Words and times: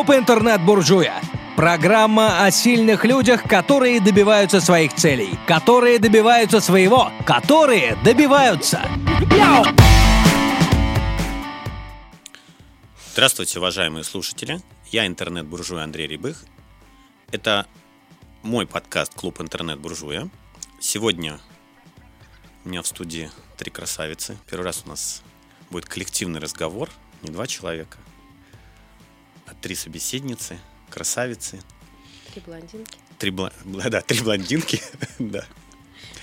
Клуб 0.00 0.16
интернет-буржуя. 0.16 1.20
Программа 1.56 2.42
о 2.42 2.50
сильных 2.50 3.04
людях, 3.04 3.42
которые 3.42 4.00
добиваются 4.00 4.58
своих 4.58 4.94
целей, 4.94 5.38
которые 5.46 5.98
добиваются 5.98 6.60
своего, 6.60 7.12
которые 7.26 7.96
добиваются. 7.96 8.80
Здравствуйте, 13.12 13.58
уважаемые 13.58 14.02
слушатели. 14.02 14.62
Я 14.86 15.06
интернет-буржуй 15.06 15.82
Андрей 15.82 16.06
Рябых. 16.06 16.46
Это 17.30 17.66
мой 18.40 18.66
подкаст 18.66 19.12
«Клуб 19.14 19.38
интернет-буржуя». 19.42 20.30
Сегодня 20.80 21.38
у 22.64 22.70
меня 22.70 22.80
в 22.80 22.86
студии 22.86 23.30
три 23.58 23.70
красавицы. 23.70 24.38
Первый 24.48 24.64
раз 24.64 24.82
у 24.86 24.88
нас 24.88 25.22
будет 25.68 25.84
коллективный 25.84 26.40
разговор, 26.40 26.88
не 27.20 27.30
два 27.30 27.46
человека, 27.46 27.98
три 29.60 29.74
собеседницы, 29.74 30.58
красавицы. 30.88 31.60
Три 32.32 32.42
блондинки. 32.46 32.98
Три, 33.18 33.30
бла... 33.30 33.52
да, 33.64 34.00
три 34.00 34.20
блондинки, 34.20 34.80
да. 35.18 35.44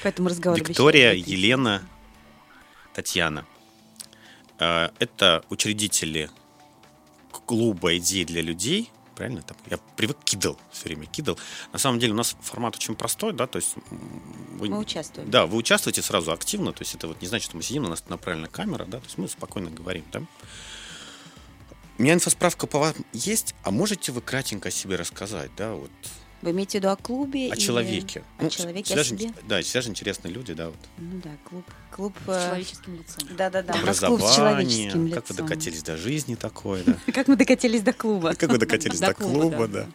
Поэтому 0.04 0.30
разговор 0.30 0.60
Виктория, 0.60 1.14
Елена, 1.14 1.88
Татьяна. 2.94 3.46
А, 4.60 4.92
Это 5.00 5.44
учредители 5.50 6.30
клуба 7.46 7.96
идей 7.98 8.26
для 8.26 8.42
людей. 8.42 8.92
Правильно? 9.16 9.42
Там, 9.42 9.58
я 9.72 9.80
привык 9.96 10.18
кидал, 10.24 10.60
все 10.72 10.86
время 10.86 11.08
кидал. 11.08 11.40
На 11.74 11.80
самом 11.80 11.98
деле 11.98 12.14
у 12.14 12.16
нас 12.16 12.36
формат 12.42 12.76
очень 12.76 12.94
простой, 12.94 13.34
да, 13.34 13.48
то 13.48 13.58
есть 13.58 13.74
вы, 13.90 14.70
Мы 14.70 14.78
участвуем. 14.78 15.32
Да, 15.32 15.48
вы 15.48 15.58
участвуете 15.58 16.04
сразу 16.04 16.32
активно, 16.32 16.72
то 16.72 16.84
есть 16.84 16.94
это 16.94 17.08
вот 17.08 17.20
не 17.20 17.28
значит, 17.28 17.48
что 17.48 17.58
мы 17.58 17.64
сидим, 17.64 17.86
у 17.86 17.88
нас 17.88 18.08
направлена 18.10 18.48
камера, 18.48 18.86
да, 18.86 19.00
то 19.00 19.06
есть 19.06 19.18
мы 19.18 19.28
спокойно 19.28 19.72
говорим, 19.72 20.06
да. 20.12 20.22
У 21.98 22.04
меня 22.04 22.14
инфосправка 22.14 22.68
по 22.68 22.80
вам 22.80 22.94
есть, 23.14 23.56
а 23.64 23.72
можете 23.72 24.12
вы 24.12 24.22
кратенько 24.22 24.70
о 24.70 24.72
себе 24.72 24.96
рассказать, 24.98 25.50
да, 25.58 25.74
вот 25.74 25.90
Вы 26.44 26.52
имеете 26.52 26.78
в 26.78 26.82
виду 26.82 26.90
о 26.92 26.96
клубе? 26.96 27.52
о 27.52 27.56
или- 27.56 27.60
человеке. 27.60 28.24
О 28.38 28.44
Ну, 28.44 28.50
человеке, 28.52 28.84
всегда 28.86 29.02
о 29.02 29.04
же- 29.04 29.10
себе? 29.18 29.34
Да, 29.48 29.62
всегда 29.64 29.82
же 29.82 29.90
интересные 29.90 30.32
люди, 30.32 30.54
да, 30.54 30.68
вот. 30.68 30.78
Ну 31.00 31.20
да, 31.24 31.32
клуб. 31.50 31.66
Клуб... 31.90 32.14
С 32.28 32.30
э, 32.30 32.46
человеческим 32.50 32.96
лицом. 32.96 33.30
Да-да-да, 33.36 33.74
нас 33.82 34.00
клуб 34.00 34.22
с 34.22 34.24
Образование, 34.26 34.36
человеческим 34.92 35.12
как 35.12 35.30
вы 35.30 35.34
лицом. 35.34 35.48
докатились 35.48 35.84
до 35.84 35.98
жизни 35.98 36.36
такой, 36.36 36.84
да. 36.86 36.98
Как 37.14 37.28
мы 37.28 37.36
докатились 37.36 37.82
до 37.82 37.94
клуба? 37.94 38.36
Как 38.36 38.52
вы 38.52 38.58
докатились 38.60 39.00
До 39.00 39.14
клуба, 39.16 39.68
да. 39.68 39.88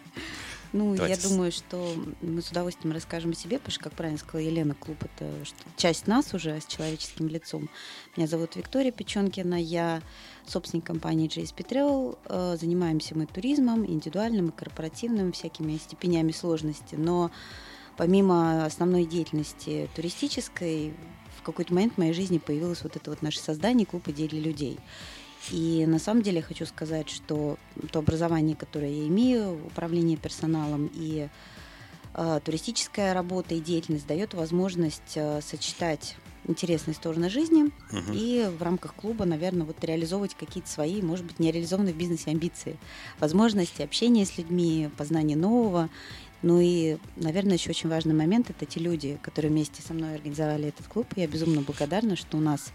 Ну, 0.73 0.95
Давайте 0.95 1.23
я 1.23 1.28
думаю, 1.28 1.53
что 1.53 1.95
мы 2.23 2.41
с 2.41 2.51
удовольствием 2.51 2.95
расскажем 2.95 3.33
о 3.33 3.34
себе, 3.34 3.59
потому 3.59 3.73
что, 3.73 3.84
как 3.84 3.92
правильно 3.92 4.19
сказала 4.19 4.41
Елена, 4.41 4.75
клуб— 4.75 4.97
это 5.05 5.31
часть 5.77 6.06
нас 6.06 6.33
уже 6.33 6.59
с 6.59 6.67
человеческим 6.67 7.28
лицом. 7.28 7.69
Меня 8.17 8.27
зовут 8.27 8.56
Виктория 8.56 8.91
Печенкина, 8.91 9.61
я 9.61 10.00
собственник 10.47 10.84
компании 10.84 11.28
JS 11.28 11.55
Petrel. 11.55 12.19
Э, 12.25 12.56
Занимаемся 12.59 13.15
мы 13.15 13.27
туризмом, 13.27 13.84
индивидуальным 13.84 14.48
и 14.48 14.53
корпоративным, 14.53 15.33
всякими 15.33 15.77
степенями 15.77 16.33
сложности. 16.33 16.95
Но 16.95 17.31
помимо 17.98 18.65
основной 18.65 19.05
деятельности 19.05 19.91
туристической, 19.95 20.95
в 21.39 21.43
какой-то 21.43 21.75
момент 21.75 21.95
в 21.95 21.98
моей 21.98 22.15
жизни 22.15 22.39
появилось 22.39 22.83
вот 22.83 22.97
это 22.97 23.11
вот 23.11 23.20
наше 23.20 23.41
создание 23.41 23.84
клуб 23.84 24.09
идей 24.09 24.28
для 24.28 24.41
людей. 24.41 24.78
И 25.50 25.84
на 25.86 25.98
самом 25.98 26.22
деле 26.22 26.40
хочу 26.42 26.66
сказать, 26.66 27.10
что 27.10 27.58
то 27.90 27.98
образование, 27.98 28.54
которое 28.54 28.90
я 28.90 29.08
имею, 29.08 29.66
управление 29.66 30.16
персоналом 30.16 30.90
и 30.94 31.28
э, 32.14 32.40
туристическая 32.44 33.12
работа 33.14 33.54
и 33.54 33.60
деятельность 33.60 34.06
дает 34.06 34.34
возможность 34.34 35.12
э, 35.16 35.40
сочетать 35.40 36.16
интересные 36.44 36.94
стороны 36.94 37.30
жизни 37.30 37.70
Мгм. 37.92 38.12
и 38.12 38.48
в 38.58 38.62
рамках 38.62 38.94
клуба, 38.94 39.24
наверное, 39.24 39.64
вот 39.64 39.82
реализовывать 39.84 40.34
какие-то 40.34 40.68
свои, 40.68 41.00
может 41.00 41.24
быть, 41.24 41.38
нереализованные 41.38 41.94
в 41.94 41.96
бизнесе 41.96 42.30
амбиции, 42.30 42.78
возможности 43.20 43.82
общения 43.82 44.26
с 44.26 44.38
людьми, 44.38 44.90
познания 44.96 45.36
нового. 45.36 45.88
Ну 46.42 46.58
и, 46.60 46.98
наверное, 47.14 47.54
еще 47.54 47.70
очень 47.70 47.88
важный 47.88 48.14
момент– 48.14 48.50
это 48.50 48.66
те 48.66 48.80
люди, 48.80 49.20
которые 49.22 49.52
вместе 49.52 49.80
со 49.82 49.94
мной 49.94 50.16
организовали 50.16 50.69
этот 50.69 50.88
клуб. 50.88 51.06
Я 51.14 51.28
безумно 51.28 51.60
благодарна, 51.62 52.16
что 52.16 52.36
у 52.36 52.41
нас, 52.41 52.72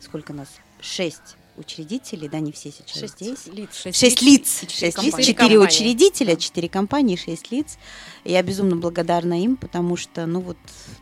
сколько 0.00 0.32
нас? 0.32 0.48
Шесть 0.80 1.36
учредителей, 1.56 2.28
да, 2.28 2.40
не 2.40 2.52
все 2.52 2.70
сейчас 2.70 2.98
Шесть 2.98 3.20
здесь. 3.20 3.46
лиц. 3.46 3.82
Шесть 3.94 4.22
лиц, 4.22 4.62
и 4.62 4.66
четыре 4.66 4.92
шесть 4.92 5.02
лиц, 5.02 5.26
четыре 5.26 5.58
учредителя, 5.58 6.36
четыре 6.36 6.68
компании, 6.68 7.16
шесть 7.16 7.50
лиц. 7.50 7.78
Я 8.24 8.42
безумно 8.42 8.76
благодарна 8.76 9.42
им, 9.42 9.56
потому 9.56 9.96
что, 9.96 10.26
ну 10.26 10.40
вот 10.40 10.56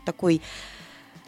такой, 0.05 0.43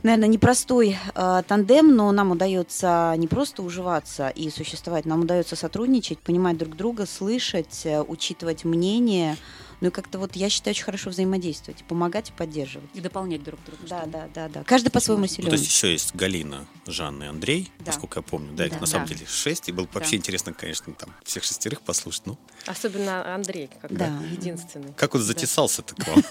наверное, 0.02 0.28
непростой 0.28 0.96
э, 1.14 1.42
тандем, 1.46 1.94
но 1.94 2.12
нам 2.12 2.30
удается 2.32 3.14
не 3.16 3.26
просто 3.26 3.62
уживаться 3.62 4.28
и 4.28 4.50
существовать, 4.50 5.06
нам 5.06 5.22
удается 5.22 5.56
сотрудничать, 5.56 6.18
понимать 6.18 6.58
друг 6.58 6.76
друга, 6.76 7.06
слышать, 7.06 7.82
э, 7.84 8.02
учитывать 8.02 8.64
мнение. 8.64 9.36
Ну 9.84 9.88
и 9.88 9.92
как-то 9.92 10.18
вот 10.18 10.34
я 10.34 10.48
считаю 10.48 10.72
очень 10.72 10.84
хорошо 10.84 11.10
взаимодействовать, 11.10 11.84
помогать 11.84 12.30
и 12.30 12.32
поддерживать. 12.32 12.88
И 12.94 13.02
дополнять 13.02 13.42
друг 13.44 13.62
друга. 13.66 13.82
Да, 13.86 14.06
да, 14.06 14.28
да, 14.34 14.48
да. 14.48 14.64
Каждый 14.64 14.88
по-своему 14.88 15.24
Ну, 15.24 15.26
Ну, 15.28 15.34
силен. 15.34 15.50
то 15.50 15.56
есть 15.56 15.66
еще 15.66 15.92
есть 15.92 16.14
Галина, 16.14 16.64
Жанна 16.86 17.24
и 17.24 17.26
Андрей, 17.26 17.70
Да. 17.80 17.84
насколько 17.88 18.20
я 18.20 18.22
помню. 18.22 18.54
Да, 18.54 18.64
их 18.64 18.72
Да. 18.72 18.80
на 18.80 18.86
самом 18.86 19.06
Да. 19.06 19.12
деле 19.12 19.26
шесть, 19.26 19.68
и 19.68 19.72
было 19.72 19.84
бы 19.84 19.90
Да. 19.92 19.98
вообще 20.00 20.16
интересно, 20.16 20.54
конечно, 20.54 20.94
там 20.94 21.10
всех 21.22 21.44
шестерых 21.44 21.82
послушать. 21.82 22.22
Ну, 22.24 22.38
Особенно 22.64 23.34
Андрей, 23.34 23.68
как 23.82 23.94
Да. 23.94 24.06
единственный. 24.32 24.94
как 24.94 25.12
вот 25.12 25.20
затесался-то 25.22 25.94
к 25.96 26.06
вам? 26.08 26.24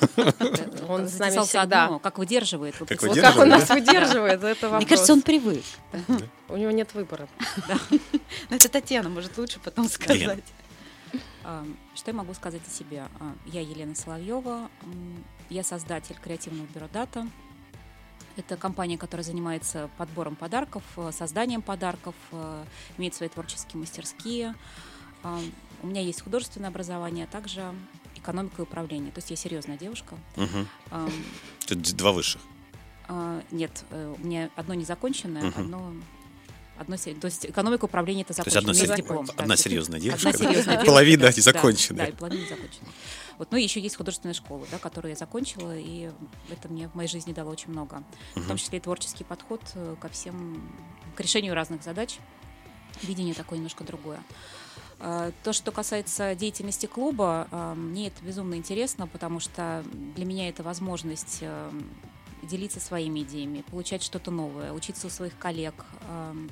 Он 0.90 1.08
с 1.08 1.20
нами 1.20 1.46
всегда. 1.46 2.00
как 2.02 2.18
выдерживает. 2.18 2.80
вы 2.80 2.88
Как 2.88 3.04
Вот 3.04 3.12
представляете? 3.12 3.22
как 3.22 3.38
он 3.38 3.52
Выдерживает, 3.52 3.70
нас 3.86 3.94
выдерживает, 3.94 4.44
это 4.44 4.66
вопрос. 4.70 4.82
Мне 4.82 4.90
кажется, 4.90 5.14
он 5.14 5.22
привык. 5.22 5.64
У 6.50 6.58
него 6.58 6.72
нет 6.72 6.92
выбора. 6.96 7.30
Но 8.50 8.56
это 8.56 8.68
Татьяна 8.68 9.10
может 9.10 9.38
лучше 9.38 9.60
потом 9.60 9.88
сказать. 9.90 10.40
Что 11.96 12.12
я 12.12 12.14
могу 12.14 12.34
сказать 12.34 12.62
о 12.66 12.70
себе? 12.70 13.06
А, 13.20 13.36
Я 13.46 13.62
Елена 13.62 13.96
Соловьева, 13.96 14.70
я 15.50 15.64
создатель 15.64 16.16
креативного 16.24 16.66
бюро 16.68 16.88
«Дата». 16.92 17.28
Это 18.36 18.58
компания, 18.58 18.98
которая 18.98 19.24
занимается 19.24 19.90
подбором 19.98 20.36
подарков, 20.36 20.82
э, 20.98 21.12
созданием 21.12 21.62
подарков, 21.62 22.16
э, 22.32 22.66
имеет 22.98 23.14
свои 23.14 23.30
творческие 23.30 23.80
мастерские. 23.80 24.56
У 25.84 25.88
меня 25.88 26.02
есть 26.02 26.22
художественное 26.24 26.70
образование, 26.70 27.26
а 27.26 27.28
также 27.28 27.74
экономика 28.16 28.56
и 28.60 28.64
управление. 28.64 29.12
То 29.12 29.20
есть 29.20 29.30
я 29.30 29.36
серьезная 29.36 29.78
девушка. 29.78 30.16
А, 30.90 31.08
Тут 31.68 31.82
два 31.96 32.12
высших. 32.12 32.42
а, 33.08 33.42
Нет, 33.52 33.86
э, 33.92 34.16
у 34.20 34.26
меня 34.26 34.50
одно 34.56 34.74
незаконченное, 34.74 35.44
Мгм. 35.44 35.62
одно... 35.62 35.94
Одно, 36.78 36.98
то 36.98 37.26
есть 37.26 37.46
экономика 37.46 37.86
управления 37.86 38.22
это 38.22 38.34
То 38.34 38.42
есть 38.42 38.56
закончено, 38.56 38.72
одна, 38.72 38.74
сер- 38.74 38.90
есть 38.90 38.96
диплом. 38.98 39.26
да. 39.26 39.34
одна 39.38 39.56
серьезная 39.58 40.00
девушка, 40.00 40.30
Одна 40.30 40.40
да? 40.40 40.46
серьезная 40.46 40.74
девушка, 40.74 40.86
половина 40.92 41.22
да, 41.22 41.28
незаконченная. 41.30 42.06
Да, 42.06 42.12
и 42.12 42.16
половина 42.16 42.42
незаконченная. 42.42 42.92
Вот, 43.38 43.52
ну 43.52 43.58
и 43.58 43.64
еще 43.64 43.80
есть 43.80 43.96
художественная 43.96 44.34
школа, 44.34 44.66
да, 44.72 44.78
которую 44.80 45.12
я 45.12 45.16
закончила, 45.16 45.76
и 45.78 46.12
это 46.50 46.70
мне 46.70 46.88
в 46.88 46.96
моей 46.96 47.10
жизни 47.10 47.32
дало 47.34 47.52
очень 47.52 47.70
много. 47.70 48.04
В 48.36 48.48
том 48.48 48.58
числе 48.58 48.80
и 48.80 48.82
творческий 48.82 49.24
подход 49.24 49.62
э, 49.76 49.96
ко 50.00 50.08
всем, 50.10 50.62
к 51.16 51.20
решению 51.20 51.54
разных 51.54 51.84
задач. 51.84 52.18
Видение 53.02 53.34
такое 53.34 53.58
немножко 53.58 53.84
другое. 53.84 54.20
А, 55.00 55.32
То, 55.44 55.52
что 55.54 55.72
касается 55.72 56.36
деятельности 56.36 56.86
клуба, 56.86 57.48
а, 57.52 57.76
мне 57.76 58.08
это 58.08 58.24
безумно 58.24 58.56
интересно, 58.56 59.08
потому 59.08 59.40
что 59.40 59.84
для 60.16 60.26
меня 60.26 60.48
это 60.50 60.64
возможность 60.64 61.40
э, 61.42 61.72
делиться 62.44 62.80
своими 62.80 63.22
идеями, 63.22 63.64
получать 63.70 64.04
что-то 64.04 64.32
новое, 64.32 64.72
учиться 64.74 65.08
у 65.08 65.10
своих 65.10 65.38
коллег, 65.38 65.86
эм, 66.10 66.50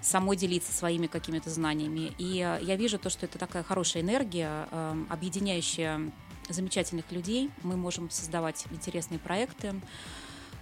самой 0.00 0.36
делиться 0.36 0.72
своими 0.72 1.06
какими-то 1.06 1.48
знаниями. 1.50 2.12
И 2.18 2.38
э, 2.40 2.58
я 2.62 2.76
вижу 2.76 2.98
то, 2.98 3.08
что 3.10 3.26
это 3.26 3.38
такая 3.38 3.62
хорошая 3.62 4.02
энергия, 4.02 4.68
эм, 4.70 5.06
объединяющая 5.10 6.00
замечательных 6.48 7.10
людей. 7.12 7.50
Мы 7.62 7.76
можем 7.76 8.10
создавать 8.10 8.66
интересные 8.72 9.18
проекты. 9.18 9.74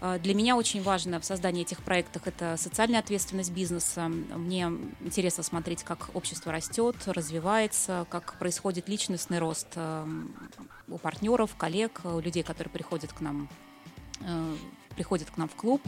Э, 0.02 0.18
Для 0.18 0.34
меня 0.34 0.56
очень 0.56 0.82
важно 0.82 1.20
в 1.20 1.24
создании 1.24 1.62
этих 1.62 1.82
проектов 1.82 2.26
это 2.26 2.56
социальная 2.58 3.00
ответственность 3.00 3.52
бизнеса. 3.52 4.08
Мне 4.08 4.70
интересно 5.00 5.42
смотреть, 5.42 5.84
как 5.84 6.10
общество 6.14 6.52
растет, 6.52 6.96
развивается, 7.06 8.06
как 8.10 8.38
происходит 8.38 8.88
личностный 8.88 9.38
рост 9.38 9.68
эм, 9.76 10.34
у 10.88 10.98
партнеров, 10.98 11.54
коллег, 11.56 12.02
у 12.04 12.20
людей, 12.20 12.42
которые 12.42 12.70
приходят 12.70 13.12
к 13.12 13.20
нам, 13.20 13.48
приходят 14.94 15.30
к 15.30 15.36
нам 15.36 15.48
в 15.48 15.54
клуб. 15.54 15.82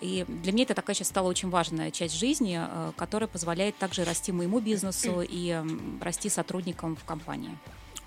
И 0.00 0.24
для 0.28 0.52
меня 0.52 0.64
это 0.64 0.74
такая 0.74 0.94
сейчас 0.94 1.08
стала 1.08 1.28
очень 1.28 1.50
важная 1.50 1.90
часть 1.90 2.14
жизни, 2.14 2.58
э, 2.60 2.92
которая 2.96 3.26
позволяет 3.26 3.76
также 3.78 4.04
расти 4.04 4.32
моему 4.32 4.60
бизнесу 4.60 5.22
и 5.28 5.60
расти 6.00 6.28
сотрудникам 6.28 6.96
в 6.96 7.04
компании. 7.04 7.56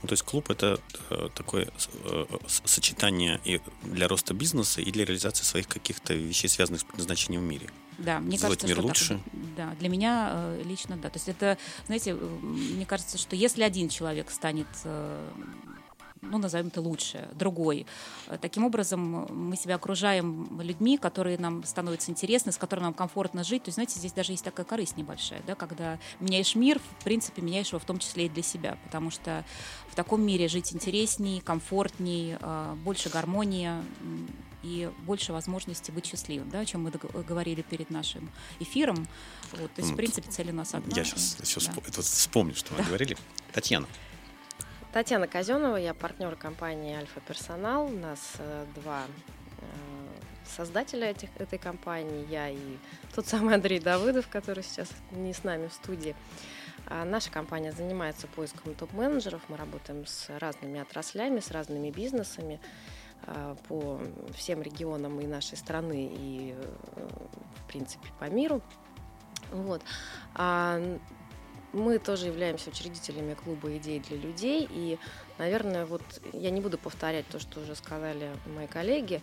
Ну, 0.02 0.08
то 0.08 0.14
есть 0.14 0.24
клуб 0.24 0.50
это 0.50 0.80
э, 1.10 1.30
такое 1.36 1.70
э, 2.06 2.26
сочетание 2.48 3.40
и 3.46 3.62
для 3.84 4.08
роста 4.08 4.34
бизнеса 4.34 4.82
и 4.82 4.92
для 4.92 5.06
реализации 5.06 5.44
своих 5.44 5.68
каких-то 5.68 6.14
вещей, 6.14 6.48
связанных 6.48 6.82
с 6.82 6.84
предназначением 6.84 7.42
в 7.42 7.46
мире. 7.46 7.70
Да, 8.00 8.20
мне 8.20 8.38
Сделать 8.38 8.60
кажется, 8.60 8.68
мир 8.68 8.78
что 8.78 8.88
лучше. 8.88 9.08
Так, 9.10 9.56
да, 9.56 9.76
для 9.80 9.90
меня 9.90 10.32
э, 10.34 10.64
лично 10.66 10.98
да. 10.98 11.10
То 11.10 11.18
есть 11.18 11.30
это, 11.30 11.58
знаете, 11.86 12.12
э, 12.12 12.16
мне 12.16 12.86
кажется, 12.88 13.20
что 13.20 13.36
если 13.36 13.62
один 13.62 13.90
человек 13.90 14.32
станет 14.32 14.68
э, 14.86 15.30
ну, 16.22 16.38
назовем 16.38 16.68
это 16.68 16.82
лучше, 16.82 17.28
другой. 17.34 17.86
Э, 18.28 18.38
Таким 18.40 18.66
образом, 18.66 19.28
мы 19.30 19.56
себя 19.56 19.76
окружаем 19.76 20.60
людьми, 20.62 20.98
которые 20.98 21.38
нам 21.38 21.64
становятся 21.64 22.12
интересны, 22.12 22.52
с 22.52 22.58
которыми 22.58 22.86
нам 22.86 22.94
комфортно 22.94 23.44
жить. 23.44 23.64
То 23.64 23.70
есть, 23.70 23.76
знаете, 23.76 24.00
здесь 24.00 24.14
даже 24.14 24.34
есть 24.34 24.44
такая 24.44 24.66
корысть 24.66 24.98
небольшая, 24.98 25.42
да, 25.48 25.56
когда 25.56 26.00
меняешь 26.20 26.56
мир, 26.56 26.80
в 26.80 27.04
принципе, 27.04 27.42
меняешь 27.42 27.70
его 27.70 27.80
в 27.80 27.86
том 27.86 28.00
числе 28.00 28.28
и 28.28 28.30
для 28.30 28.44
себя, 28.44 28.78
потому 28.84 29.10
что 29.10 29.44
в 29.90 29.96
таком 29.96 30.22
мире 30.22 30.48
жить 30.48 30.74
интересней, 30.74 31.42
комфортней, 31.42 32.38
э, 32.40 32.76
больше 32.84 33.10
гармонии 33.10 33.72
и 34.64 34.92
больше 35.06 35.34
возможностей 35.34 35.92
быть 35.92 36.06
счастливым, 36.06 36.50
да, 36.50 36.60
о 36.60 36.66
чем 36.66 36.84
мы 36.84 36.92
говорили 37.24 37.64
перед 37.64 37.90
нашим 37.90 38.30
эфиром. 38.60 39.08
Вот, 39.54 39.74
то 39.74 39.82
есть, 39.82 39.92
в 39.92 39.96
принципе, 39.96 40.30
цель 40.30 40.52
у 40.52 40.54
нас 40.54 40.76
одна. 40.76 40.96
Я 40.96 41.04
сейчас, 41.04 41.38
сейчас 41.44 41.66
да. 41.66 42.02
вспомню, 42.02 42.54
что 42.54 42.76
вы 42.76 42.84
говорили. 42.84 43.18
Татьяна, 43.54 43.88
Татьяна 44.94 45.26
Казенова, 45.26 45.78
я 45.78 45.94
партнер 45.94 46.36
компании 46.36 46.94
Альфа 46.94 47.22
Персонал. 47.22 47.86
У 47.86 47.98
нас 47.98 48.34
э, 48.40 48.66
два 48.76 49.04
э, 49.60 49.66
создателя 50.44 51.12
этих, 51.12 51.30
этой 51.38 51.58
компании, 51.58 52.28
я 52.30 52.50
и 52.50 52.78
тот 53.16 53.26
самый 53.26 53.56
Андрей 53.56 53.80
Давыдов, 53.80 54.28
который 54.28 54.66
сейчас 54.66 54.90
не 55.12 55.34
с 55.34 55.46
нами 55.46 55.70
в 55.70 55.74
студии. 55.74 56.14
А 56.88 57.06
наша 57.06 57.32
компания 57.32 57.72
занимается 57.72 58.28
поиском 58.28 58.76
топ-менеджеров. 58.76 59.42
Мы 59.48 59.56
работаем 59.56 60.06
с 60.06 60.28
разными 60.40 60.82
отраслями, 60.82 61.40
с 61.40 61.52
разными 61.52 61.90
бизнесами 61.90 62.60
э, 63.28 63.56
по 63.70 64.02
всем 64.36 64.62
регионам 64.62 65.22
и 65.22 65.26
нашей 65.26 65.58
страны, 65.58 66.12
и, 66.14 66.54
в 67.64 67.68
принципе, 67.70 68.10
по 68.20 68.26
миру. 68.26 68.62
Вот. 69.52 69.84
А, 70.36 70.82
мы 71.74 72.00
тоже 72.00 72.28
являемся 72.28 72.70
учредителями 72.70 73.34
клуба 73.34 73.76
идей 73.78 74.00
для 74.00 74.18
людей. 74.18 74.68
И, 74.70 75.00
наверное, 75.38 75.86
вот 75.86 76.02
я 76.34 76.50
не 76.50 76.62
буду 76.62 76.78
повторять 76.78 77.28
то, 77.28 77.40
что 77.40 77.62
уже 77.62 77.76
сказали 77.76 78.30
мои 78.56 78.68
коллеги. 78.68 79.22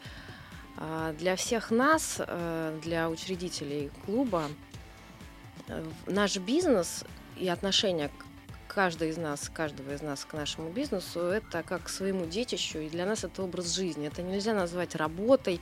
А, 0.77 1.13
Для 1.13 1.37
всех 1.37 1.71
нас, 1.71 2.21
э, 2.25 2.79
для 2.83 3.11
учредителей 3.11 3.91
клуба, 4.07 4.45
э, 5.67 5.85
наш 6.07 6.37
бизнес 6.37 7.05
и 7.37 7.49
отношение 7.49 8.11
каждой 8.69 9.09
из 9.09 9.17
нас, 9.17 9.51
каждого 9.53 9.93
из 9.93 10.03
нас 10.03 10.25
к 10.25 10.35
нашему 10.35 10.71
бизнесу, 10.71 11.21
это 11.21 11.65
как 11.65 11.85
к 11.85 11.89
своему 11.89 12.27
детищу, 12.27 12.79
и 12.79 12.89
для 12.89 13.07
нас 13.07 13.25
это 13.25 13.43
образ 13.43 13.75
жизни. 13.75 14.07
Это 14.07 14.23
нельзя 14.23 14.55
назвать 14.55 14.95
работой, 14.95 15.61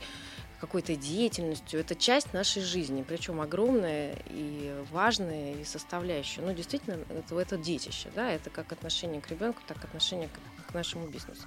какой-то 0.59 0.95
деятельностью. 0.95 1.79
Это 1.79 1.95
часть 1.95 2.33
нашей 2.33 2.61
жизни, 2.61 3.03
причем 3.07 3.41
огромная 3.41 4.15
и 4.29 4.75
важная 4.91 5.53
и 5.53 5.63
составляющая. 5.63 6.41
Ну, 6.41 6.53
действительно, 6.53 6.97
это, 7.09 7.39
это 7.39 7.57
детище, 7.57 8.09
да, 8.15 8.31
это 8.31 8.49
как 8.49 8.71
отношение 8.71 9.21
к 9.21 9.29
ребенку, 9.29 9.61
так 9.67 9.77
и 9.83 9.87
отношение 9.87 10.29
к, 10.29 10.71
к 10.71 10.73
нашему 10.73 11.07
бизнесу. 11.07 11.43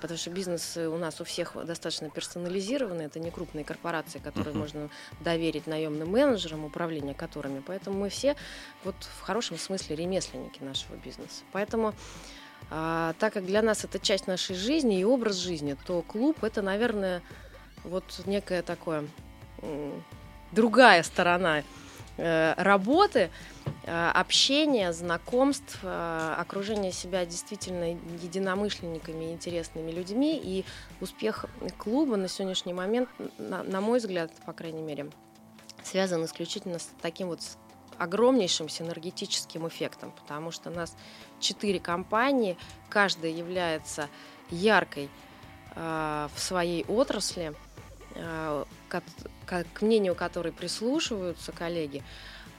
Потому 0.00 0.18
что 0.18 0.30
бизнес 0.30 0.76
у 0.76 0.98
нас 0.98 1.18
у 1.22 1.24
всех 1.24 1.56
достаточно 1.64 2.10
персонализированный, 2.10 3.06
это 3.06 3.18
не 3.18 3.30
крупные 3.30 3.64
корпорации, 3.64 4.18
которые 4.18 4.50
Мгм. 4.50 4.60
можно 4.60 4.90
доверить 5.20 5.66
наемным 5.66 6.10
менеджерам, 6.10 6.66
управление 6.66 7.14
которыми. 7.14 7.62
Поэтому 7.66 8.00
мы 8.00 8.10
все 8.10 8.36
вот 8.82 8.96
в 9.00 9.20
хорошем 9.22 9.56
смысле 9.56 9.96
ремесленники 9.96 10.62
нашего 10.62 10.96
бизнеса. 10.96 11.44
Поэтому 11.52 11.94
а, 12.70 13.14
так 13.18 13.32
как 13.32 13.46
для 13.46 13.62
нас 13.62 13.84
это 13.84 13.98
часть 13.98 14.26
нашей 14.26 14.56
жизни 14.56 15.00
и 15.00 15.04
образ 15.04 15.36
жизни, 15.36 15.76
то 15.86 16.02
клуб 16.02 16.42
это, 16.44 16.60
наверное, 16.60 17.22
вот 17.84 18.04
некая 18.26 18.62
такое 18.62 19.04
другая 20.52 21.02
сторона 21.02 21.62
э, 22.16 22.54
работы, 22.56 23.30
э, 23.84 24.10
общения, 24.10 24.92
знакомств, 24.92 25.78
э, 25.82 26.34
окружения 26.38 26.92
себя 26.92 27.26
действительно 27.26 27.92
единомышленниками, 28.22 29.32
интересными 29.32 29.90
людьми. 29.90 30.40
И 30.42 30.64
успех 31.00 31.46
клуба 31.76 32.16
на 32.16 32.28
сегодняшний 32.28 32.72
момент, 32.72 33.08
на, 33.38 33.62
на 33.62 33.80
мой 33.80 33.98
взгляд, 33.98 34.30
по 34.46 34.52
крайней 34.52 34.82
мере, 34.82 35.10
связан 35.82 36.24
исключительно 36.24 36.78
с 36.78 36.88
таким 37.02 37.28
вот 37.28 37.40
огромнейшим 37.98 38.68
синергетическим 38.68 39.68
эффектом, 39.68 40.12
потому 40.12 40.50
что 40.50 40.70
у 40.70 40.72
нас 40.72 40.96
четыре 41.38 41.78
компании, 41.78 42.56
каждая 42.88 43.30
является 43.30 44.08
яркой 44.50 45.08
э, 45.74 46.28
в 46.34 46.40
своей 46.40 46.84
отрасли, 46.86 47.54
к 48.14 49.82
мнению 49.82 50.14
которой 50.14 50.52
прислушиваются 50.52 51.52
коллеги. 51.52 52.02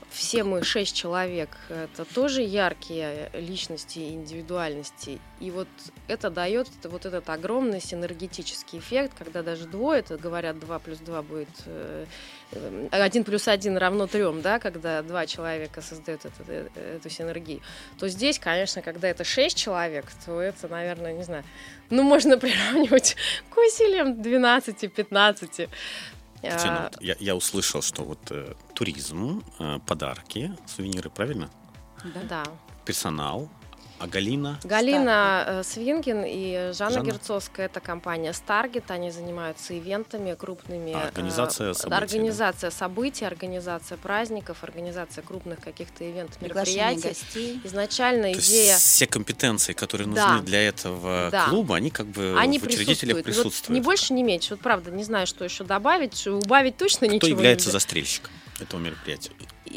Все 0.09 0.43
мы 0.43 0.63
шесть 0.63 0.95
человек, 0.95 1.49
это 1.69 2.05
тоже 2.05 2.41
яркие 2.41 3.29
личности 3.33 3.99
индивидуальности. 3.99 5.19
И 5.41 5.51
вот 5.51 5.67
это 6.07 6.29
дает 6.29 6.69
вот 6.83 7.05
этот 7.05 7.29
огромный 7.29 7.81
синергетический 7.81 8.79
эффект, 8.79 9.13
когда 9.17 9.43
даже 9.43 9.65
двое, 9.65 9.99
это 9.99 10.17
говорят, 10.17 10.57
2 10.59 10.79
плюс 10.79 10.99
2 10.99 11.21
будет, 11.21 11.49
э, 11.65 12.05
э, 12.51 12.87
1 12.91 13.23
плюс 13.25 13.47
1 13.47 13.77
равно 13.77 14.07
3, 14.07 14.41
да, 14.41 14.59
когда 14.59 15.01
два 15.01 15.25
человека 15.27 15.81
создают 15.81 16.23
эту, 16.25 16.43
э, 16.47 16.69
эту 16.97 17.09
синергию. 17.09 17.59
То 17.99 18.07
здесь, 18.07 18.39
конечно, 18.39 18.81
когда 18.81 19.09
это 19.09 19.25
6 19.25 19.57
человек, 19.57 20.05
то 20.25 20.39
это, 20.39 20.69
наверное, 20.69 21.11
не 21.11 21.23
знаю, 21.23 21.43
ну, 21.89 22.03
можно 22.03 22.37
приравнивать 22.37 23.17
к 23.49 23.57
усилиям 23.57 24.21
12-15. 24.21 25.69
Татьяна, 26.51 26.79
А, 26.79 26.83
вот 26.91 27.01
я, 27.01 27.15
я 27.19 27.35
услышал, 27.35 27.81
что 27.81 28.03
вот 28.03 28.19
э, 28.31 28.53
туризм, 28.73 29.43
э, 29.59 29.79
подарки, 29.85 30.51
сувениры, 30.67 31.09
правильно? 31.09 31.49
Да. 32.03 32.21
Да. 32.29 32.43
Персонал, 32.85 33.49
а 33.99 34.07
Галина? 34.07 34.59
Галина 34.63 35.43
э, 35.47 35.63
Свингин 35.63 36.23
и 36.25 36.71
Жанна, 36.73 36.95
Жанна. 36.95 37.05
Герцовская, 37.05 37.67
это 37.67 37.79
компания 37.79 38.33
Старгет, 38.33 38.91
они 38.91 39.11
занимаются 39.11 39.77
ивентами 39.77 40.33
крупными. 40.35 40.93
А, 40.93 41.07
организация 41.07 41.71
э, 41.71 41.73
событий, 41.73 41.89
да? 41.89 41.97
Организация 41.97 42.71
событий, 42.71 43.25
организация 43.25 43.97
праздников, 43.97 44.63
организация 44.63 45.21
крупных 45.23 45.59
каких-то 45.61 46.09
ивент 46.09 46.41
мероприятий. 46.41 47.07
гостей. 47.09 47.61
Изначально 47.63 48.33
То 48.33 48.39
идея... 48.39 48.73
есть 48.73 48.83
все 48.83 49.07
компетенции, 49.07 49.73
которые 49.73 50.07
нужны 50.07 50.39
Да. 50.39 50.41
для 50.41 50.61
этого 50.67 51.29
Да. 51.31 51.45
клуба, 51.49 51.75
они 51.77 51.89
как 51.89 52.07
бы 52.07 52.35
Они 52.37 52.59
в 52.59 52.63
учредителях 52.63 53.23
присутствуют. 53.23 53.25
Вот 53.25 53.25
присутствуют. 53.25 53.79
не 53.79 53.81
больше, 53.81 54.13
не 54.13 54.23
меньше. 54.23 54.55
Вот 54.55 54.59
правда, 54.61 54.91
не 54.91 55.03
знаю, 55.03 55.25
что 55.27 55.43
еще 55.45 55.63
добавить. 55.63 56.25
Убавить 56.27 56.77
точно 56.77 57.07
Кто 57.07 57.15
ничего 57.15 57.29
является 57.29 57.67
нельзя. 57.67 57.79
застрельщиком 57.79 58.31
этого 58.59 58.79
мероприятия? 58.79 59.31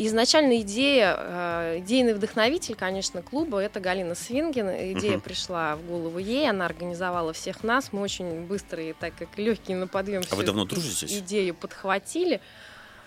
Изначально 0.07 0.61
идея, 0.61 1.17
э, 1.19 1.79
идейный 1.81 2.15
вдохновитель, 2.15 2.75
конечно, 2.77 3.21
клуба, 3.23 3.59
это 3.59 3.81
Галина 3.81 4.15
Свингин. 4.15 4.69
Идея 4.99 5.13
Мгм. 5.15 5.21
пришла 5.23 5.75
в 5.77 5.83
голову 5.87 6.19
ей, 6.19 6.49
она 6.49 6.67
организовала 6.67 7.33
всех 7.33 7.65
нас. 7.65 7.89
Мы 7.93 8.01
очень 8.01 8.43
быстрые, 8.47 8.95
так 8.95 9.13
как 9.19 9.29
легкие 9.37 9.77
на 9.77 9.89
подъем, 9.89 10.23
А 10.31 10.37
вы 10.37 10.45
давно 10.45 10.65
дружитесь? 10.65 11.13
идею 11.19 11.55
подхватили. 11.55 12.41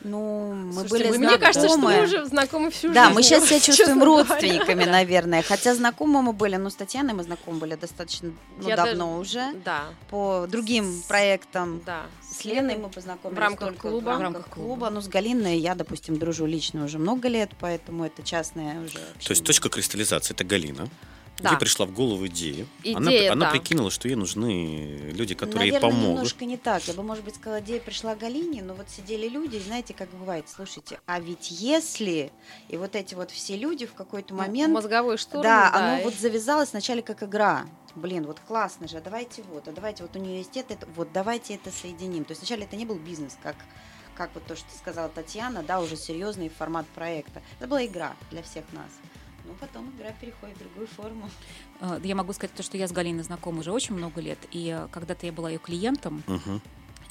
Ну, 0.03 0.53
мы 0.53 0.73
Слушайте, 0.73 0.89
были 0.89 1.07
вы- 1.09 1.15
знакомы. 1.17 1.38
Мне 1.38 1.45
кажется, 1.45 1.67
что 1.69 1.77
мы 1.77 2.03
уже 2.03 2.25
знакомы 2.25 2.71
всю 2.71 2.91
Да, 2.91 3.03
жизнь. 3.05 3.15
мы 3.15 3.21
сейчас 3.23 3.45
себя 3.45 3.59
чувствуем 3.59 3.99
говоря. 3.99 4.23
родственниками, 4.23 4.83
наверное. 4.85 5.43
Хотя 5.43 5.75
знакомы 5.75 6.23
мы 6.23 6.33
были, 6.33 6.55
ну, 6.55 6.71
с 6.71 6.75
Татьяной 6.75 7.13
мы 7.13 7.21
знакомы 7.23 7.60
были 7.60 7.75
достаточно 7.75 8.31
ну, 8.57 8.67
Я 8.67 8.75
давно 8.77 9.19
уже. 9.19 9.53
Да, 9.63 9.83
По 10.10 10.48
другим 10.50 11.03
проектам. 11.07 11.83
да. 11.86 12.01
С 12.41 12.45
Леной 12.45 12.77
мы 12.77 12.89
познакомились 12.89 13.38
В 13.38 13.41
рамках 13.41 13.75
клуба. 13.77 14.10
в 14.17 14.21
рамках 14.21 14.48
клуба. 14.50 14.89
Ну, 14.89 15.01
с 15.01 15.07
Галиной 15.07 15.57
я, 15.60 15.75
допустим, 15.75 16.17
дружу 16.17 16.45
лично 16.45 16.86
уже 16.86 16.98
много 17.00 17.27
лет, 17.27 17.51
поэтому 17.60 18.05
это 18.05 18.24
частное 18.24 18.79
уже 18.81 18.95
То 18.95 19.00
есть 19.00 19.17
общение. 19.31 19.45
точка 19.45 19.69
кристаллизации 19.69 20.33
это 20.33 20.43
Галина. 20.43 20.88
Да. 21.39 21.51
Ей 21.51 21.57
пришла 21.57 21.88
в 21.88 21.91
голову 21.91 22.27
идея. 22.27 22.67
она, 22.93 23.10
Идея, 23.10 23.31
она 23.31 23.45
да. 23.48 23.51
прикинула, 23.51 23.89
что 23.89 24.07
ей 24.07 24.13
нужны 24.13 25.12
люди, 25.13 25.33
которые 25.33 25.69
ей 25.69 25.71
Наверное, 25.71 25.91
помогут. 25.91 26.15
немножко 26.17 26.45
не 26.45 26.57
так. 26.57 26.83
Я 26.88 26.93
бы, 26.93 27.01
может 27.01 27.24
быть, 27.24 27.33
сказала, 27.36 27.62
идея 27.62 27.79
пришла 27.79 28.13
Галине, 28.15 28.62
но 28.62 28.75
вот 28.75 28.88
сидели 28.91 29.27
люди, 29.27 29.55
и 29.55 29.60
знаете, 29.60 29.95
как 29.95 30.10
бывает, 30.12 30.45
слушайте, 30.55 31.00
а 31.07 31.19
ведь 31.19 31.50
если, 31.50 32.31
и 32.69 32.77
вот 32.77 32.95
эти 32.95 33.15
вот 33.15 33.31
все 33.31 33.57
люди 33.57 33.88
в 33.88 33.93
какой-то 33.93 34.36
момент, 34.36 34.71
Мозговой 34.71 35.17
штурм. 35.17 35.41
да, 35.41 35.71
да, 35.71 35.77
оно 35.93 36.01
и- 36.01 36.03
вот 36.03 36.13
завязалось 36.13 36.74
вначале 36.74 37.01
как 37.01 37.24
игра. 37.24 37.65
Блин, 37.95 38.25
вот 38.25 38.39
классно 38.39 38.88
же, 38.88 38.98
а 38.98 39.01
давайте 39.01 39.43
вот, 39.43 39.67
а 39.67 39.71
давайте 39.71 40.03
вот 40.03 40.15
у 40.15 40.19
нее 40.19 40.38
есть 40.39 40.55
это, 40.55 40.77
вот 40.95 41.10
давайте 41.13 41.55
это 41.55 41.71
соединим. 41.71 42.24
То 42.24 42.31
есть 42.31 42.41
вначале 42.41 42.63
это 42.63 42.75
не 42.75 42.86
был 42.86 42.95
бизнес, 42.98 43.38
как 43.41 43.55
как 44.15 44.29
вот 44.33 44.45
то, 44.45 44.55
что 44.55 44.67
сказала 44.77 45.10
Татьяна, 45.10 45.63
да, 45.63 45.79
уже 45.79 45.95
серьезный 45.95 46.50
формат 46.50 46.86
проекта. 46.88 47.41
Это 47.60 47.67
была 47.67 47.86
игра 47.86 48.13
для 48.29 48.43
всех 48.43 48.65
нас. 48.74 48.89
Ну, 49.45 49.53
потом 49.60 49.89
игра 49.98 50.12
переходит 50.12 50.57
в 50.57 50.60
другую 50.60 50.88
форму. 50.88 51.29
Э, 51.79 52.00
Я 52.03 52.13
могу 52.15 52.33
сказать 52.33 52.53
то, 52.53 52.62
что 52.62 52.77
я 52.77 52.88
с 52.88 52.91
Галиной 52.91 53.24
знакома 53.24 53.60
уже 53.62 53.71
очень 53.71 53.95
много 53.95 54.21
лет, 54.21 54.38
и 54.51 54.67
э, 54.77 54.88
когда-то 54.91 55.25
я 55.25 55.31
была 55.31 55.50
ее 55.50 55.60
клиентом, 55.60 56.24
Мгм. 56.27 56.62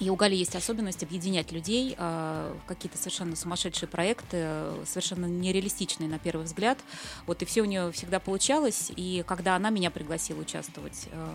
И 0.00 0.09
у 0.09 0.16
Гали 0.16 0.35
есть 0.35 0.57
особенность 0.57 1.02
объединять 1.02 1.52
людей 1.52 1.95
э, 1.97 2.54
в 2.64 2.66
какие-то 2.66 2.97
совершенно 2.97 3.37
сумасшедшие 3.37 3.87
проекты, 3.88 4.49
совершенно 4.87 5.26
нереалистичные 5.26 6.09
на 6.09 6.19
первый 6.19 6.47
взгляд. 6.47 6.78
Вот 7.26 7.42
и 7.42 7.45
все 7.45 7.61
у 7.61 7.66
нее 7.66 7.92
всегда 7.92 8.19
получалось. 8.19 8.90
И 8.97 9.23
когда 9.26 9.57
она 9.57 9.69
меня 9.69 9.90
пригласила 9.90 10.40
участвовать, 10.40 11.07
э, 11.12 11.33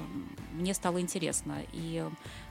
мне 0.53 0.73
стало 0.73 0.99
интересно. 0.99 1.59
И 1.73 2.03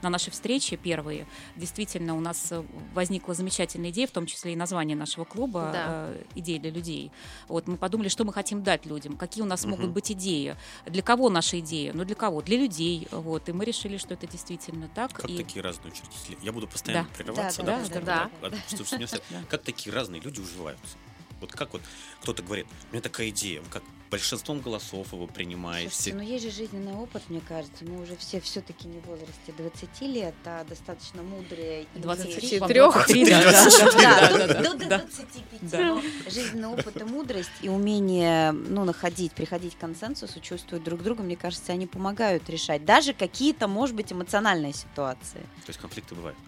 на 0.02 0.08
нашей 0.08 0.30
встрече 0.30 0.76
первые 0.76 1.26
действительно 1.56 2.16
у 2.16 2.20
нас 2.20 2.52
возникла 2.94 3.34
замечательная 3.34 3.90
идея, 3.90 4.06
в 4.06 4.12
том 4.12 4.26
числе 4.26 4.52
и 4.52 4.56
название 4.56 4.96
нашего 4.96 5.24
клуба 5.24 5.70
Да. 5.72 5.84
э, 5.88 6.22
«Идеи 6.36 6.58
для 6.58 6.70
людей». 6.70 7.10
Вот 7.48 7.66
мы 7.66 7.76
подумали, 7.76 8.08
что 8.08 8.24
мы 8.24 8.32
хотим 8.32 8.62
дать 8.62 8.86
людям, 8.86 9.16
какие 9.16 9.42
у 9.42 9.46
нас 9.46 9.62
Мгм. 9.64 9.70
могут 9.72 9.90
быть 9.90 10.12
идеи, 10.12 10.56
для 10.86 11.02
кого 11.02 11.28
наша 11.28 11.58
идея, 11.58 11.92
ну 11.92 12.04
для 12.04 12.14
кого, 12.14 12.40
для 12.40 12.56
людей. 12.56 13.08
Вот 13.10 13.48
и 13.48 13.52
мы 13.52 13.64
решили, 13.64 13.96
что 13.96 14.14
это 14.14 14.28
действительно 14.28 14.88
так. 14.94 15.12
Как 15.12 15.28
и... 15.28 15.36
такие 15.36 15.60
разные 15.60 15.90
учредители? 16.08 16.38
Я 16.42 16.52
буду 16.52 16.66
постоянно 16.66 17.08
Да. 17.08 17.14
прерываться, 17.16 17.62
Да, 17.62 17.78
да, 17.80 17.88
да, 17.88 18.00
да, 18.00 18.30
а, 18.42 18.50
кажется, 18.50 19.20
Да. 19.30 19.44
как 19.48 19.62
такие 19.62 19.94
разные 19.94 20.20
люди 20.20 20.40
уживаются? 20.40 20.96
Вот 21.40 21.52
как 21.52 21.72
вот 21.72 21.82
кто-то 22.22 22.42
говорит, 22.42 22.66
у 22.90 22.92
меня 22.92 23.02
такая 23.02 23.28
идея, 23.30 23.60
вы 23.60 23.68
как 23.70 23.82
большинством 24.18 24.60
голосов 24.60 25.12
его 25.12 25.26
принимаете. 25.26 25.90
Слушайте, 25.92 26.14
ну 26.18 26.22
есть 26.22 26.44
же 26.44 26.50
жизненный 26.52 26.92
опыт, 26.94 27.22
мне 27.28 27.40
кажется. 27.48 27.84
Мы 27.84 28.00
уже 28.02 28.16
все 28.16 28.40
все-таки 28.40 28.86
не 28.86 29.00
в 29.00 29.06
возрасте 29.06 29.52
20 29.56 30.00
лет, 30.02 30.34
а 30.44 30.64
достаточно 30.64 31.22
мудрые. 31.22 31.82
и 31.94 31.98
23, 31.98 32.32
умеющие- 32.34 32.60
вам 32.60 32.68
Трёх. 32.68 32.94
23, 32.94 33.24
да, 33.24 33.40
да, 33.42 34.46
до- 34.46 34.46
да, 34.46 34.74
до 34.74 34.86
да. 34.86 34.98
25. 34.98 35.70
Да. 35.70 35.78
но 35.80 36.02
Жизненный 36.30 36.68
опыт 36.68 37.00
и 37.00 37.04
мудрость, 37.04 37.50
и 37.62 37.68
умение 37.68 38.52
ну, 38.52 38.84
находить, 38.84 39.32
приходить 39.32 39.74
к 39.74 39.78
консенсусу, 39.78 40.38
чувствовать 40.40 40.84
друг 40.84 41.02
друга, 41.02 41.22
мне 41.24 41.36
кажется, 41.36 41.72
они 41.72 41.86
помогают 41.86 42.48
решать 42.48 42.84
даже 42.84 43.12
какие-то, 43.14 43.66
может 43.66 43.96
быть, 43.96 44.12
эмоциональные 44.12 44.72
ситуации. 44.74 45.40
То 45.40 45.68
есть 45.68 45.80
конфликты 45.80 46.14
бывают. 46.14 46.38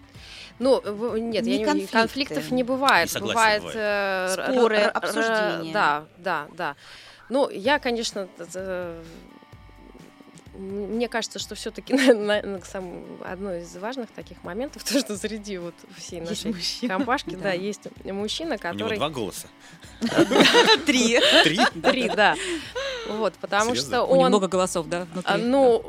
Ну, 0.59 0.81
нет, 1.17 1.45
Не 1.45 1.59
я 1.59 1.65
конфликты. 1.65 1.91
конфликтов 1.93 2.51
не 2.51 2.63
бывает. 2.63 3.13
Бывает 3.19 3.61
бывает. 3.61 3.77
э, 3.77 4.51
Споры, 4.51 4.75
р- 4.77 4.81
р- 4.85 4.91
обсуждения. 4.91 5.71
Да, 5.73 6.05
да, 6.17 6.47
да. 6.57 6.75
Ну, 7.29 7.49
я, 7.49 7.79
конечно, 7.79 8.27
мне 10.57 11.07
кажется, 11.07 11.39
что 11.39 11.55
все-таки 11.55 11.93
одно 13.23 13.53
из 13.55 13.75
важных 13.77 14.09
таких 14.11 14.43
моментов, 14.43 14.83
то, 14.91 14.99
что 14.99 15.17
среди 15.17 15.57
вот 15.57 15.75
всей 15.97 16.19
Есть 16.19 16.29
нашей 16.45 16.53
мужчина. 16.55 16.97
компашки, 16.97 17.31
Да. 17.31 17.37
да, 17.43 17.51
есть 17.53 17.81
мужчина, 18.05 18.55
У 18.55 18.57
него 18.57 18.71
который... 18.73 18.97
два 18.97 19.09
голоса. 19.09 19.47
Три. 20.85 21.19
Три? 21.43 21.59
Три, 21.81 22.09
да. 22.09 22.35
Вот, 23.09 23.33
потому 23.35 23.75
что 23.75 24.03
У 24.03 24.13
него 24.15 24.23
он... 24.23 24.27
много 24.29 24.47
голосов, 24.47 24.87
да. 24.87 25.07
А, 25.25 25.37
Ну, 25.37 25.83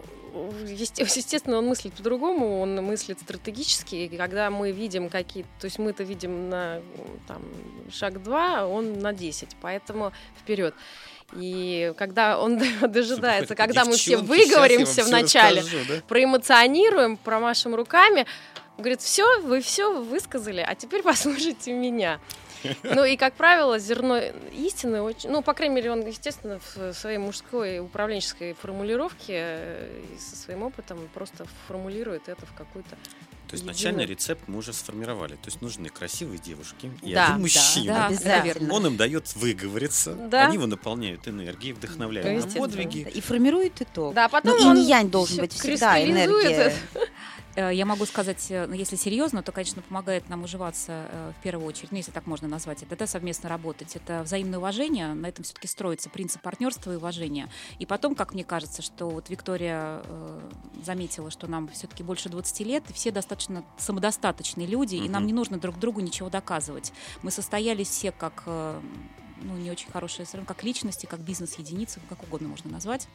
есте- 0.67 1.03
естественно, 1.03 1.59
он 1.59 1.67
мыслит 1.67 1.95
по-другому, 1.95 2.61
он 2.61 2.77
мыслит 2.77 3.21
стратегически. 3.21 3.95
И 3.95 4.17
когда 4.17 4.51
мы 4.51 4.71
видим 4.73 5.09
какие 5.09 5.45
то 5.61 5.65
есть 5.65 5.79
мы 5.79 5.91
это 5.91 6.03
видим 6.03 6.49
на 6.51 6.83
там, 7.27 7.43
шаг 7.91 8.23
два, 8.23 8.67
он 8.67 8.99
на 9.01 9.13
10, 9.13 9.57
поэтому 9.61 10.13
вперед. 10.41 10.75
И 11.37 11.93
когда 11.97 12.39
он 12.39 12.59
дожидается, 12.81 13.55
Слушай, 13.55 13.57
когда 13.57 13.85
мы 13.85 13.93
все 13.97 14.17
выговоримся 14.17 15.05
вначале, 15.05 15.61
расскажу, 15.61 15.85
да? 15.89 15.95
проэмоционируем, 16.09 17.17
промашем 17.17 17.75
руками, 17.75 18.27
говорит, 18.79 19.01
все, 19.01 19.41
вы 19.43 19.61
все 19.61 20.01
высказали, 20.01 20.65
а 20.67 20.75
теперь 20.75 21.03
послушайте 21.05 21.73
меня. 21.73 22.21
Ну 22.83 23.05
и, 23.05 23.17
как 23.17 23.35
правило, 23.35 23.79
зерно 23.79 24.19
истины, 24.53 25.03
очень, 25.03 25.31
ну, 25.31 25.43
по 25.43 25.55
крайней 25.55 25.77
мере, 25.77 25.93
он, 25.93 26.05
естественно, 26.07 26.59
в 26.75 26.93
своей 26.93 27.19
мужской 27.19 27.79
управленческой 27.79 28.55
формулировке 28.55 29.35
э, 29.37 30.03
и 30.13 30.19
со 30.19 30.35
своим 30.35 30.65
опытом 30.65 30.99
просто 31.15 31.47
формулирует 31.67 32.29
это 32.29 32.45
в 32.47 32.55
какую-то... 32.55 32.97
То 33.49 33.55
есть 33.55 33.65
начальный 33.65 34.05
рецепт 34.05 34.43
мы 34.47 34.59
уже 34.59 34.75
сформировали. 34.75 35.33
То 35.33 35.47
есть 35.47 35.63
нужны 35.63 35.89
красивые 35.89 36.39
девушки 36.39 36.91
и 37.03 37.15
Да, 37.15 37.25
один 37.25 37.37
да, 37.37 37.39
мужчина. 37.39 37.87
да, 37.95 38.07
Обязательно. 38.09 38.75
Он 38.75 38.87
им 38.89 38.97
дает 38.99 39.35
выговориться, 39.37 40.13
Да. 40.15 40.47
они 40.47 40.55
его 40.57 40.67
наполняют 40.67 41.27
энергией, 41.27 41.73
вдохновляют 41.73 42.45
на 42.55 42.61
подвиги. 42.61 43.09
И 43.15 43.21
формирует 43.23 43.81
итог. 43.81 44.13
Да, 44.13 44.27
а 44.27 44.29
потом 44.29 44.55
Ну, 44.61 44.69
он 44.69 44.77
инь-янь 44.79 45.11
должен 45.11 45.39
быть 45.39 45.55
всегда, 45.55 46.03
энергия. 46.05 46.75
Э, 47.59 47.75
Я 47.75 47.87
могу 47.87 48.07
сказать, 48.07 48.47
э, 48.51 48.67
ну, 48.67 48.75
если 48.75 48.95
серьезно, 48.95 49.43
то, 49.43 49.51
конечно, 49.51 49.83
помогает 49.83 50.29
нам 50.29 50.45
уживаться 50.45 51.09
э, 51.11 51.33
в 51.37 51.43
первую 51.43 51.67
очередь, 51.67 51.91
ну, 51.91 51.97
если 51.97 52.13
так 52.13 52.27
можно 52.27 52.47
назвать 52.47 52.85
это, 52.85 52.95
это 52.95 53.07
совместно 53.09 53.49
работать. 53.49 53.97
Это 53.97 54.23
взаимное 54.23 54.61
уважение, 54.61 55.13
на 55.15 55.27
этом 55.27 55.43
все-таки 55.43 55.67
строится 55.67 56.09
принцип 56.09 56.41
партнерства 56.41 56.93
и 56.93 56.97
уважения. 56.97 57.49
И 57.81 57.87
потом, 57.87 58.15
как 58.15 58.33
мне 58.33 58.45
кажется, 58.45 58.81
что 58.81 59.09
вот 59.09 59.29
Виктория 59.29 60.03
заметила, 60.85 61.31
что 61.31 61.49
нам 61.49 61.69
все-таки 61.69 62.03
больше 62.03 62.29
20 62.29 62.61
лет, 62.61 62.85
и 62.91 62.93
все 62.93 63.11
достаточно 63.11 63.65
самодостаточные 63.77 64.67
люди, 64.67 64.97
и 64.97 65.09
нам 65.09 65.27
не 65.27 65.33
нужно 65.33 65.59
друг 65.59 65.79
другу 65.79 66.01
ничего 66.01 66.31
доказывать. 66.31 66.93
Мы 67.23 67.31
состоялись 67.31 67.89
все 67.89 68.13
как 68.13 68.45
ну, 68.47 69.57
не 69.57 69.71
очень 69.71 69.91
хорошие, 69.91 70.27
как 70.47 70.63
личности, 70.63 71.07
как 71.07 71.21
бизнес-единицы, 71.21 72.01
как 72.09 72.23
угодно 72.23 72.49
можно 72.49 72.71
назвать 72.71 73.09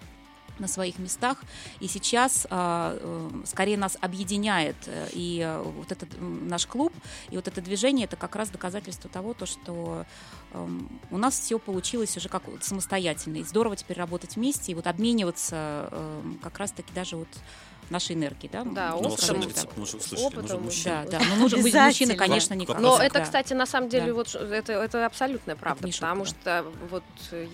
на 0.59 0.67
своих 0.67 1.00
местах. 1.00 1.38
И 1.79 1.88
сейчас 1.88 2.45
а, 2.50 2.97
э, 3.00 3.29
скорее 3.45 3.77
нас 3.77 3.97
объединяет 4.01 4.75
э, 4.85 5.09
и 5.13 5.41
э, 5.43 5.62
вот 5.62 5.91
этот 5.91 6.09
наш 6.19 6.65
клуб, 6.67 6.93
и 7.29 7.35
вот 7.35 7.47
это 7.47 7.62
движение, 7.62 8.05
это 8.05 8.15
как 8.15 8.35
раз 8.35 8.50
доказательство 8.50 9.09
того, 9.09 9.33
то, 9.33 9.45
что 9.45 10.05
эм, 10.51 11.00
у 11.09 11.17
нас 11.17 11.39
все 11.39 11.57
получилось 11.57 12.15
уже 12.17 12.29
как 12.29 12.43
самостоятельно. 12.62 13.38
И 13.38 13.43
здорово 13.43 13.75
теперь 13.75 13.97
работать 13.97 14.35
вместе 14.35 14.71
и 14.71 14.75
вот 14.75 14.88
обмениваться 14.88 15.89
эм, 15.91 16.39
как 16.41 16.59
раз-таки 16.59 16.93
даже 16.93 17.17
вот 17.17 17.29
нашей 17.93 18.15
энергией. 18.15 18.50
Да, 18.51 18.63
Да, 18.63 18.91
Ну, 19.00 19.07
опытом. 19.09 19.41
рецепт 19.41 19.77
мы 19.77 19.83
уже 19.83 19.97
услышали. 19.97 20.25
Опытом, 20.27 20.41
Нужен 20.43 20.57
да. 20.57 20.63
мужчина. 20.63 21.05
Да, 21.09 21.19
да, 21.19 21.25
но 21.29 21.35
нужен 21.35 21.62
мужчина, 21.62 22.15
конечно, 22.15 22.53
никак. 22.55 22.79
Но 22.79 22.97
Да. 22.97 23.05
это, 23.05 23.19
Да. 23.19 23.21
кстати, 23.25 23.53
на 23.53 23.65
самом 23.65 23.89
деле, 23.89 24.07
Да. 24.07 24.13
вот 24.15 24.35
это, 24.35 24.73
это 24.73 25.05
абсолютная 25.05 25.55
правда, 25.55 25.88
потому 25.88 26.25
да. 26.25 26.29
что 26.29 26.65
вот 26.89 27.03
э, 27.31 27.47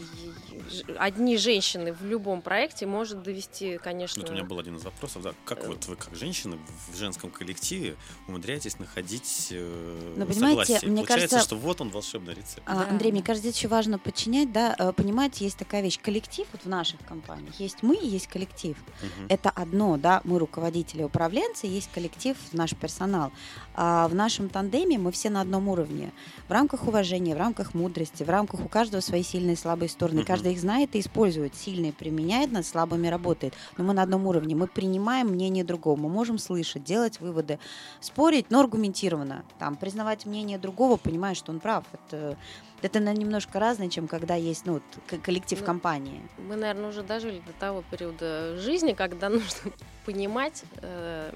одни 0.97 1.37
женщины 1.37 1.93
в 1.93 2.03
любом 2.05 2.41
проекте 2.41 2.85
может 2.85 3.21
довести, 3.23 3.77
конечно. 3.77 4.21
Вот 4.21 4.29
у 4.31 4.33
меня 4.33 4.43
был 4.43 4.59
один 4.59 4.75
из 4.77 4.83
вопросов, 4.83 5.23
да, 5.23 5.33
как 5.45 5.63
Э. 5.63 5.67
вот 5.67 5.85
вы 5.87 5.95
как 5.95 6.15
женщина 6.15 6.57
в 6.91 6.97
женском 6.97 7.29
коллективе 7.31 7.95
умудряетесь 8.27 8.79
находить 8.79 9.47
э, 9.51 10.13
Ну, 10.17 10.25
понимаете, 10.25 10.39
согласие? 10.65 10.89
мне 10.89 11.01
Получается, 11.01 11.35
кажется- 11.35 11.39
что 11.39 11.55
вот 11.57 11.81
он 11.81 11.89
волшебный 11.89 12.33
рецепт. 12.33 12.61
А, 12.65 12.75
Да. 12.75 12.89
Андрей, 12.89 13.11
мне 13.11 13.21
кажется, 13.23 13.49
здесь 13.49 13.57
еще 13.57 13.67
важно 13.67 13.99
подчинять, 13.99 14.51
да, 14.51 14.75
понимаете, 14.95 15.45
есть 15.45 15.57
такая 15.57 15.81
вещь, 15.81 15.99
коллектив 16.01 16.47
вот 16.51 16.63
в 16.63 16.69
наших 16.69 16.99
компаниях, 17.05 17.59
есть 17.59 17.83
мы 17.83 17.95
и 17.95 18.07
есть 18.07 18.27
коллектив. 18.27 18.77
Мгм. 19.01 19.25
Это 19.29 19.49
одно, 19.49 19.97
да, 19.97 20.21
мы 20.29 20.37
руководители, 20.37 21.03
управленцы, 21.03 21.65
есть 21.65 21.89
коллектив, 21.91 22.37
наш 22.53 22.75
персонал. 22.75 23.31
А 23.73 24.07
в 24.07 24.13
нашем 24.13 24.47
тандеме 24.47 24.99
мы 24.99 25.11
все 25.11 25.29
на 25.29 25.41
одном 25.41 25.67
уровне. 25.67 26.11
В 26.47 26.51
рамках 26.51 26.87
уважения, 26.87 27.33
в 27.33 27.39
рамках 27.39 27.73
мудрости, 27.73 28.23
в 28.23 28.29
рамках 28.29 28.59
у 28.59 28.67
каждого 28.67 29.01
свои 29.01 29.23
сильные 29.23 29.53
и 29.53 29.57
слабые 29.57 29.89
стороны. 29.89 30.23
Каждый 30.23 30.53
их 30.53 30.59
знает 30.59 30.95
и 30.95 30.99
использует. 30.99 31.55
Сильные 31.55 31.93
применяет, 31.93 32.51
над 32.51 32.65
слабыми 32.65 33.07
работает. 33.07 33.53
Но 33.77 33.83
мы 33.83 33.93
на 33.93 34.03
одном 34.03 34.27
уровне. 34.27 34.55
Мы 34.55 34.67
принимаем 34.67 35.29
мнение 35.29 35.63
другого. 35.63 35.99
Мы 35.99 36.09
можем 36.09 36.37
слышать, 36.37 36.83
делать 36.83 37.19
выводы, 37.19 37.57
спорить, 37.99 38.51
но 38.51 38.59
аргументированно. 38.59 39.43
Там, 39.57 39.75
признавать 39.75 40.25
мнение 40.27 40.59
другого, 40.59 40.97
понимая, 40.97 41.33
что 41.33 41.51
он 41.51 41.59
прав. 41.59 41.85
Это, 41.91 42.37
это 42.81 42.99
наверное, 42.99 43.23
немножко 43.23 43.59
разное, 43.59 43.89
чем 43.89 44.07
когда 44.07 44.35
есть 44.35 44.65
ну, 44.65 44.81
коллектив 45.23 45.59
Ну, 45.59 45.65
компании. 45.65 46.21
Мы, 46.37 46.55
наверное, 46.55 46.89
уже 46.89 47.03
дожили 47.03 47.41
до 47.45 47.53
того 47.53 47.83
периода 47.89 48.57
жизни, 48.57 48.93
когда 48.93 49.29
нужно 49.29 49.71
понимать, 50.05 50.63
э, 50.77 51.33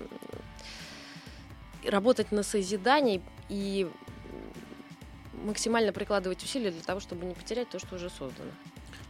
работать 1.85 2.31
на 2.31 2.43
созидании 2.43 3.21
и 3.49 3.89
максимально 5.43 5.91
прикладывать 5.91 6.43
усилия 6.43 6.71
для 6.71 6.81
того, 6.81 6.99
чтобы 6.99 7.25
не 7.25 7.33
потерять 7.33 7.69
то, 7.69 7.79
что 7.79 7.95
уже 7.95 8.09
создано. 8.09 8.51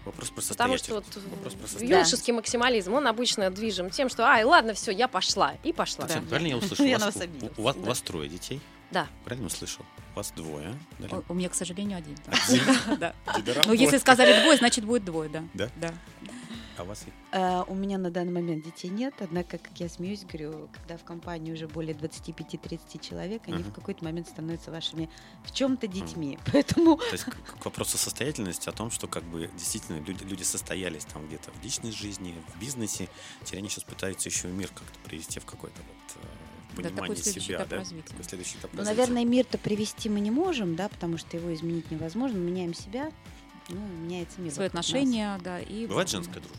Вопрос 0.05 0.31
про 0.31 0.41
Потому 0.41 0.77
что 0.77 0.95
вот. 0.95 1.05
Вопрос 1.15 1.53
про 1.53 1.85
юношеский 1.85 2.33
максимализм, 2.33 2.93
он 2.93 3.07
обычно 3.07 3.49
движим 3.51 3.89
тем, 3.89 4.09
что, 4.09 4.25
ай, 4.25 4.43
ладно, 4.43 4.73
все, 4.73 4.91
я 4.91 5.07
пошла, 5.07 5.53
и 5.63 5.71
пошла. 5.71 6.05
Оксана, 6.05 6.25
правильно 6.27 6.47
я 6.49 6.57
услышал? 6.57 6.85
У 6.85 7.63
Да. 7.63 7.73
вас 7.79 8.01
трое 8.01 8.27
детей? 8.27 8.59
Да. 8.93 9.07
Правильно 9.25 9.47
услышал? 9.47 9.83
У 10.13 10.17
вас 10.17 10.31
двое. 10.35 10.73
да? 10.99 11.17
У- 11.17 11.23
У 11.29 11.33
меня, 11.33 11.49
к 11.49 11.55
сожалению, 11.55 11.97
один. 11.97 12.15
Ну, 13.65 13.73
если 13.73 13.97
сказали 13.97 14.41
двое, 14.41 14.57
значит 14.57 14.85
будет 14.85 15.03
двое, 15.03 15.29
да. 15.29 15.43
Да? 15.53 15.69
Да. 15.77 15.93
А 16.77 16.83
у 16.83 16.85
вас 16.87 17.05
Э, 17.31 17.63
У 17.67 17.75
меня 17.75 17.97
на 17.99 18.09
данный 18.09 18.31
момент 18.31 18.65
детей 18.65 18.89
нет, 18.89 19.13
однако, 19.19 19.57
как 19.59 19.79
я 19.79 19.87
смеюсь, 19.89 20.23
говорю, 20.25 20.69
когда 20.73 20.97
в 20.97 21.03
компании 21.03 21.51
уже 21.53 21.67
более 21.67 21.93
25-30 21.93 22.99
человек, 22.99 23.43
они 23.47 23.61
в 23.63 23.71
какой-то 23.71 24.03
момент 24.03 24.27
становятся 24.27 24.71
вашими 24.71 25.07
в 25.43 25.51
чем-то 25.53 25.87
детьми. 25.87 26.39
Поэтому 26.51 26.97
То 26.97 27.11
есть 27.11 27.25
к, 27.25 27.35
к 27.59 27.65
вопросу 27.65 27.97
состоятельности 27.99 28.69
о 28.69 28.71
том, 28.71 28.89
что 28.89 29.07
как 29.07 29.23
бы 29.23 29.49
действительно 29.55 29.99
люди, 30.03 30.23
люди 30.23 30.43
состоялись 30.43 31.05
там 31.05 31.27
где-то 31.27 31.51
в 31.51 31.63
личной 31.63 31.91
жизни, 31.91 32.35
в 32.55 32.59
бизнесе, 32.59 33.07
теперь 33.43 33.59
они 33.59 33.69
сейчас 33.69 33.83
пытаются 33.83 34.29
еще 34.29 34.49
и 34.49 34.51
мир 34.51 34.69
как-то 34.69 34.99
привести 35.07 35.39
в 35.39 35.45
какой-то 35.45 35.77
вот 35.81 36.23
э, 36.73 36.81
Да, 36.81 36.89
понимание 36.89 37.01
такой 37.01 37.15
следующий 37.15 37.47
себя, 37.47 37.57
этап 37.57 37.69
да? 37.69 37.75
развития. 37.77 38.09
Такой 38.09 38.23
следующий 38.25 38.57
этап 38.57 38.71
Ну, 38.73 38.79
развития. 38.79 38.97
наверное, 38.99 39.25
мир-то 39.25 39.57
привести 39.57 40.09
мы 40.09 40.19
не 40.19 40.31
можем, 40.31 40.75
да, 40.75 40.89
потому 40.89 41.17
что 41.17 41.37
его 41.37 41.53
изменить 41.53 41.89
невозможно. 41.91 42.37
Мы 42.37 42.45
меняем 42.45 42.73
себя, 42.73 43.11
ну, 43.69 43.79
меняется 44.03 44.39
мир. 44.41 44.51
Свои 44.51 44.67
вокруг 44.67 44.73
нас. 44.79 44.85
отношения, 44.87 45.39
да. 45.43 45.59
И 45.59 45.87
Бывает 45.87 46.09
женская 46.09 46.39
дружба? 46.39 46.57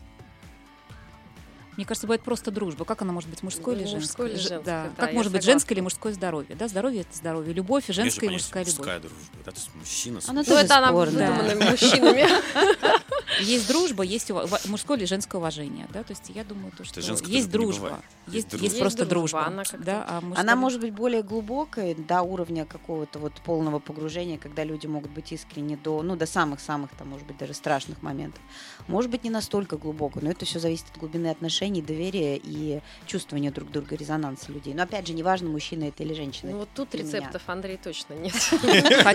Мне 1.77 1.85
кажется, 1.85 2.07
бывает 2.07 2.21
просто 2.23 2.51
дружба. 2.51 2.85
Как 2.85 3.01
она 3.01 3.11
может 3.11 3.29
быть 3.29 3.43
мужской 3.43 3.75
или 3.75 3.81
Мужской 3.81 3.99
женской? 3.99 4.29
или 4.29 4.37
женской, 4.37 4.63
да. 4.63 4.83
да, 4.85 4.91
Как 4.95 5.13
может 5.13 5.33
быть 5.33 5.43
женское 5.43 5.73
или 5.75 5.81
мужское 5.81 6.13
здоровье? 6.13 6.55
Да, 6.55 6.69
здоровье 6.69 7.01
это 7.01 7.13
здоровье. 7.13 7.53
Любовь, 7.53 7.89
и 7.89 7.93
женская 7.93 8.27
и 8.27 8.29
мужская 8.29 8.63
любовь. 8.63 8.77
мужская 8.77 8.99
дружба, 9.01 9.17
да, 9.43 9.51
то 9.51 9.57
есть 9.57 9.69
мужчина 9.75 10.21
Она 10.27 10.39
Ну, 10.39 10.45
тоже 10.45 10.61
это 10.61 10.77
она 10.77 10.87
спорно. 10.87 11.11
выдуманными 11.19 11.69
мужчинами. 11.71 12.25
Есть 13.41 13.67
дружба, 13.67 14.03
есть 14.03 14.31
мужское 14.65 14.97
или 14.97 15.05
женское 15.05 15.37
уважение. 15.37 15.87
Да? 15.93 16.03
То 16.03 16.13
есть 16.13 16.29
я 16.29 16.43
думаю, 16.43 16.71
то, 16.71 16.83
что 16.83 16.99
есть 16.99 17.27
не 17.27 17.43
дружба. 17.43 18.01
Есть 18.27 18.35
Есть, 18.35 18.49
дружба. 18.49 18.63
есть 18.63 18.73
Есть 18.73 18.79
просто 18.79 19.05
дружба, 19.05 19.45
она 19.45 19.63
да, 19.77 20.05
а 20.07 20.21
мужская 20.21 20.41
Она 20.41 20.55
может 20.55 20.81
быть 20.81 20.93
более 20.93 21.23
глубокой, 21.23 21.95
до 21.95 22.21
уровня 22.21 22.65
какого-то 22.65 23.19
вот 23.19 23.33
полного 23.43 23.79
погружения, 23.79 24.37
когда 24.37 24.63
люди 24.63 24.87
могут 24.87 25.11
быть 25.11 25.31
искренне 25.31 25.77
до, 25.77 26.01
ну, 26.01 26.15
до 26.15 26.25
самых-самых, 26.25 26.91
там, 26.97 27.09
может 27.09 27.27
быть, 27.27 27.37
даже 27.37 27.53
страшных 27.53 28.01
моментов. 28.01 28.41
Может 28.87 29.11
быть, 29.11 29.23
не 29.23 29.29
настолько 29.29 29.77
глубоко, 29.77 30.19
но 30.21 30.31
это 30.31 30.45
все 30.45 30.59
зависит 30.59 30.85
от 30.91 30.97
глубины 30.97 31.27
отношений, 31.27 31.81
доверия 31.81 32.39
и 32.41 32.81
чувствования 33.05 33.51
друг 33.51 33.71
друга, 33.71 33.95
резонанса 33.95 34.51
людей. 34.51 34.73
Но 34.73 34.83
опять 34.83 35.07
же, 35.07 35.13
неважно, 35.13 35.49
мужчина 35.49 35.85
это 35.85 36.03
или 36.03 36.13
женщина. 36.13 36.51
Ну 36.51 36.59
вот 36.59 36.69
тут 36.73 36.91
Для 36.91 37.03
меня. 37.03 37.17
рецептов, 37.19 37.41
Андрей, 37.47 37.77
точно 37.81 38.13
нет. 38.13 38.35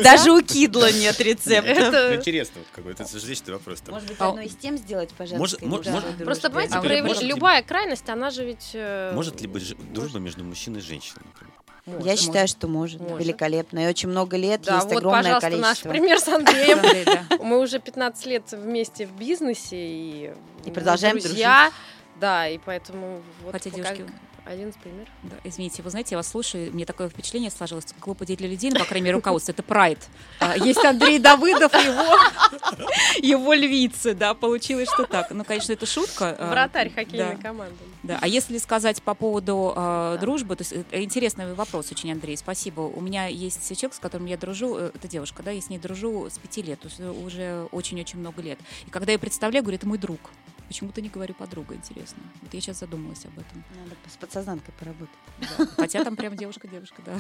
Даже 0.02 0.32
у 0.32 0.42
Кидла 0.42 0.92
нет 0.92 1.20
рецепта. 1.20 2.10
Ну, 2.10 2.16
интересно 2.16 2.60
какой-то, 2.72 3.02
это 3.02 3.18
же 3.18 3.34
вопрос. 3.52 3.82
Может 3.88 4.09
быть, 4.10 4.20
А- 4.20 4.28
одной 4.28 4.46
из 4.46 4.56
тем 4.56 4.76
сделать 4.76 5.10
по 5.10 5.22
Может- 5.24 5.38
может- 5.38 5.62
может- 5.62 5.92
дружбе? 6.04 6.24
Просто, 6.24 6.48
понимаете, 6.50 6.74
А 6.74 6.80
проявление- 6.80 7.08
может 7.08 7.22
ли- 7.22 7.28
любая 7.28 7.62
крайность, 7.62 8.08
она 8.08 8.30
же 8.30 8.44
ведь... 8.44 8.70
э, 8.74 9.12
Может 9.14 9.40
ли 9.40 9.46
быть 9.48 9.62
ж- 9.62 9.74
дружба 9.92 10.18
между 10.18 10.44
мужчиной 10.44 10.80
и 10.80 10.82
женщиной? 10.82 11.22
может. 11.86 12.06
Я 12.06 12.16
считаю, 12.16 12.46
что 12.46 12.68
может. 12.68 13.00
Может. 13.00 13.18
Великолепно. 13.18 13.84
И 13.84 13.88
очень 13.88 14.08
много 14.10 14.36
лет 14.36 14.60
Да, 14.62 14.76
есть 14.76 14.86
вот, 14.88 14.98
огромное 14.98 15.22
пожалуйста, 15.34 15.50
количество. 15.50 15.88
наш 15.88 15.96
пример 15.98 16.18
с 16.20 16.28
Андреем. 16.28 16.78
Да. 17.30 17.44
Мы 17.44 17.58
уже 17.58 17.78
15 17.80 18.26
лет 18.26 18.44
вместе 18.52 19.06
в 19.06 19.12
бизнесе 19.12 19.76
и, 19.76 20.30
продолжаем 20.72 21.18
друзья. 21.18 21.72
Да, 22.20 22.46
и 22.48 22.58
поэтому 22.58 23.22
вот 23.42 23.52
Хотя 23.52 23.70
девушки- 23.70 24.04
один 24.50 24.70
из 24.70 24.76
примеров. 24.76 25.08
Да, 25.22 25.36
извините, 25.44 25.82
вы 25.82 25.90
знаете, 25.90 26.14
я 26.14 26.18
вас 26.18 26.28
слушаю, 26.28 26.72
мне 26.72 26.84
такое 26.84 27.08
впечатление 27.08 27.50
сложилось. 27.50 27.86
Клуб 28.00 28.22
«Идей 28.22 28.36
для 28.36 28.48
людей», 28.48 28.70
ну, 28.70 28.78
по 28.78 28.84
крайней 28.84 29.06
мере, 29.06 29.16
руководство, 29.16 29.52
это 29.52 29.62
прайд. 29.62 29.98
А, 30.40 30.56
Есть 30.56 30.84
Андрей 30.84 31.18
Давыдов 31.18 31.72
его, 31.72 32.16
его 33.26 33.54
львицы, 33.54 34.14
да, 34.14 34.34
получилось, 34.34 34.88
что 34.92 35.04
так. 35.04 35.30
Ну, 35.30 35.44
конечно, 35.44 35.72
это 35.72 35.86
шутка. 35.86 36.36
а, 36.38 36.50
Вратарь 36.50 36.92
хоккейной 36.92 37.36
да. 37.36 37.42
команды. 37.42 37.76
Да. 38.02 38.18
А 38.20 38.28
если 38.28 38.58
сказать 38.58 39.02
по 39.02 39.14
поводу 39.14 39.72
э, 39.76 40.18
дружбы, 40.20 40.56
то 40.56 40.62
есть 40.62 40.72
э, 40.72 41.02
интересный 41.02 41.52
вопрос 41.54 41.92
очень, 41.92 42.10
Андрей, 42.12 42.36
спасибо. 42.36 42.80
У 42.80 43.00
меня 43.00 43.26
есть 43.26 43.68
человек, 43.68 43.94
с 43.94 43.98
которым 43.98 44.26
я 44.26 44.36
дружу, 44.36 44.76
э, 44.76 44.90
это 44.94 45.06
девушка, 45.06 45.42
да, 45.42 45.50
я 45.50 45.60
с 45.60 45.68
ней 45.68 45.78
дружу 45.78 46.28
с 46.30 46.38
пяти 46.38 46.62
лет, 46.62 46.80
э, 46.98 47.10
уже 47.10 47.68
очень-очень 47.72 48.18
много 48.18 48.42
лет. 48.42 48.58
И 48.86 48.90
когда 48.90 49.12
я 49.12 49.18
представляю, 49.18 49.62
говорю, 49.62 49.76
это 49.76 49.86
мой 49.86 49.98
друг. 49.98 50.20
Почему-то 50.70 51.00
не 51.00 51.08
говорю 51.08 51.34
подруга, 51.34 51.74
интересно. 51.74 52.22
Вот 52.42 52.54
я 52.54 52.60
сейчас 52.60 52.78
задумалась 52.78 53.24
об 53.24 53.36
этом. 53.36 53.64
Надо 53.74 53.96
с 54.08 54.16
подсознанкой 54.16 54.72
поработать. 54.78 55.18
Да. 55.58 55.66
Хотя 55.74 56.04
там 56.04 56.14
прям 56.14 56.36
девушка-девушка, 56.36 57.02
да. 57.04 57.18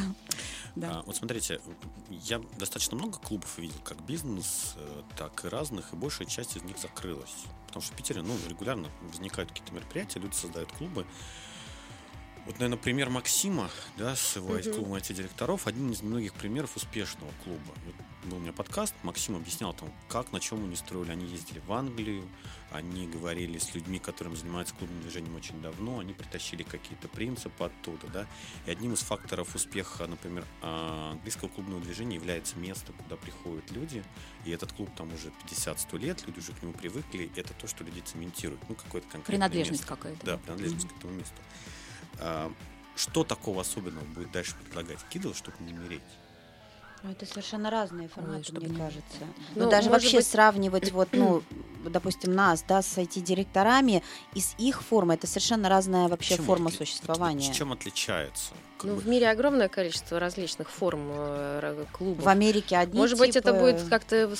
да. 0.76 0.90
А, 0.90 1.02
вот 1.02 1.16
смотрите, 1.16 1.60
я 2.10 2.40
достаточно 2.60 2.96
много 2.96 3.18
клубов 3.18 3.58
видел, 3.58 3.74
как 3.82 4.00
бизнес, 4.02 4.74
э, 4.76 5.02
так 5.16 5.44
и 5.44 5.48
разных, 5.48 5.92
и 5.92 5.96
большая 5.96 6.28
часть 6.28 6.56
из 6.56 6.62
них 6.62 6.78
закрылась. 6.78 7.34
Потому 7.66 7.82
что 7.82 7.92
в 7.92 7.96
Питере 7.96 8.22
ну, 8.22 8.36
регулярно 8.48 8.88
возникают 9.02 9.50
какие-то 9.50 9.74
мероприятия, 9.74 10.20
люди 10.20 10.36
создают 10.36 10.70
клубы. 10.70 11.04
Вот, 12.46 12.54
наверное, 12.60 12.78
пример 12.78 13.10
Максима, 13.10 13.68
да, 13.98 14.14
с 14.14 14.36
его 14.36 14.54
Мгм. 14.54 14.62
клубом 14.62 14.94
IT-директоров, 14.94 15.66
один 15.66 15.90
из 15.90 16.02
немногих 16.02 16.34
примеров 16.34 16.76
успешного 16.76 17.32
клуба. 17.42 17.74
Вот 17.84 17.94
был 18.30 18.36
у 18.36 18.40
меня 18.40 18.52
подкаст, 18.52 18.94
Максим 19.02 19.36
объяснял 19.36 19.72
там, 19.72 19.92
как, 20.08 20.32
на 20.32 20.40
чем 20.40 20.64
они 20.64 20.76
строили. 20.76 21.10
Они 21.10 21.26
ездили 21.26 21.60
в 21.66 21.72
Англию, 21.72 22.28
они 22.70 23.06
говорили 23.08 23.58
с 23.58 23.74
людьми, 23.74 23.98
которым 23.98 24.36
занимаются 24.36 24.74
клубным 24.74 25.00
движением 25.02 25.34
очень 25.34 25.60
давно, 25.60 25.98
они 25.98 26.12
притащили 26.12 26.62
какие-то 26.62 27.08
принципы 27.08 27.64
оттуда, 27.64 28.06
да. 28.08 28.26
И 28.66 28.70
одним 28.70 28.94
из 28.94 29.00
факторов 29.00 29.54
успеха, 29.54 30.06
например, 30.06 30.44
а, 30.62 31.10
английского 31.12 31.48
клубного 31.48 31.80
движения 31.82 32.14
является 32.16 32.56
место, 32.58 32.92
куда 32.92 33.16
приходят 33.16 33.70
люди, 33.72 34.04
и 34.44 34.50
этот 34.50 34.72
клуб 34.72 34.90
там 34.96 35.12
уже 35.12 35.32
50-100 35.44 35.98
лет, 35.98 36.26
люди 36.26 36.38
уже 36.38 36.52
к 36.52 36.62
нему 36.62 36.72
привыкли, 36.72 37.30
это 37.36 37.52
то, 37.54 37.66
что 37.66 37.82
люди 37.84 38.00
цементируют, 38.00 38.60
ну, 38.68 38.74
какое-то 38.74 39.08
конкретное 39.08 39.48
Принадлежность 39.48 39.82
место. 39.82 39.96
какая-то. 39.96 40.26
Да, 40.26 40.36
принадлежность 40.38 40.88
к 40.88 40.96
этому 40.96 41.12
месту. 41.14 41.36
А, 42.18 42.52
Что 42.96 43.24
такого 43.24 43.62
особенного 43.62 44.04
будет 44.04 44.30
дальше 44.30 44.54
предлагать 44.62 44.98
Кидл, 45.08 45.32
чтобы 45.32 45.56
не 45.60 45.72
умереть? 45.72 46.02
Ну, 47.02 47.10
это 47.12 47.24
совершенно 47.24 47.70
разные 47.70 48.08
форматы, 48.08 48.44
чтобы 48.44 48.60
мне 48.60 48.70
не- 48.70 48.76
кажется. 48.76 49.18
Ну, 49.54 49.64
Ну, 49.64 49.70
даже 49.70 49.88
вообще 49.88 50.18
быть- 50.18 50.26
сравнивать, 50.26 50.92
вот, 50.92 51.08
ну, 51.12 51.42
допустим, 51.84 52.34
нас, 52.34 52.62
да, 52.68 52.82
с 52.82 52.98
IT-директорами 52.98 54.02
и 54.34 54.40
с 54.40 54.54
их 54.58 54.82
формой, 54.82 55.16
это 55.16 55.26
совершенно 55.26 55.68
разная 55.70 56.08
вообще 56.08 56.36
Чем 56.36 56.44
форма 56.44 56.68
отли- 56.70 56.76
существования. 56.76 57.46
вот 57.48 57.56
Чем 57.56 57.72
отличается? 57.72 58.52
Как 58.76 58.84
Ну, 58.84 58.94
бы- 58.96 59.00
в 59.00 59.08
мире 59.08 59.30
огромное 59.30 59.68
количество 59.68 60.18
различных 60.20 60.68
форм 60.70 61.06
э, 61.10 61.84
клубов. 61.92 62.24
В 62.24 62.28
Америке 62.28 62.76
одни 62.76 62.98
Может 62.98 63.18
быть, 63.18 63.34
это 63.36 63.50
типы- 63.52 63.60
будет 63.60 63.88
как-то 63.88 64.30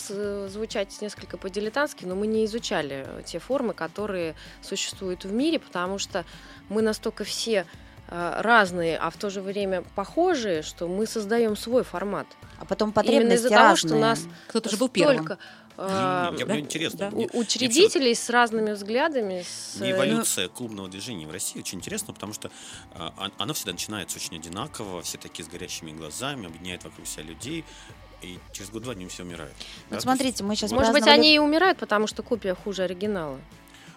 звучать 0.49 0.97
несколько 1.01 1.39
по-дилетантски, 1.39 2.05
но 2.05 2.15
мы 2.15 2.27
не 2.27 2.45
изучали 2.45 3.07
те 3.25 3.39
формы, 3.39 3.73
которые 3.75 4.35
существуют 4.63 5.25
в 5.25 5.33
мире, 5.33 5.59
потому 5.61 5.99
что 5.99 6.25
мы 6.69 6.83
настолько 6.83 7.25
все 7.25 7.67
разные, 8.11 8.99
а 8.99 9.11
в 9.11 9.17
то 9.17 9.31
же 9.31 9.41
время 9.41 9.83
похожие, 9.95 10.63
что 10.63 10.89
мы 10.89 11.07
создаем 11.07 11.57
свой 11.57 11.85
формат. 11.85 12.27
А 12.59 12.65
потом 12.65 12.89
Именно 12.89 12.95
потребности 12.95 13.35
из-за 13.47 13.49
того, 13.51 13.77
что 13.77 13.89
разные. 13.89 14.01
нас 14.03 14.21
Кто-то 14.49 14.69
же 14.71 14.77
был 14.77 14.89
первым. 14.89 15.29
Э, 15.83 16.33
Я 16.37 16.45
да, 16.47 16.53
мне 16.53 16.61
интересно. 16.61 16.99
да. 16.99 17.11
мне- 17.11 17.29
у- 17.33 17.39
учредителей 17.39 18.15
с 18.15 18.29
разными 18.29 18.73
взглядами. 18.73 19.43
С, 19.49 19.77
Мне 19.81 19.91
э, 19.91 19.93
эволюция 19.93 20.49
клубного 20.49 20.89
движения 20.89 21.27
в 21.27 21.31
России 21.31 21.59
очень 21.61 21.79
интересна, 21.79 22.13
потому 22.13 22.35
что 22.35 22.51
а, 22.95 23.15
он- 23.19 23.33
оно 23.39 23.55
всегда 23.55 23.73
начинается 23.73 24.19
очень 24.19 24.37
одинаково, 24.37 25.01
все 25.03 25.17
такие 25.17 25.45
с 25.45 25.49
горящими 25.49 25.93
глазами, 25.93 26.47
объединяет 26.49 26.85
вокруг 26.85 27.07
себя 27.07 27.23
людей, 27.23 27.65
и 28.21 28.39
через 28.53 28.69
год-два 28.71 28.93
они 28.93 29.07
все 29.09 29.23
умирают. 29.23 29.55
Да, 29.57 29.65
Вот 29.65 29.89
то 29.89 29.95
есть- 29.95 30.03
смотрите, 30.03 30.45
мы 30.45 30.55
сейчас 30.55 30.71
Может 30.73 30.93
быть, 30.93 31.07
они 31.07 31.35
и 31.35 31.39
умирают, 31.39 31.79
потому 31.79 32.07
что 32.07 32.23
копия 32.23 32.55
хуже 32.55 32.83
оригинала. 32.83 33.39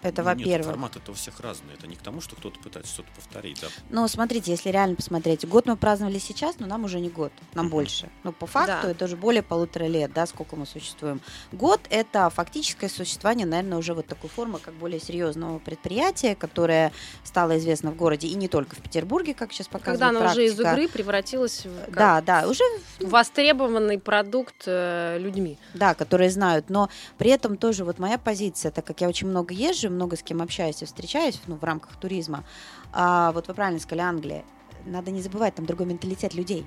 Это 0.04 0.22
Ну, 0.22 0.28
нет, 0.34 0.38
во-первых. 0.38 0.66
формат 0.66 0.96
это 0.96 1.10
у 1.10 1.14
всех 1.14 1.40
разный. 1.40 1.74
Это 1.74 1.86
не 1.86 1.96
к 1.96 2.02
тому, 2.02 2.20
что 2.20 2.36
кто-то 2.36 2.60
пытается 2.60 2.92
что-то 2.92 3.08
повторить. 3.16 3.60
Да. 3.60 3.68
Ну, 3.90 4.06
смотрите, 4.06 4.50
если 4.52 4.68
реально 4.70 4.96
посмотреть, 4.96 5.48
год 5.48 5.66
мы 5.66 5.76
праздновали 5.76 6.18
сейчас, 6.18 6.58
но 6.58 6.66
нам 6.66 6.84
уже 6.84 7.00
не 7.00 7.08
год, 7.08 7.32
нам 7.54 7.66
Мгм. 7.66 7.72
больше. 7.72 8.10
Ну, 8.22 8.32
по 8.32 8.46
факту 8.46 8.86
Да. 8.86 8.90
это 8.90 9.06
уже 9.06 9.16
более 9.16 9.42
полутора 9.42 9.86
лет, 9.86 10.12
да, 10.12 10.26
сколько 10.26 10.56
мы 10.56 10.66
существуем. 10.66 11.20
Год— 11.52 11.80
это 11.90 12.28
фактическое 12.30 12.90
существование, 12.90 13.46
наверное, 13.46 13.78
уже 13.78 13.94
вот 13.94 14.06
такой 14.06 14.28
формы, 14.30 14.58
как 14.58 14.74
более 14.74 15.00
серьезного 15.00 15.58
предприятия, 15.58 16.34
которое 16.34 16.92
стало 17.24 17.56
известно 17.58 17.90
в 17.90 17.96
городе, 17.96 18.28
и 18.28 18.34
не 18.34 18.48
только 18.48 18.76
в 18.76 18.80
Петербурге, 18.82 19.32
как 19.34 19.52
сейчас 19.52 19.68
показывает 19.68 20.00
Когда 20.00 20.08
она 20.20 20.30
уже 20.32 20.44
из 20.44 20.54
практика. 20.54 20.72
игры 20.82 20.88
превратилась 20.92 21.64
в 21.64 21.90
Да, 21.92 22.20
да, 22.20 22.46
уже 22.46 22.62
востребованный 23.00 23.98
продукт 23.98 24.64
э, 24.66 25.18
людьми. 25.18 25.56
да, 25.72 25.94
которые 25.94 26.30
знают, 26.30 26.68
но 26.68 26.90
при 27.16 27.30
этом 27.30 27.56
тоже 27.56 27.84
вот 27.84 27.98
моя 27.98 28.18
позиция, 28.18 28.70
так 28.70 28.84
как 28.84 29.00
я 29.00 29.08
очень 29.08 29.28
много 29.28 29.54
езжу, 29.54 29.88
много 29.94 30.16
с 30.16 30.22
кем 30.22 30.42
общаюсь 30.42 30.82
и 30.82 30.84
встречаюсь, 30.84 31.40
ну, 31.46 31.56
в 31.56 31.64
рамках 31.64 31.96
туризма, 31.96 32.44
а, 32.92 33.32
вот 33.32 33.48
вы 33.48 33.54
правильно 33.54 33.80
сказали, 33.80 34.06
Англия, 34.06 34.44
надо 34.84 35.10
не 35.10 35.22
забывать, 35.22 35.54
там 35.54 35.66
другой 35.66 35.86
менталитет 35.86 36.34
людей. 36.34 36.66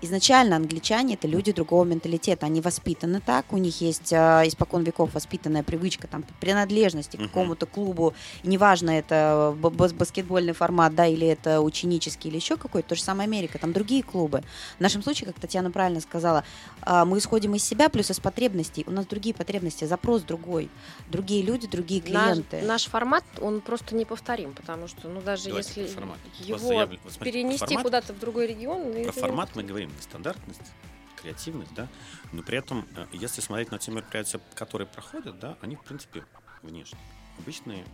Изначально 0.00 0.54
англичане 0.54 1.14
это 1.14 1.26
люди 1.26 1.50
другого 1.50 1.84
менталитета, 1.84 2.46
они 2.46 2.60
воспитаны 2.60 3.20
так, 3.20 3.52
у 3.52 3.56
них 3.56 3.80
есть 3.80 4.12
а, 4.12 4.42
испокон 4.46 4.84
веков 4.84 5.12
воспитанная 5.12 5.64
привычка 5.64 6.06
там 6.06 6.24
принадлежности 6.40 7.16
к 7.16 7.20
какому-то 7.22 7.66
клубу, 7.66 8.14
неважно 8.44 8.90
это 8.90 9.56
баскетбольный 9.60 10.52
формат, 10.52 10.94
да, 10.94 11.06
или 11.06 11.26
это 11.26 11.60
ученический 11.60 12.30
или 12.30 12.36
еще 12.36 12.56
какой-то, 12.56 12.90
то 12.90 12.94
же 12.94 13.02
самое 13.02 13.26
Америка, 13.26 13.58
там 13.58 13.72
другие 13.72 14.04
клубы. 14.04 14.44
В 14.78 14.80
нашем 14.80 15.02
случае, 15.02 15.26
как 15.26 15.40
Татьяна 15.40 15.72
правильно 15.72 16.00
сказала, 16.00 16.44
а, 16.82 17.04
мы 17.04 17.18
исходим 17.18 17.56
из 17.56 17.64
себя 17.64 17.88
плюс 17.88 18.08
из 18.12 18.20
потребностей. 18.20 18.84
У 18.86 18.92
нас 18.92 19.04
другие 19.04 19.34
потребности, 19.34 19.84
запрос 19.84 20.22
другой. 20.22 20.70
Другие 21.08 21.42
люди, 21.42 21.66
другие 21.66 22.00
Наш, 22.08 22.34
клиенты. 22.34 22.62
наш 22.62 22.84
формат, 22.86 23.24
он 23.40 23.60
просто 23.60 23.96
неповторим, 23.96 24.52
потому 24.52 24.86
что, 24.86 25.08
ну, 25.08 25.20
даже 25.22 25.48
Давайте 25.48 25.80
если 25.80 25.92
про 25.92 26.00
формат. 26.02 26.18
Его 26.38 26.58
смотрите, 26.58 27.00
перенести 27.18 27.64
формат- 27.74 27.82
куда-то 27.82 28.12
в 28.12 28.20
другой 28.20 28.46
регион... 28.46 28.92
Про 28.92 29.00
это 29.00 29.12
формат 29.12 29.56
не- 29.56 29.62
мы 29.62 29.68
говорим 29.68 29.87
нестандартность, 29.96 30.72
креативность, 31.16 31.74
да, 31.74 31.88
но 32.32 32.42
при 32.42 32.58
этом, 32.58 32.86
э, 32.96 33.06
если 33.12 33.40
смотреть 33.40 33.70
на 33.70 33.78
те 33.78 33.90
мероприятия, 33.90 34.40
которые 34.54 34.86
проходят, 34.86 35.38
да, 35.38 35.56
они, 35.60 35.76
в 35.76 35.82
принципе, 35.82 36.24
внешне. 36.62 36.98
Обычные 37.38 37.84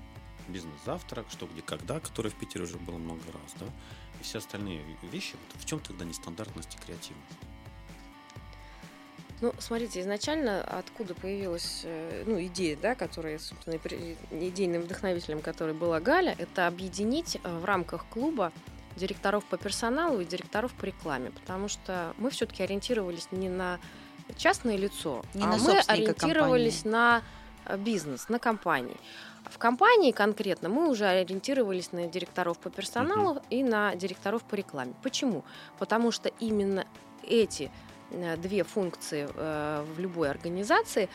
бизнес-завтрак, 0.49 1.27
что, 1.31 1.47
где, 1.47 1.63
когда, 1.63 2.01
который 2.01 2.31
в 2.31 2.35
Питере 2.35 2.65
уже 2.65 2.79
было 2.79 2.99
много 2.99 3.23
раз, 3.33 3.55
да, 3.59 3.67
и 4.21 4.23
все 4.23 4.39
остальные 4.39 4.85
вещи, 5.03 5.37
вот 5.37 5.63
в 5.63 5.67
чем 5.67 5.81
тогда 5.81 6.05
нестандартность 6.05 6.75
и 6.75 6.79
креативность? 6.79 7.39
Ну, 9.41 9.53
смотрите, 9.59 10.01
изначально 10.01 10.63
откуда 10.63 11.15
появилась 11.15 11.83
э, 11.85 12.25
ну, 12.27 12.43
идея, 12.45 12.79
да, 12.81 12.95
которая, 12.95 13.39
собственно, 13.39 13.77
идейным 14.31 14.83
вдохновителем 14.83 15.41
которой 15.43 15.75
была 15.75 16.01
Галя, 16.01 16.35
это 16.39 16.67
объединить 16.67 17.39
э, 17.43 17.59
в 17.59 17.65
рамках 17.65 18.07
клуба 18.07 18.53
директоров 18.97 19.45
по 19.45 19.57
персоналу 19.57 20.21
и 20.21 20.25
директоров 20.25 20.73
по 20.73 20.85
рекламе, 20.85 21.31
потому 21.31 21.69
что 21.69 22.15
мы 22.19 22.31
все-таки 22.31 22.63
ориентировались 22.63 23.29
не 23.31 23.49
на 23.49 23.79
частное 24.37 24.77
лицо, 24.77 25.23
Не 25.35 25.45
а 25.45 25.49
на 25.49 25.57
мы 25.59 25.79
ориентировались 25.79 26.85
на 26.85 27.23
э, 27.67 27.77
бизнес, 27.77 28.29
на 28.29 28.39
компании. 28.39 28.97
В 29.51 29.59
компании 29.59 30.11
конкретно 30.11 30.69
мы 30.69 30.89
уже 30.89 31.05
ориентировались 31.05 31.93
на 31.93 32.07
директоров 32.07 32.59
по 32.59 32.71
персоналу 32.71 33.43
и 33.51 33.63
на 33.63 33.95
директоров 33.95 34.43
по 34.43 34.55
рекламе. 34.55 34.95
Почему? 35.03 35.45
Потому 35.79 36.11
что 36.13 36.31
именно 36.41 36.87
эти 37.23 37.71
э, 38.11 38.37
две 38.37 38.65
функции 38.65 39.29
э, 39.35 39.85
в 39.95 40.01
любой 40.01 40.31
организации 40.31 41.09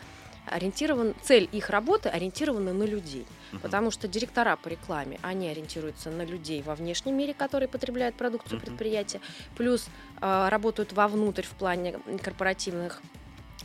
ориентирован, 0.50 1.16
цель 1.22 1.48
их 1.52 1.70
работы 1.70 2.10
ориентирована 2.10 2.74
на 2.74 2.84
людей. 2.84 3.26
Мгм. 3.52 3.62
Потому 3.62 3.92
что 3.92 4.08
директора 4.08 4.56
по 4.56 4.68
рекламе, 4.68 5.20
они 5.22 5.48
ориентируются 5.50 6.10
на 6.10 6.24
людей 6.24 6.62
во 6.62 6.76
внешнем 6.76 7.16
мире, 7.18 7.34
которые 7.34 7.68
потребляют 7.70 8.16
продукцию 8.16 8.58
Мгм. 8.58 8.66
предприятия, 8.66 9.22
плюс 9.56 9.88
э, 10.22 10.50
работают 10.50 10.94
вовнутрь 10.94 11.44
в 11.44 11.52
плане 11.52 12.00
корпоративных 12.24 13.02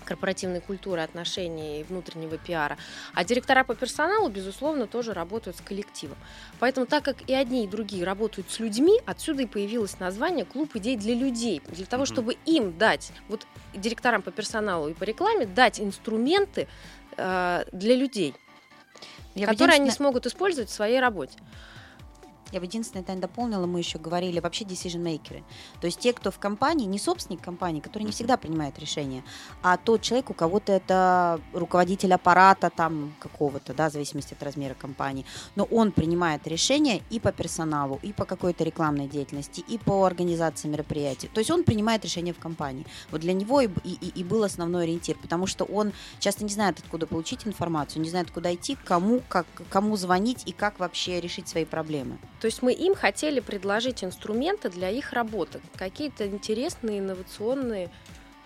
корпоративной 0.05 0.61
культуры, 0.61 1.01
отношений 1.01 1.81
и 1.81 1.85
внутреннего 1.85 2.39
пиара. 2.39 2.77
А 3.15 3.25
директора 3.25 3.65
по 3.65 3.75
персоналу, 3.75 4.29
безусловно, 4.29 4.87
тоже 4.87 5.13
работают 5.13 5.57
с 5.57 5.61
коллективом. 5.61 6.17
Поэтому, 6.61 6.87
так 6.87 7.05
как 7.05 7.29
и 7.29 7.35
одни, 7.35 7.65
и 7.65 7.69
другие 7.69 8.05
работают 8.05 8.51
с 8.51 8.59
людьми, 8.59 9.01
отсюда 9.07 9.43
и 9.43 9.47
появилось 9.47 9.99
название 9.99 10.45
«Клуб 10.45 10.77
идей 10.77 10.97
для 10.97 11.15
людей». 11.15 11.63
Для 11.69 11.87
того, 11.87 12.05
чтобы 12.05 12.37
им 12.45 12.77
дать, 12.79 13.13
вот 13.29 13.47
директорам 13.75 14.23
по 14.23 14.31
персоналу 14.31 14.89
и 14.89 14.95
по 14.95 15.05
рекламе, 15.05 15.47
дать 15.47 15.81
инструменты 15.81 16.69
э, 17.17 17.65
для 17.73 17.97
людей, 17.97 18.35
Я 19.35 19.47
которые 19.47 19.77
они 19.77 19.91
смогут 19.91 20.27
использовать 20.27 20.71
в 20.71 20.73
своей 20.73 21.01
работе. 21.01 21.39
Я 22.55 22.61
бы 22.61 22.67
единственное, 22.67 23.03
Тань, 23.03 23.21
дополнила, 23.21 23.67
мы 23.67 23.81
еще 23.81 23.99
говорили 23.99 24.39
вообще 24.39 24.65
decision-makers. 24.65 25.43
То 25.81 25.87
есть 25.89 25.99
те, 25.99 26.13
кто 26.13 26.31
в 26.31 26.39
компании, 26.39 26.87
не 26.87 27.01
собственник 27.01 27.43
компании, 27.43 27.81
который 27.81 28.05
не 28.05 28.13
всегда 28.13 28.37
принимает 28.37 28.79
решения, 28.79 29.25
а 29.61 29.77
тот 29.77 30.03
человек, 30.03 30.31
у 30.31 30.35
кого-то 30.35 30.73
это 30.73 31.41
руководитель 31.53 32.15
аппарата 32.15 32.71
там 32.71 33.13
какого-то, 33.19 33.75
да, 33.75 33.91
в 33.91 33.93
зависимости 33.93 34.35
от 34.35 34.43
размера 34.45 34.75
компании, 34.75 35.27
но 35.57 35.65
он 35.65 35.91
принимает 35.91 36.47
решения 36.47 37.03
и 37.11 37.19
по 37.19 37.33
персоналу, 37.33 37.99
и 38.03 38.13
по 38.13 38.25
какой-то 38.25 38.63
рекламной 38.63 39.09
деятельности, 39.09 39.61
и 39.67 39.77
по 39.77 40.05
организации 40.05 40.69
мероприятий. 40.69 41.27
То 41.27 41.41
есть 41.41 41.51
он 41.51 41.65
принимает 41.65 42.05
решения 42.05 42.33
в 42.33 42.39
компании. 42.39 42.87
Вот 43.11 43.21
для 43.23 43.33
него 43.33 43.63
и- 43.63 43.69
и- 43.83 44.13
и 44.15 44.23
был 44.23 44.45
основной 44.45 44.85
ориентир, 44.85 45.17
потому 45.21 45.49
что 45.49 45.65
он 45.65 45.93
часто 46.21 46.45
не 46.45 46.53
знает, 46.53 46.79
откуда 46.79 47.09
получить 47.09 47.49
информацию, 47.49 48.01
не 48.01 48.11
знает, 48.11 48.31
куда 48.31 48.55
идти, 48.55 48.77
кому, 48.85 49.23
как, 49.29 49.47
кому 49.71 49.97
звонить 49.97 50.45
и 50.47 50.53
как 50.53 50.79
вообще 50.79 51.21
решить 51.21 51.49
свои 51.49 51.65
проблемы. 51.65 52.17
То 52.45 52.49
есть 52.49 52.61
мы 52.61 52.75
им 52.75 52.95
хотели 52.95 53.41
предложить 53.41 54.05
инструменты 54.05 54.69
для 54.69 54.91
их 54.91 55.15
работы, 55.15 55.63
какие-то 55.77 56.27
интересные, 56.27 56.99
инновационные, 56.99 57.91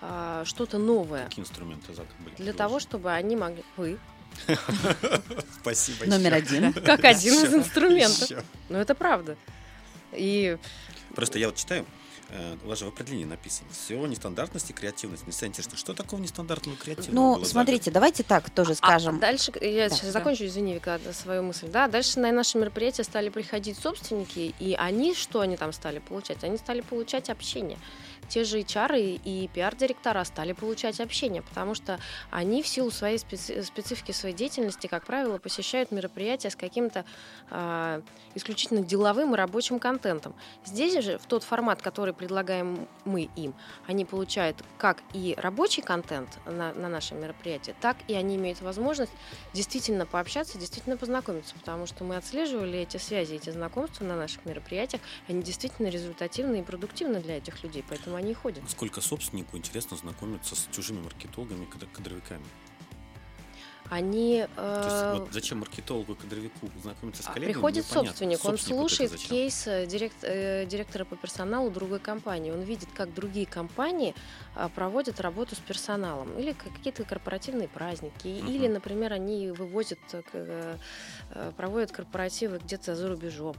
а, 0.00 0.44
что-то 0.44 0.78
новое. 0.78 1.24
Какие 1.24 1.42
инструменты 1.42 1.92
Зак, 1.94 2.06
были? 2.20 2.36
Для 2.36 2.52
того, 2.52 2.78
чтобы 2.78 3.10
они 3.10 3.34
могли... 3.34 3.64
Вы, 3.76 3.98
Спасибо. 5.60 6.06
Номер 6.06 6.34
один. 6.34 6.72
как 6.84 7.02
один 7.02 7.44
из 7.44 7.52
инструментов. 7.52 8.30
ещё. 8.30 8.40
Ну, 8.68 8.78
это 8.78 8.94
правда. 8.94 9.36
И 10.12 10.58
Просто 11.16 11.40
я 11.40 11.48
вот 11.48 11.56
читаю, 11.56 11.84
у 12.64 12.68
вас 12.68 12.78
же 12.78 12.84
в 12.84 12.88
определении 12.88 13.24
написано. 13.24 13.68
Все 13.72 14.04
нестандартность 14.06 14.68
и 14.70 14.72
креативность. 14.72 15.22
Мне 15.24 15.32
стало 15.32 15.48
интересно, 15.48 15.76
что 15.78 15.94
такого 15.94 16.20
нестандартного 16.20 16.76
и 16.76 16.78
креативного 16.78 17.38
Ну, 17.38 17.44
смотрите, 17.44 17.90
давайте 17.90 18.22
так 18.22 18.50
тоже 18.50 18.72
А 18.72 18.74
скажем. 18.74 19.18
дальше, 19.18 19.52
я 19.60 19.88
Да. 19.88 19.94
сейчас 19.96 20.10
закончу, 20.12 20.44
извини, 20.44 20.74
Вика, 20.74 21.00
да, 21.04 21.12
свою 21.12 21.42
мысль. 21.42 21.68
Да, 21.68 21.88
дальше 21.88 22.20
на 22.20 22.30
наши 22.32 22.58
мероприятия 22.58 23.04
стали 23.04 23.30
приходить 23.30 23.78
собственники, 23.78 24.54
и 24.58 24.74
они, 24.74 25.14
что 25.14 25.40
они 25.40 25.56
там 25.56 25.72
стали 25.72 26.00
получать? 26.00 26.44
Они 26.44 26.58
стали 26.58 26.82
получать 26.82 27.30
общение. 27.30 27.78
Те 28.28 28.44
же 28.44 28.60
HR 28.60 29.20
и 29.24 29.48
пиар-директора 29.48 30.24
стали 30.24 30.52
получать 30.52 31.00
общение, 31.00 31.42
потому 31.42 31.74
что 31.74 31.98
они 32.30 32.62
в 32.62 32.68
силу 32.68 32.90
своей 32.90 33.18
специ- 33.18 33.62
специфики 33.62 34.12
своей 34.12 34.34
деятельности, 34.34 34.86
как 34.86 35.06
правило, 35.06 35.38
посещают 35.38 35.90
мероприятия 35.90 36.50
с 36.50 36.56
каким-то 36.56 37.04
а, 37.50 38.02
исключительно 38.34 38.82
деловым 38.82 39.34
и 39.34 39.36
рабочим 39.36 39.78
контентом. 39.78 40.34
Здесь 40.64 41.02
же, 41.02 41.18
в 41.18 41.26
тот 41.26 41.42
формат, 41.42 41.82
который 41.82 42.12
предлагаем 42.12 42.88
мы 43.04 43.28
им, 43.36 43.54
они 43.86 44.04
получают 44.04 44.62
как 44.76 45.02
и 45.12 45.34
рабочий 45.38 45.82
контент 45.82 46.38
на, 46.46 46.72
на 46.74 46.88
нашем 46.88 47.20
мероприятии, 47.20 47.74
так 47.80 47.96
и 48.08 48.14
они 48.14 48.36
имеют 48.36 48.60
возможность 48.60 49.12
действительно 49.54 50.06
пообщаться, 50.06 50.58
действительно 50.58 50.96
познакомиться, 50.96 51.54
потому 51.54 51.86
что 51.86 52.04
мы 52.04 52.16
отслеживали 52.16 52.80
эти 52.80 52.96
связи, 52.96 53.34
эти 53.34 53.50
знакомства 53.50 54.04
на 54.04 54.16
наших 54.16 54.44
мероприятиях, 54.44 55.02
они 55.28 55.42
действительно 55.42 55.88
результативны 55.88 56.60
и 56.60 56.62
продуктивны 56.62 57.20
для 57.20 57.38
этих 57.38 57.62
людей, 57.62 57.84
поэтому 57.88 58.16
они 58.18 58.32
и 58.32 58.34
ходят. 58.34 58.62
Сколько 58.68 59.00
собственнику 59.00 59.56
интересно 59.56 59.96
знакомиться 59.96 60.54
с 60.54 60.68
чужими 60.72 61.00
маркетологами, 61.00 61.64
кадр- 61.64 61.88
кадровиками? 61.92 62.44
Они 63.90 64.46
То 64.54 64.82
есть, 64.84 64.96
э, 64.96 65.18
вот 65.18 65.28
зачем 65.32 65.58
маркетологу 65.58 66.12
и 66.12 66.16
кадровику 66.16 66.68
знакомиться 66.82 67.22
с 67.22 67.26
А, 67.26 67.32
коллегами? 67.32 67.52
Приходит 67.54 67.86
собственник, 67.86 68.44
он 68.44 68.58
слушает 68.58 69.14
кейс 69.16 69.66
э, 69.66 69.86
директ- 69.86 70.22
э, 70.24 70.66
директора 70.66 71.04
по 71.04 71.16
персоналу 71.16 71.70
другой 71.70 71.98
компании. 71.98 72.50
Он 72.50 72.60
видит, 72.60 72.88
как 72.94 73.14
другие 73.14 73.46
компании 73.46 74.14
а, 74.54 74.68
проводят 74.68 75.20
работу 75.20 75.54
с 75.54 75.58
персоналом. 75.58 76.36
Или 76.38 76.52
как- 76.52 76.72
какие-то 76.74 77.04
корпоративные 77.04 77.68
праздники. 77.68 78.40
Мгм. 78.42 78.48
Или, 78.50 78.66
например, 78.68 79.12
они 79.12 79.50
вывозят, 79.52 79.98
э, 80.12 80.22
э, 80.32 80.76
э, 81.30 81.52
проводят 81.56 81.92
корпоративы 81.92 82.58
где-то 82.58 82.94
за 82.94 83.08
рубежом. 83.08 83.54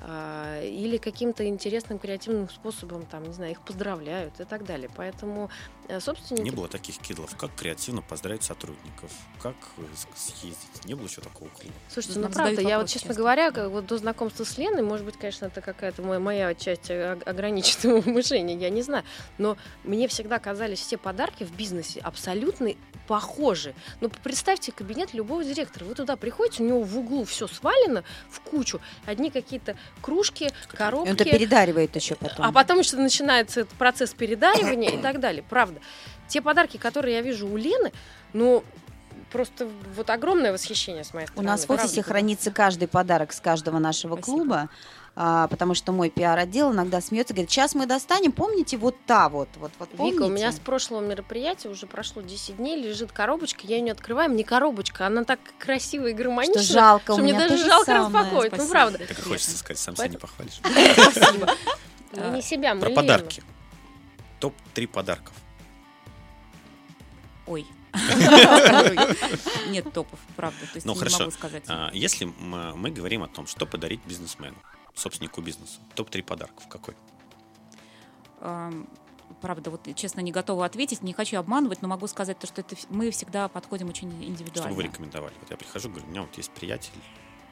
А, 0.00 0.62
Или 0.62 0.96
каким-то 0.96 1.46
интересным 1.46 1.98
креативным 1.98 2.48
способом, 2.48 3.04
там, 3.06 3.24
не 3.24 3.32
знаю, 3.32 3.52
их 3.52 3.60
поздравляют 3.60 4.40
и 4.40 4.44
так 4.44 4.64
далее. 4.64 4.88
Поэтому 4.96 5.46
э, 5.46 5.73
собственники 6.00 6.42
Не 6.44 6.50
было 6.50 6.68
таких 6.68 6.98
кидлов. 6.98 7.36
Как 7.36 7.54
креативно 7.54 8.02
поздравить 8.02 8.42
сотрудников? 8.42 9.10
Как 9.42 9.54
э, 9.78 9.82
съездить? 10.16 10.84
Не 10.84 10.94
было 10.94 11.06
еще 11.06 11.20
такого 11.20 11.48
клуба? 11.48 11.74
Слушайте, 11.88 12.18
Нам 12.20 12.30
ну 12.30 12.34
правда, 12.34 12.60
я 12.62 12.78
вот, 12.78 12.88
честно 12.88 13.08
часто. 13.08 13.20
говоря, 13.20 13.50
как 13.50 13.70
вот 13.70 13.86
до 13.86 13.98
знакомства 13.98 14.44
с 14.44 14.56
Леной, 14.58 14.82
может 14.82 15.04
быть, 15.06 15.16
конечно, 15.16 15.46
это 15.46 15.60
какая-то 15.60 16.02
моя, 16.02 16.20
моя 16.20 16.54
часть 16.54 16.90
о- 16.90 17.18
ограниченного 17.24 18.02
мышления, 18.10 18.54
я 18.56 18.70
не 18.70 18.82
знаю, 18.82 19.04
но 19.38 19.56
мне 19.84 20.08
всегда 20.08 20.38
казались 20.38 20.80
все 20.80 20.96
подарки 20.96 21.44
в 21.44 21.54
бизнесе 21.54 22.00
абсолютно 22.00 22.70
похожи. 23.06 23.74
Ну, 24.00 24.10
представьте 24.22 24.72
кабинет 24.72 25.12
любого 25.12 25.44
директора. 25.44 25.84
Вы 25.84 25.94
туда 25.94 26.16
приходите, 26.16 26.62
у 26.62 26.66
него 26.66 26.82
в 26.82 26.98
углу 26.98 27.24
все 27.24 27.46
свалено 27.46 28.02
в 28.30 28.40
кучу. 28.40 28.80
Одни 29.04 29.30
какие-то 29.30 29.76
кружки, 30.00 30.44
И 30.44 30.46
он 30.46 30.52
коробки. 30.76 31.10
это 31.10 31.24
передаривает 31.24 31.94
еще 31.96 32.14
потом. 32.14 32.46
А 32.46 32.52
потом 32.52 32.78
еще 32.78 32.96
начинается 32.96 33.60
этот 33.60 33.74
процесс 33.74 34.14
передаривания 34.14 34.90
и 34.90 35.02
так 35.02 35.20
далее. 35.20 35.44
Правда. 35.48 35.73
Те 36.28 36.42
подарки, 36.42 36.76
которые 36.76 37.14
я 37.16 37.22
вижу 37.22 37.46
у 37.48 37.56
Лены, 37.56 37.92
ну, 38.32 38.64
просто 39.30 39.68
вот 39.96 40.10
огромное 40.10 40.52
восхищение 40.52 41.04
с 41.04 41.12
моей 41.12 41.26
У 41.26 41.28
стороны. 41.30 41.48
нас 41.50 41.64
в 41.64 41.66
правда. 41.66 41.84
офисе 41.84 42.02
хранится 42.02 42.50
каждый 42.50 42.88
подарок 42.88 43.32
с 43.32 43.40
каждого 43.40 43.78
нашего 43.78 44.14
Спасибо. 44.14 44.36
клуба, 44.36 44.68
а, 45.16 45.48
потому 45.48 45.74
что 45.74 45.92
мой 45.92 46.10
пиар-отдел 46.10 46.72
иногда 46.72 47.00
смеется, 47.00 47.34
говорит, 47.34 47.50
сейчас 47.50 47.74
мы 47.74 47.86
достанем, 47.86 48.32
помните, 48.32 48.76
вот 48.76 48.96
та 49.06 49.28
вот, 49.28 49.48
вот, 49.56 49.70
вот 49.78 49.88
помните? 49.90 50.16
Вика, 50.18 50.22
у 50.24 50.28
меня 50.28 50.50
с 50.52 50.58
прошлого 50.58 51.00
мероприятия 51.00 51.68
уже 51.68 51.86
прошло 51.86 52.22
10 52.22 52.56
дней, 52.56 52.80
лежит 52.80 53.12
коробочка, 53.12 53.60
я 53.64 53.76
ее 53.76 53.82
не 53.82 53.90
открываю, 53.90 54.30
не 54.32 54.44
коробочка, 54.44 55.06
она 55.06 55.24
так 55.24 55.38
красиво 55.58 56.06
и 56.06 56.14
что 56.14 56.22
гармонично, 56.22 56.62
жалко, 56.62 57.04
что 57.04 57.14
у 57.14 57.18
мне 57.18 57.32
меня 57.32 57.48
даже 57.48 57.64
жалко 57.64 57.86
самое. 57.86 58.04
распаковывать, 58.06 58.52
ну 58.52 58.56
Спасибо. 58.56 58.72
правда. 58.72 58.98
Так 59.06 59.22
хочется 59.22 59.56
сказать, 59.56 59.78
сам 59.78 59.96
себя 59.96 60.08
не 60.08 60.16
похвалишь. 60.16 60.60
Спасибо. 61.12 61.50
Ну, 62.12 62.34
не 62.34 62.42
себя, 62.42 62.74
мы 62.74 62.80
Про 62.80 62.90
подарки. 62.90 63.42
Топ-3 64.40 64.86
подарков. 64.88 65.34
Ой. 67.46 67.66
Нет 69.68 69.92
топов, 69.92 70.18
правда. 70.36 70.58
То 70.60 70.74
есть 70.74 70.86
Ну, 70.86 70.92
не 70.94 70.98
хорошо. 70.98 71.18
могу 71.20 71.30
сказать. 71.30 71.64
А, 71.68 71.90
Если 71.92 72.24
мы 72.24 72.90
говорим 72.90 73.22
о 73.22 73.28
том, 73.28 73.46
что 73.46 73.66
подарить 73.66 74.00
бизнесмену, 74.06 74.56
собственнику 74.94 75.40
бизнеса, 75.42 75.80
топ-3 75.94 76.22
подарков 76.22 76.66
какой? 76.68 76.94
Правда, 79.40 79.70
вот 79.70 79.86
честно 79.96 80.20
не 80.20 80.32
готова 80.32 80.64
ответить, 80.64 81.02
не 81.02 81.12
хочу 81.12 81.36
обманывать, 81.38 81.82
но 81.82 81.88
могу 81.88 82.06
сказать 82.06 82.38
то, 82.38 82.46
что 82.46 82.60
это 82.60 82.76
мы 82.88 83.10
всегда 83.10 83.48
подходим 83.48 83.88
очень 83.88 84.08
Что 84.10 84.16
бы 84.18 84.24
вы 84.24 84.26
индивидуально. 84.30 84.80
рекомендовали? 84.80 85.34
Вот 85.40 85.50
я 85.50 85.56
прихожу, 85.56 85.88
говорю, 85.88 86.06
у 86.06 86.10
меня 86.10 86.22
вот 86.22 86.34
есть 86.36 86.50
приятель, 86.52 86.92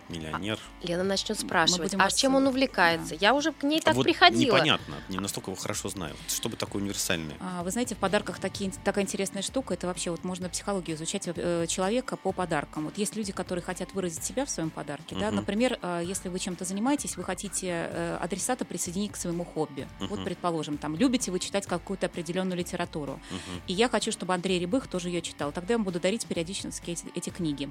миллионер. 0.08 0.58
Лена 0.82 1.04
начнет 1.04 1.38
спрашивать, 1.38 1.94
а 1.98 2.10
чем 2.10 2.34
он 2.34 2.46
увлекается? 2.46 3.14
Я 3.14 3.34
уже 3.34 3.52
к 3.52 3.62
ней 3.62 3.80
так 3.80 3.94
вот 3.94 4.04
приходила. 4.04 4.56
непонятно, 4.56 4.96
не 5.08 5.18
настолько 5.18 5.50
его 5.50 5.60
хорошо 5.60 5.88
знаю. 5.88 6.14
Что 6.28 6.48
бы 6.48 6.56
такое 6.56 6.82
универсальное? 6.82 7.36
А, 7.40 7.62
Вы 7.62 7.70
знаете, 7.70 7.94
в 7.94 7.98
подарках 7.98 8.38
такие, 8.38 8.72
такая 8.84 9.04
интересная 9.04 9.42
штука. 9.42 9.74
Это 9.74 9.86
вообще 9.86 10.10
вот 10.10 10.24
можно 10.24 10.48
психологию 10.48 10.96
изучать 10.96 11.28
э, 11.28 11.66
человека 11.66 12.16
по 12.16 12.32
подаркам. 12.32 12.84
Вот 12.84 12.98
есть 12.98 13.16
люди, 13.16 13.32
которые 13.32 13.62
хотят 13.62 13.92
выразить 13.94 14.24
себя 14.24 14.44
в 14.44 14.50
своем 14.50 14.70
подарке. 14.70 15.14
Да? 15.16 15.28
Мгм. 15.28 15.36
Например, 15.36 15.78
э, 15.80 16.02
если 16.04 16.28
вы 16.28 16.38
чем-то 16.38 16.64
занимаетесь, 16.64 17.16
вы 17.16 17.24
хотите 17.24 17.88
э, 17.90 18.18
адресата 18.20 18.64
присоединить 18.64 19.12
к 19.12 19.16
своему 19.16 19.44
хобби. 19.44 19.88
Мгм. 20.00 20.08
Вот, 20.08 20.24
предположим, 20.24 20.78
там 20.78 20.96
любите 20.96 21.30
вы 21.30 21.38
читать 21.38 21.66
какую-то 21.66 22.06
определенную 22.06 22.58
литературу. 22.58 23.20
Мгм. 23.30 23.62
И 23.66 23.72
я 23.72 23.88
хочу, 23.88 24.12
чтобы 24.12 24.34
Андрей 24.34 24.58
Рябых 24.58 24.86
тоже 24.88 25.08
ее 25.08 25.22
читал. 25.22 25.52
Тогда 25.52 25.74
я 25.74 25.78
вам 25.78 25.84
буду 25.84 26.00
дарить 26.00 26.26
периодически 26.26 26.90
эти, 26.90 27.04
эти 27.14 27.30
книги. 27.30 27.70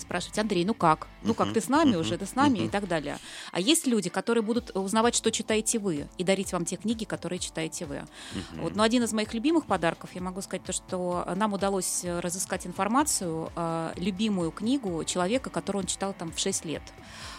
Спрашивать, 0.00 0.38
Андрей, 0.38 0.64
ну 0.64 0.74
как? 0.74 1.06
Ну 1.22 1.34
как, 1.34 1.52
ты 1.52 1.60
с 1.60 1.68
нами 1.68 1.90
Мгм. 1.90 2.00
уже, 2.00 2.18
ты 2.18 2.26
с 2.26 2.34
нами 2.34 2.58
Мгм. 2.58 2.66
и 2.66 2.68
так 2.68 2.88
далее. 2.88 3.18
А 3.52 3.60
есть 3.60 3.86
люди, 3.86 4.10
которые 4.10 4.42
будут 4.42 4.76
узнавать, 4.76 5.14
что 5.14 5.30
читаете 5.30 5.78
вы, 5.78 6.08
и 6.18 6.24
дарить 6.24 6.52
вам 6.52 6.64
те 6.64 6.76
книги, 6.76 7.04
которые 7.04 7.38
читаете 7.38 7.86
вы. 7.86 7.96
Мгм. 8.32 8.62
Вот, 8.62 8.76
но 8.76 8.82
один 8.82 9.02
из 9.02 9.12
моих 9.12 9.34
любимых 9.34 9.66
подарков, 9.66 10.10
я 10.14 10.20
могу 10.20 10.40
сказать 10.42 10.64
то, 10.64 10.72
что 10.72 11.26
нам 11.36 11.52
удалось 11.52 12.04
э, 12.04 12.20
разыскать 12.20 12.66
информацию, 12.66 13.50
э, 13.56 13.92
любимую 13.96 14.50
книгу 14.50 15.04
человека, 15.04 15.50
которую 15.50 15.82
он 15.82 15.86
читал 15.86 16.14
там 16.14 16.32
в 16.32 16.38
6 16.38 16.64
лет. 16.64 16.82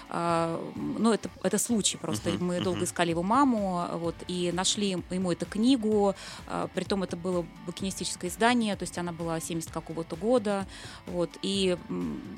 А, 0.09 0.61
Ну, 0.75 1.11
это, 1.13 1.29
это 1.43 1.57
случай 1.57 1.97
просто. 1.97 2.29
Мгм, 2.31 2.45
Мы 2.47 2.61
долго 2.61 2.77
мгм. 2.77 2.85
искали 2.85 3.09
его 3.11 3.23
маму, 3.23 3.85
вот, 3.93 4.15
и 4.27 4.51
нашли 4.53 4.89
ему 5.09 5.31
эту 5.31 5.45
книгу. 5.45 6.15
а, 6.47 6.67
Притом 6.73 7.03
это 7.03 7.15
было 7.17 7.45
букинистическое 7.65 8.29
издание, 8.29 8.75
то 8.75 8.83
есть 8.83 8.97
она 8.97 9.11
была 9.11 9.39
70 9.39 9.71
какого-то 9.71 10.15
года. 10.15 10.65
Вот, 11.07 11.29
и 11.41 11.77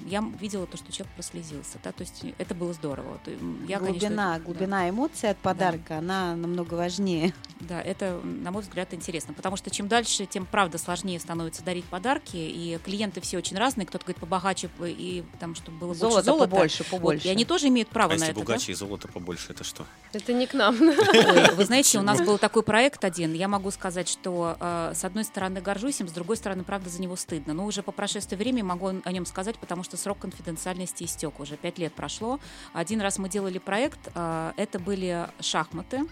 я 0.08 0.24
видела 0.40 0.66
то, 0.66 0.78
что 0.78 0.92
человек 0.92 1.14
прослезился. 1.16 1.78
Да, 1.84 1.92
то 1.92 2.02
есть 2.02 2.24
это 2.38 2.56
было 2.56 2.74
здорово. 2.74 3.20
Я, 3.68 3.80
конечно, 3.80 4.00
глубина, 4.10 4.34
да. 4.38 4.40
глубина 4.44 4.90
эмоций 4.90 5.30
от 5.30 5.38
подарка, 5.38 5.98
она 6.00 6.36
намного 6.36 6.74
важнее. 6.76 7.34
Да, 7.60 7.82
это, 7.82 8.20
на 8.24 8.52
мой 8.52 8.62
взгляд, 8.62 8.94
интересно, 8.94 9.34
потому 9.34 9.58
что 9.58 9.70
чем 9.70 9.88
дальше, 9.88 10.26
тем, 10.26 10.46
правда, 10.46 10.78
сложнее 10.78 11.20
становится 11.20 11.64
дарить 11.64 11.86
подарки, 11.86 12.38
и 12.38 12.80
клиенты 12.84 13.22
все 13.22 13.38
очень 13.38 13.58
разные, 13.58 13.86
кто-то 13.86 14.06
говорит 14.06 14.20
побогаче, 14.22 14.70
и 14.82 15.24
там, 15.40 15.56
чтобы 15.56 15.78
было 15.78 15.88
больше 15.90 16.00
Золото 16.02 16.24
золота. 16.24 16.50
побольше, 16.50 16.84
Вот, 16.84 16.90
побольше. 16.92 17.28
и 17.28 17.32
они 17.32 17.46
тоже 17.46 17.59
имеют 17.68 17.90
право 17.90 18.14
А 18.14 18.16
на 18.16 18.24
если 18.26 18.30
это, 18.30 18.40
да? 18.40 18.46
богаче 18.46 18.72
и 18.72 18.76
золото 18.76 19.08
побольше, 19.08 19.52
это 19.52 19.64
что? 19.64 19.86
Это 20.14 20.34
не 20.34 20.48
к 20.48 20.54
нам. 20.54 20.76
Ой, 20.82 21.54
вы 21.56 21.66
знаете, 21.66 22.00
у 22.00 22.02
нас 22.02 22.22
был 22.22 22.38
такой 22.38 22.64
проект 22.64 23.04
один. 23.04 23.34
Я 23.34 23.48
могу 23.48 23.70
сказать, 23.72 24.08
что 24.10 24.58
э, 24.60 24.94
с 24.96 25.04
одной 25.04 25.24
стороны 25.24 25.62
горжусь 25.62 26.00
им, 26.00 26.08
с 26.08 26.12
другой 26.12 26.38
стороны, 26.38 26.64
правда, 26.64 26.90
за 26.90 27.02
него 27.02 27.16
стыдно. 27.16 27.54
Но 27.54 27.66
уже 27.66 27.84
по 27.84 27.92
прошествии 27.92 28.36
времени 28.36 28.64
могу 28.64 28.88
о 29.04 29.12
нем 29.12 29.26
сказать, 29.26 29.58
потому 29.58 29.84
что 29.84 29.98
срок 29.98 30.20
конфиденциальности 30.20 31.04
истек. 31.04 31.40
Уже 31.40 31.58
пять 31.58 31.78
лет 31.78 31.94
прошло. 31.94 32.40
Один 32.74 33.02
раз 33.02 33.18
мы 33.20 33.30
делали 33.30 33.60
проект. 33.60 34.00
э, 34.16 34.52
это 34.58 34.80
были 34.80 35.28
шахматы, 35.40 36.06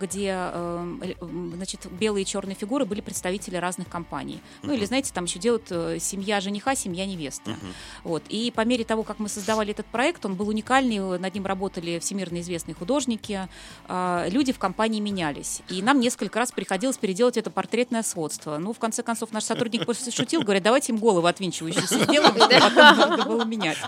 где 0.00 0.34
э, 0.36 1.14
значит, 1.54 1.86
белые 1.92 2.22
и 2.22 2.26
черные 2.26 2.54
фигуры 2.54 2.84
были 2.84 3.00
представители 3.00 3.56
разных 3.56 3.88
компаний. 3.88 4.42
Ну 4.62 4.72
или, 4.72 4.84
знаете, 4.84 5.12
там 5.12 5.24
еще 5.24 5.38
делают 5.38 5.66
э, 5.70 5.98
семья 6.00 6.40
жениха, 6.40 6.74
семья 6.74 7.06
невесты. 7.06 7.52
Мгм. 7.52 7.74
Вот. 8.04 8.22
И 8.28 8.50
по 8.50 8.62
мере 8.64 8.84
того, 8.84 9.02
как 9.02 9.18
мы 9.18 9.28
создавали 9.28 9.70
этот 9.70 9.86
проект, 9.86 10.24
он 10.26 10.34
был 10.34 10.48
уникальный, 10.48 10.93
э, 10.98 11.18
над 11.18 11.34
ним 11.34 11.46
работали 11.46 11.98
всемирно 11.98 12.40
известные 12.40 12.74
художники, 12.74 13.48
а, 13.86 14.26
люди 14.28 14.52
в 14.52 14.58
компании 14.58 15.00
менялись. 15.00 15.62
И 15.68 15.82
нам 15.82 16.00
несколько 16.00 16.38
раз 16.38 16.52
приходилось 16.52 16.96
переделать 16.96 17.36
это 17.36 17.50
портретное 17.50 18.02
сводство. 18.02 18.58
Ну, 18.58 18.72
в 18.72 18.78
конце 18.78 19.02
концов, 19.02 19.32
наш 19.32 19.44
сотрудник 19.44 19.84
просто 19.84 20.10
шутил, 20.10 20.42
говорит, 20.42 20.62
давайте 20.62 20.92
им 20.92 20.98
головы 20.98 21.28
отвинчивающиеся 21.28 21.98
сделаем, 22.04 22.34
чтобы 22.34 22.48
потом 22.48 22.74
надо 22.98 23.24
было 23.24 23.44
менять. 23.44 23.78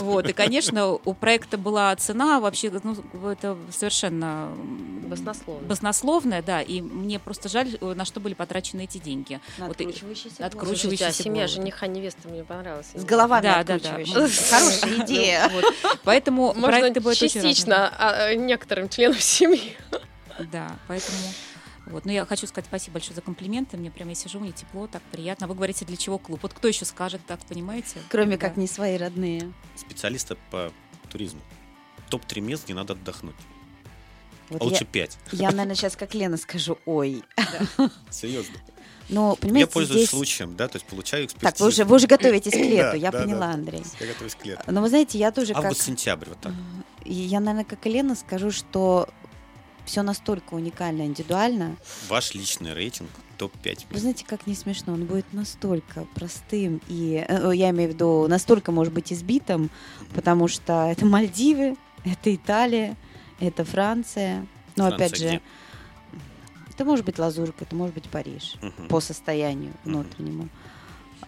Вот. 0.00 0.28
И, 0.28 0.32
конечно, 0.32 0.92
у 0.92 1.14
проекта 1.14 1.58
была 1.58 1.94
цена 1.96 2.40
вообще, 2.40 2.70
ну, 2.82 2.96
это 3.30 3.56
совершенно 3.70 4.48
м, 4.52 5.06
Баснословно. 5.08 5.66
баснословная, 5.68 6.42
да, 6.42 6.62
и 6.62 6.80
мне 6.80 7.18
просто 7.18 7.48
жаль, 7.48 7.76
э, 7.80 7.94
на 7.94 8.04
что 8.04 8.20
были 8.20 8.34
потрачены 8.34 8.84
эти 8.84 8.98
деньги. 8.98 9.40
На 9.58 9.68
Вот 9.68 9.80
откручивающийся 9.80 10.46
Слушайте, 10.76 11.06
а 11.06 11.12
семья 11.12 11.46
жениха 11.46 11.86
невесты 11.86 12.28
мне 12.28 12.44
понравилась. 12.44 12.88
С 12.94 13.04
головами 13.04 13.42
Да, 13.44 13.64
да, 13.64 13.78
да. 13.78 13.90
Хорошая 13.92 15.04
идея. 15.04 15.48
Вот. 15.52 15.64
Поэтому 16.04 16.45
Можно 16.54 16.78
проекты 16.78 17.00
будут 17.00 17.22
очень 17.22 17.28
частично 17.28 17.88
а, 17.98 18.34
некоторым 18.34 18.88
членам 18.88 19.18
семьи. 19.20 19.76
Да, 20.52 20.76
поэтому 20.88 21.18
вот. 21.86 22.04
Но 22.04 22.12
я 22.12 22.24
хочу 22.26 22.46
сказать 22.46 22.66
спасибо 22.66 22.94
большое 22.94 23.14
за 23.14 23.22
комплименты. 23.22 23.76
Мне 23.76 23.90
прямо 23.90 24.10
я 24.10 24.14
сижу, 24.16 24.40
мне 24.40 24.52
тепло, 24.52 24.86
так 24.88 25.02
приятно. 25.12 25.46
Вы 25.46 25.54
говорите, 25.54 25.84
для 25.84 25.96
чего 25.96 26.18
клуб? 26.18 26.40
Вот 26.42 26.52
кто 26.52 26.68
еще 26.68 26.84
скажет 26.84 27.20
так, 27.26 27.40
понимаете? 27.46 28.00
Кроме 28.08 28.36
Да. 28.36 28.48
как 28.48 28.56
не 28.56 28.66
свои 28.66 28.96
родные. 28.96 29.52
Специалиста 29.76 30.36
по 30.50 30.72
туризму. 31.10 31.40
Топ-3 32.10 32.40
мест, 32.40 32.64
где 32.64 32.74
надо 32.74 32.94
отдохнуть. 32.94 33.36
Вот 34.48 34.62
а 34.62 34.64
лучше 34.64 34.84
я, 34.84 34.86
5. 34.86 35.18
я, 35.32 35.50
наверное, 35.50 35.74
сейчас 35.74 35.96
как 35.96 36.14
Лена 36.14 36.36
скажу, 36.36 36.78
ой. 36.86 37.24
Серьезно. 38.10 38.54
Но, 39.08 39.30
Я 39.30 39.36
понимаете, 39.36 39.70
пользуюсь 39.70 40.00
здесь... 40.00 40.10
случаем, 40.10 40.56
да, 40.56 40.68
то 40.68 40.76
есть 40.76 40.86
получаю 40.86 41.26
экспертизу. 41.26 41.52
Так, 41.52 41.60
вы 41.60 41.68
уже, 41.68 41.84
вы 41.84 41.96
уже 41.96 42.06
готовитесь 42.06 42.52
к 42.52 42.56
лету, 42.56 42.96
я 42.96 43.10
да, 43.10 43.22
поняла, 43.22 43.48
да. 43.48 43.52
Андрей. 43.52 43.82
Я 44.00 44.06
готовлюсь 44.08 44.34
к 44.34 44.44
лету. 44.44 44.62
Но 44.66 44.82
вы 44.82 44.88
знаете, 44.88 45.18
я 45.18 45.30
тоже 45.30 45.54
как... 45.54 45.64
Август-сентябрь, 45.64 46.28
вот 46.28 46.40
так. 46.40 46.52
Я, 47.04 47.40
наверное, 47.40 47.64
как 47.64 47.86
и 47.86 47.90
Лена 47.90 48.16
скажу, 48.16 48.50
что 48.50 49.08
все 49.84 50.02
настолько 50.02 50.54
уникально, 50.54 51.02
индивидуально. 51.02 51.76
Ваш 52.08 52.34
личный 52.34 52.74
рейтинг 52.74 53.10
топ-5 53.38 53.86
Вы 53.90 53.98
знаете, 53.98 54.24
как 54.26 54.46
не 54.46 54.54
смешно, 54.54 54.94
он 54.94 55.04
будет 55.04 55.32
настолько 55.32 56.06
простым 56.14 56.80
и, 56.88 57.24
э, 57.28 57.50
я 57.54 57.70
имею 57.70 57.90
в 57.90 57.94
виду, 57.94 58.26
настолько, 58.28 58.72
может 58.72 58.92
быть, 58.92 59.12
избитым, 59.12 59.70
потому 60.14 60.48
что 60.48 60.88
это 60.90 61.04
Мальдивы, 61.04 61.76
это 62.04 62.34
Италия, 62.34 62.96
это 63.38 63.64
Франция. 63.64 64.46
Но 64.74 64.88
Франция 64.88 65.06
опять 65.06 65.16
же, 65.16 65.26
где? 65.26 65.42
Это 66.76 66.84
может 66.84 67.04
быть 67.06 67.18
Лазурка, 67.18 67.64
это 67.64 67.74
может 67.74 67.94
быть 67.94 68.04
Париж 68.08 68.56
Мгм. 68.60 68.88
по 68.88 69.00
состоянию 69.00 69.72
внутреннему. 69.84 70.48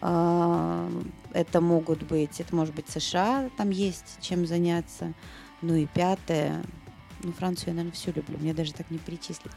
А, 0.01 0.89
Это 1.33 1.61
могут 1.61 2.03
быть, 2.05 2.41
это 2.41 2.55
может 2.55 2.75
быть 2.75 2.89
США, 2.89 3.51
там 3.57 3.71
есть 3.71 4.19
чем 4.21 4.47
заняться. 4.47 5.13
Ну 5.61 5.75
и 5.75 5.87
пятое, 5.87 6.63
ну 7.23 7.33
Францию 7.33 7.69
я, 7.69 7.75
наверное, 7.75 7.95
всю 7.95 8.13
люблю, 8.13 8.39
мне 8.39 8.55
даже 8.55 8.73
так 8.73 8.91
не 8.91 8.99
перечислить. 8.99 9.53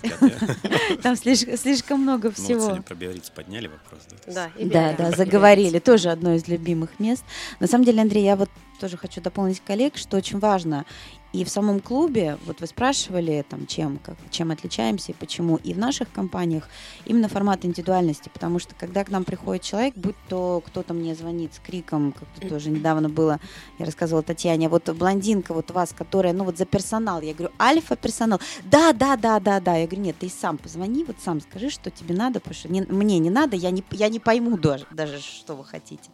Там 1.04 1.16
слишком, 1.16 1.58
слишком 1.58 2.02
много 2.02 2.30
Ну, 2.30 2.34
вот 2.36 2.44
всего. 2.46 2.60
сегодня 2.62 2.82
про 2.82 2.96
Биарриц 2.96 3.30
подняли 3.30 3.68
вопрос, 3.68 4.02
да? 4.28 4.50
Да, 4.98 5.12
заговорили. 5.12 5.80
Тоже 5.80 6.10
одно 6.10 6.34
из 6.34 6.48
любимых 6.48 7.00
мест. 7.00 7.24
На 7.60 7.68
самом 7.68 7.86
деле, 7.86 8.02
Андрей, 8.02 8.24
я 8.24 8.36
вот 8.36 8.50
тоже 8.80 8.98
хочу 8.98 9.22
дополнить 9.22 9.62
коллег, 9.62 9.96
что 9.98 10.18
очень 10.18 10.40
важно. 10.40 10.86
И 11.34 11.46
в 11.46 11.50
самом 11.50 11.80
клубе, 11.80 12.38
вот 12.46 12.60
вы 12.60 12.68
спрашивали, 12.68 13.46
там, 13.48 13.66
чем, 13.66 14.00
как, 14.00 14.16
чем 14.32 14.52
отличаемся 14.52 15.14
и 15.14 15.16
почему, 15.16 15.56
и 15.56 15.74
в 15.74 15.78
наших 15.78 16.12
компаниях 16.12 16.68
именно 17.06 17.30
формат 17.30 17.64
индивидуальности, 17.64 18.30
потому 18.34 18.60
что 18.60 18.76
когда 18.76 19.06
к 19.06 19.10
нам 19.10 19.24
приходит 19.24 19.64
человек, 19.64 19.94
будь 19.96 20.16
то 20.28 20.62
кто-то 20.66 20.94
мне 20.94 21.16
звонит 21.16 21.54
с 21.54 21.60
криком, 21.60 22.12
как 22.12 22.28
то 22.36 22.50
тоже 22.50 22.70
недавно 22.70 23.08
было, 23.08 23.40
я 23.80 23.86
рассказывала 23.86 24.24
Татьяне, 24.24 24.68
вот 24.68 24.90
блондинка 24.90 25.54
вот 25.54 25.72
у 25.72 25.74
вас, 25.74 25.94
которая, 25.98 26.34
ну 26.34 26.44
вот 26.44 26.58
за 26.58 26.66
персонал, 26.66 27.22
я 27.22 27.34
говорю, 27.34 27.54
альфа-персонал, 27.60 28.42
да, 28.66 28.92
да, 28.92 29.16
да, 29.16 29.40
да, 29.40 29.62
да, 29.62 29.78
я 29.78 29.88
говорю, 29.88 30.04
нет, 30.04 30.18
ты 30.20 30.28
сам 30.28 30.58
позвони, 30.58 31.06
вот 31.06 31.16
сам 31.24 31.40
скажи, 31.40 31.70
что 31.70 31.90
тебе 31.92 32.14
надо, 32.14 32.42
потому 32.42 32.56
что 32.56 32.68
не- 32.70 32.82
мне 32.82 33.20
не 33.20 33.30
надо, 33.30 33.56
я 33.56 33.72
не, 33.72 33.84
я 33.92 34.10
не 34.10 34.20
пойму 34.20 34.58
даже, 34.58 34.86
даже, 34.92 35.22
что 35.22 35.56
вы 35.56 35.64
хотите. 35.64 36.10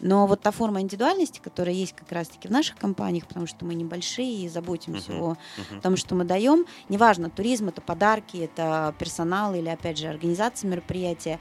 Но 0.00 0.26
вот 0.26 0.40
та 0.40 0.50
форма 0.50 0.80
индивидуальности, 0.80 1.40
которая 1.42 1.74
есть 1.74 1.94
как 1.94 2.10
раз-таки 2.12 2.48
в 2.48 2.50
наших 2.50 2.76
компаниях, 2.76 3.26
потому 3.26 3.46
что 3.46 3.64
мы 3.64 3.74
небольшие 3.74 4.44
и 4.44 4.48
заботимся 4.48 5.12
Мгм. 5.12 5.22
о 5.22 5.36
том, 5.82 5.96
что 5.96 6.14
мы 6.14 6.24
даем, 6.24 6.66
неважно, 6.88 7.30
туризм 7.30 7.68
это 7.68 7.80
подарки, 7.80 8.36
это 8.36 8.94
персонал 8.98 9.54
или, 9.54 9.68
опять 9.68 9.98
же, 9.98 10.08
организация 10.08 10.68
мероприятия, 10.70 11.38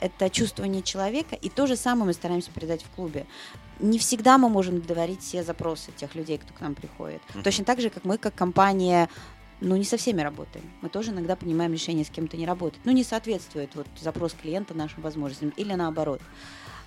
это 0.00 0.30
чувствование 0.30 0.82
человека, 0.82 1.36
и 1.36 1.48
то 1.48 1.66
же 1.66 1.76
самое 1.76 2.06
мы 2.06 2.12
стараемся 2.12 2.50
передать 2.50 2.82
в 2.82 2.90
клубе. 2.90 3.26
Не 3.78 3.98
всегда 3.98 4.38
мы 4.38 4.48
можем 4.48 4.76
удовлетворить 4.76 5.22
все 5.22 5.42
запросы 5.42 5.90
тех 5.92 6.14
людей, 6.14 6.38
кто 6.38 6.52
к 6.52 6.60
нам 6.60 6.74
приходит. 6.74 7.22
Мгм. 7.34 7.42
Точно 7.44 7.64
так 7.64 7.80
же, 7.80 7.90
как 7.90 8.04
мы, 8.04 8.18
как 8.18 8.34
компания, 8.34 9.08
ну, 9.60 9.76
не 9.76 9.84
со 9.84 9.96
всеми 9.96 10.22
работаем. 10.22 10.70
Мы 10.80 10.88
тоже 10.88 11.10
иногда 11.12 11.36
принимаем 11.36 11.72
решение 11.72 12.04
с 12.04 12.10
кем-то 12.10 12.36
не 12.36 12.46
работать. 12.46 12.80
Ну, 12.84 12.92
не 12.92 13.04
соответствует 13.04 13.74
вот 13.74 13.86
запрос 14.00 14.32
клиента 14.32 14.74
нашим 14.74 15.02
возможностям 15.02 15.50
или 15.50 15.74
наоборот. 15.74 16.20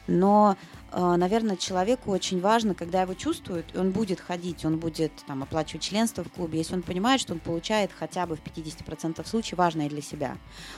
Но, 0.08 0.58
э, 0.92 1.16
наверное, 1.16 1.56
человеку 1.56 2.12
очень 2.12 2.42
важно, 2.42 2.76
когда 2.76 3.02
его 3.04 3.14
чувствуют, 3.14 3.74
и 3.74 3.78
он 3.78 3.92
будет 3.92 4.20
ходить, 4.20 4.66
он 4.66 4.78
будет 4.78 5.12
там, 5.28 5.44
оплачивать 5.44 5.82
членство 5.82 6.24
в 6.24 6.32
клубе, 6.32 6.58
если 6.60 6.76
он 6.76 6.82
понимает, 6.84 7.22
что 7.22 7.34
он 7.34 7.40
получает 7.40 7.92
хотя 7.98 8.26
бы 8.26 8.36
в 8.36 8.42
50% 8.42 9.26
случаев 9.28 9.58
важное 9.60 9.88
для 9.90 10.02
себя. 10.02 10.38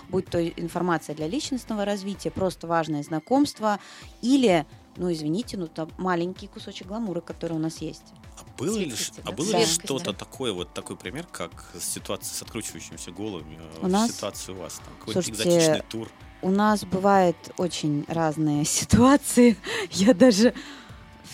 Будь 0.09 0.27
то 0.27 0.45
информация 0.47 1.15
для 1.15 1.27
личностного 1.27 1.85
развития, 1.85 2.29
просто 2.29 2.67
важное 2.67 3.01
знакомство, 3.03 3.79
или, 4.21 4.65
ну, 4.97 5.11
извините, 5.11 5.57
ну, 5.57 5.67
там 5.67 5.89
маленький 5.97 6.47
кусочек 6.47 6.87
гламура, 6.87 7.21
который 7.21 7.53
у 7.53 7.59
нас 7.59 7.77
есть. 7.79 8.03
А 8.37 8.43
было 8.61 8.77
ли, 8.77 8.85
Светскости, 8.91 9.21
а 9.23 9.29
да? 9.29 9.31
было 9.31 9.51
Да. 9.53 9.59
ли 9.59 9.65
что-то 9.65 10.13
такое, 10.13 10.51
вот 10.53 10.73
такой 10.73 10.97
пример, 10.97 11.25
как 11.31 11.71
ситуация 11.79 12.33
с 12.35 12.41
откручивающимися 12.41 13.11
головами, 13.11 13.57
э, 13.81 13.85
У 13.85 13.87
нас- 13.87 14.11
ситуация 14.11 14.53
у 14.55 14.59
вас? 14.59 14.75
Там, 14.75 14.93
какой-то 14.99 15.21
Слушайте, 15.23 15.49
экзотичный 15.49 15.81
тур? 15.89 16.09
У 16.45 16.51
нас 16.51 16.85
бывают 16.85 17.35
очень 17.57 18.05
разные 18.07 18.65
ситуации. 18.79 19.57
Я 19.89 20.13
даже... 20.13 20.53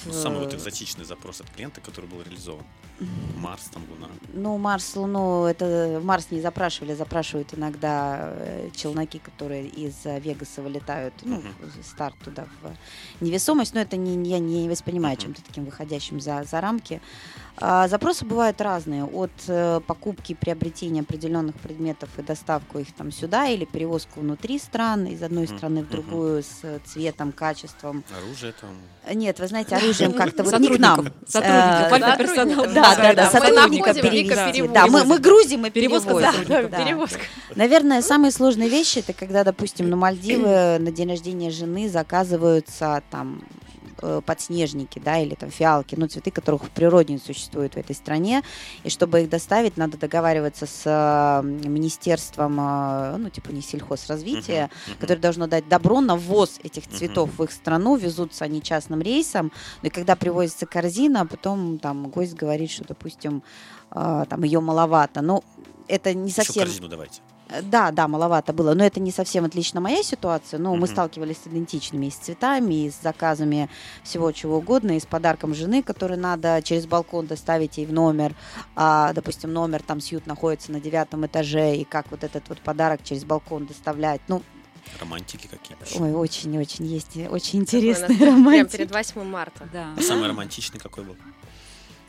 Ну, 0.05 0.13
самый 0.13 0.39
вот 0.39 0.53
экзотичный 0.53 1.03
запрос 1.03 1.41
от 1.41 1.49
клиента, 1.49 1.81
который 1.81 2.05
был 2.05 2.21
реализован. 2.21 2.63
Марс, 3.35 3.63
там, 3.73 3.83
Луна. 3.89 4.07
Ну, 4.33 4.57
Марс, 4.57 4.95
Луну, 4.95 5.45
это 5.45 5.99
Марс 6.03 6.27
не 6.31 6.39
запрашивали, 6.39 6.93
запрашивают 6.93 7.53
иногда 7.53 8.29
э, 8.35 8.69
челноки, 8.75 9.17
которые 9.19 9.67
из 9.67 9.95
э, 10.05 10.19
Вегаса 10.19 10.61
вылетают, 10.61 11.13
ну, 11.23 11.41
в- 11.41 11.83
старт 11.85 12.15
туда 12.23 12.45
в 12.61 13.23
невесомость, 13.25 13.73
но 13.73 13.81
это 13.81 13.97
не, 13.97 14.29
я 14.29 14.37
не 14.39 14.69
воспринимаю 14.69 15.15
Мгм. 15.15 15.21
чем-то 15.23 15.41
таким 15.43 15.65
выходящим 15.65 16.21
за, 16.21 16.43
за 16.49 16.61
рамки. 16.61 17.01
А, 17.50 17.50
запросы 17.59 18.25
бывают 18.25 18.59
разные, 18.61 19.05
от 19.05 19.31
э, 19.47 19.81
покупки, 19.85 20.33
приобретения 20.33 21.01
определенных 21.01 21.55
предметов 21.55 22.09
и 22.17 22.21
доставку 22.21 22.79
их 22.79 22.93
там 22.93 23.11
сюда, 23.11 23.47
или 23.47 23.65
перевозку 23.65 24.21
внутри 24.21 24.57
стран, 24.59 25.05
из 25.05 25.21
одной 25.21 25.47
страны 25.47 25.83
в 25.83 25.89
другую, 25.89 26.43
с 26.43 26.59
э, 26.63 26.79
цветом, 26.85 27.31
качеством. 27.31 28.03
Оружие 28.17 28.53
там. 28.59 28.69
Нет, 29.13 29.39
вы 29.39 29.47
знаете, 29.47 29.75
оружием 29.75 30.13
как-то 30.17 30.43
вот 30.43 30.59
не 30.59 30.69
к 30.69 30.79
нам. 30.79 31.07
Сотрудников, 31.27 31.91
Э, 31.91 32.17
персонал. 32.17 32.65
Да, 32.73 32.95
да, 32.95 33.13
да, 33.13 33.29
перевести. 34.01 34.51
перевозит. 34.51 34.73
Да, 34.73 34.87
мы, 34.87 35.19
грузим 35.19 35.65
и 35.65 35.69
Перевозка. 36.85 37.19
Наверное, 37.55 38.01
самые 38.01 38.31
сложные 38.31 38.69
вещи 38.69 38.99
это 38.99 39.13
когда, 39.13 39.43
допустим, 39.43 39.89
на 39.89 39.95
Мальдивы 39.95 40.77
на 40.79 40.91
день 40.91 41.09
рождения 41.09 41.51
жены 41.51 41.89
заказываются 41.89 43.03
там 43.11 43.43
подснежники, 44.25 44.99
да, 44.99 45.19
или 45.19 45.35
там 45.35 45.49
фиалки, 45.49 45.95
ну, 45.95 46.07
цветы, 46.07 46.31
которых 46.31 46.63
в 46.65 46.69
природе 46.69 47.13
не 47.13 47.19
существует 47.19 47.75
в 47.75 47.77
этой 47.77 47.95
стране, 47.95 48.43
и 48.83 48.89
чтобы 48.89 49.21
их 49.21 49.29
доставить, 49.29 49.77
надо 49.77 49.97
договариваться 49.97 50.65
с 50.65 50.83
э, 50.85 51.45
министерством, 51.45 52.57
э, 52.59 53.17
ну, 53.17 53.29
типа 53.29 53.49
не 53.49 53.61
сельхозразвития, 53.61 54.65
Мгм, 54.65 54.91
мгм. 54.93 54.99
которое 54.99 55.19
должно 55.19 55.47
дать 55.47 55.67
добро 55.67 56.01
на 56.01 56.15
ввоз 56.15 56.59
этих 56.63 56.87
цветов 56.87 57.29
в 57.37 57.43
их 57.43 57.51
страну, 57.51 57.95
везутся 57.95 58.45
они 58.45 58.61
частным 58.61 59.01
рейсом, 59.01 59.51
ну, 59.81 59.87
и 59.87 59.91
когда 59.91 60.15
привозится 60.15 60.65
корзина, 60.65 61.25
потом 61.25 61.79
там 61.79 62.07
гость 62.09 62.33
говорит, 62.33 62.71
что, 62.71 62.85
допустим, 62.85 63.43
э, 63.91 64.25
там 64.29 64.43
ее 64.43 64.59
маловато, 64.59 65.21
ну, 65.21 65.43
это 65.87 66.13
не 66.13 66.29
Еще 66.29 66.43
совсем... 66.43 66.63
корзину 66.63 66.87
давайте. 66.87 67.21
Да, 67.63 67.91
да, 67.91 68.07
маловато 68.07 68.53
было, 68.53 68.73
но 68.73 68.83
это 68.85 68.99
не 68.99 69.11
совсем 69.11 69.45
отлично 69.45 69.81
моя 69.81 70.03
ситуация, 70.03 70.57
но 70.59 70.71
мы 70.71 70.85
Мгм. 70.85 70.87
сталкивались 70.87 71.37
с 71.43 71.47
идентичными, 71.47 72.05
и 72.05 72.11
с 72.11 72.15
цветами, 72.15 72.85
и 72.85 72.89
с 72.91 73.01
заказами 73.01 73.69
всего 74.03 74.31
чего 74.31 74.57
угодно, 74.57 74.95
и 74.95 74.99
с 74.99 75.05
подарком 75.05 75.53
жены, 75.53 75.83
который 75.83 76.17
надо 76.17 76.61
через 76.63 76.85
балкон 76.85 77.27
доставить 77.27 77.77
ей 77.77 77.85
в 77.85 77.93
номер, 77.93 78.35
а, 78.75 79.11
допустим, 79.13 79.51
номер 79.53 79.81
там 79.83 79.99
сьют 79.99 80.27
находится 80.27 80.71
на 80.71 80.79
девятом 80.79 81.25
этаже, 81.25 81.75
и 81.75 81.83
как 81.83 82.09
вот 82.11 82.23
этот 82.23 82.47
вот 82.49 82.59
подарок 82.61 83.01
через 83.03 83.23
балкон 83.25 83.65
доставлять, 83.65 84.21
ну, 84.27 84.41
Романтики 84.99 85.47
какие 85.47 85.77
вообще. 85.77 85.99
ой, 85.99 86.11
очень-очень 86.13 86.85
есть, 86.85 87.15
очень 87.29 87.59
интересные 87.59 88.17
Прям 88.17 88.35
романтики. 88.45 88.77
перед 88.77 88.91
8 88.91 89.23
марта. 89.23 89.69
Да. 89.71 89.93
А 89.97 90.01
самый 90.01 90.27
романтичный 90.27 90.79
какой 90.79 91.03
был? 91.03 91.15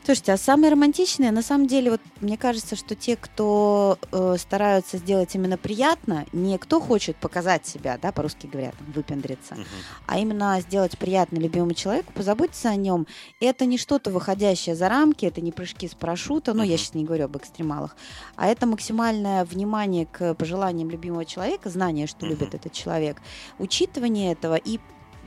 Слушайте, 0.05 0.33
а 0.33 0.37
самые 0.37 0.69
романтичные, 0.69 1.31
на 1.31 1.41
самом 1.41 1.65
деле, 1.65 1.91
вот 1.91 2.01
мне 2.19 2.35
кажется, 2.37 2.75
что 2.75 2.93
те, 2.93 3.15
кто 3.15 3.97
э, 4.11 4.35
стараются 4.37 4.97
сделать 4.97 5.33
именно 5.33 5.57
приятно, 5.57 6.25
не 6.33 6.57
кто 6.57 6.81
хочет 6.81 7.15
показать 7.15 7.65
себя, 7.65 7.97
да, 8.01 8.11
по-русски 8.11 8.47
говорят, 8.47 8.75
выпендриться, 8.93 9.55
Мгм. 9.55 9.65
а 10.05 10.19
именно 10.19 10.59
сделать 10.59 10.97
приятно 10.97 11.37
любимому 11.37 11.73
человеку, 11.73 12.11
позаботиться 12.11 12.69
о 12.69 12.75
нем. 12.75 13.07
Это 13.39 13.65
не 13.65 13.77
что-то 13.77 14.11
выходящее 14.11 14.75
за 14.75 14.89
рамки, 14.89 15.25
это 15.25 15.39
не 15.39 15.53
прыжки 15.53 15.87
с 15.87 15.95
парашюта, 15.95 16.53
ну, 16.53 16.63
я 16.63 16.71
Мгм. 16.73 16.77
сейчас 16.79 16.93
не 16.95 17.05
говорю 17.05 17.25
об 17.25 17.37
экстремалах, 17.37 17.95
а 18.35 18.47
это 18.47 18.65
максимальное 18.67 19.45
внимание 19.45 20.05
к 20.05 20.33
пожеланиям 20.33 20.89
любимого 20.89 21.23
человека, 21.23 21.69
знание, 21.69 22.07
что 22.07 22.25
Мгм. 22.25 22.35
любит 22.35 22.55
этот 22.55 22.73
человек, 22.73 23.21
учитывание 23.57 24.33
этого 24.33 24.55
и 24.55 24.81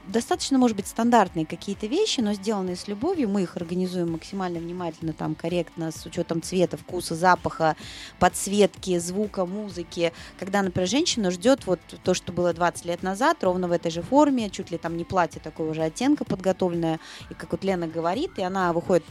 достаточно, 0.06 0.58
может 0.58 0.76
быть, 0.76 0.86
стандартные 0.86 1.46
какие-то 1.46 1.86
вещи, 1.86 2.20
но 2.20 2.32
сделанные 2.32 2.76
с 2.76 2.88
любовью, 2.88 3.28
мы 3.28 3.42
их 3.42 3.56
организуем 3.56 4.12
максимально 4.12 4.58
внимательно, 4.58 5.12
там, 5.12 5.34
корректно, 5.34 5.90
с 5.90 6.04
учетом 6.06 6.42
цвета, 6.42 6.76
вкуса, 6.76 7.14
запаха, 7.14 7.76
подсветки, 8.18 8.98
звука, 8.98 9.46
музыки. 9.46 10.12
Когда, 10.38 10.62
например, 10.62 10.88
женщина 10.88 11.30
ждет 11.30 11.66
вот 11.66 11.80
то, 12.02 12.14
что 12.14 12.32
было 12.32 12.52
20 12.52 12.84
лет 12.84 13.02
назад, 13.02 13.42
ровно 13.42 13.68
в 13.68 13.72
этой 13.72 13.90
же 13.90 14.02
форме, 14.02 14.50
чуть 14.50 14.70
ли 14.70 14.78
там 14.78 14.96
не 14.96 15.04
платье 15.04 15.40
такого 15.40 15.74
же 15.74 15.82
оттенка 15.82 16.24
подготовленное, 16.24 17.00
и 17.30 17.34
как 17.34 17.52
вот 17.52 17.64
Лена 17.64 17.86
говорит, 17.86 18.38
и 18.38 18.42
она 18.42 18.72
выходит 18.72 19.04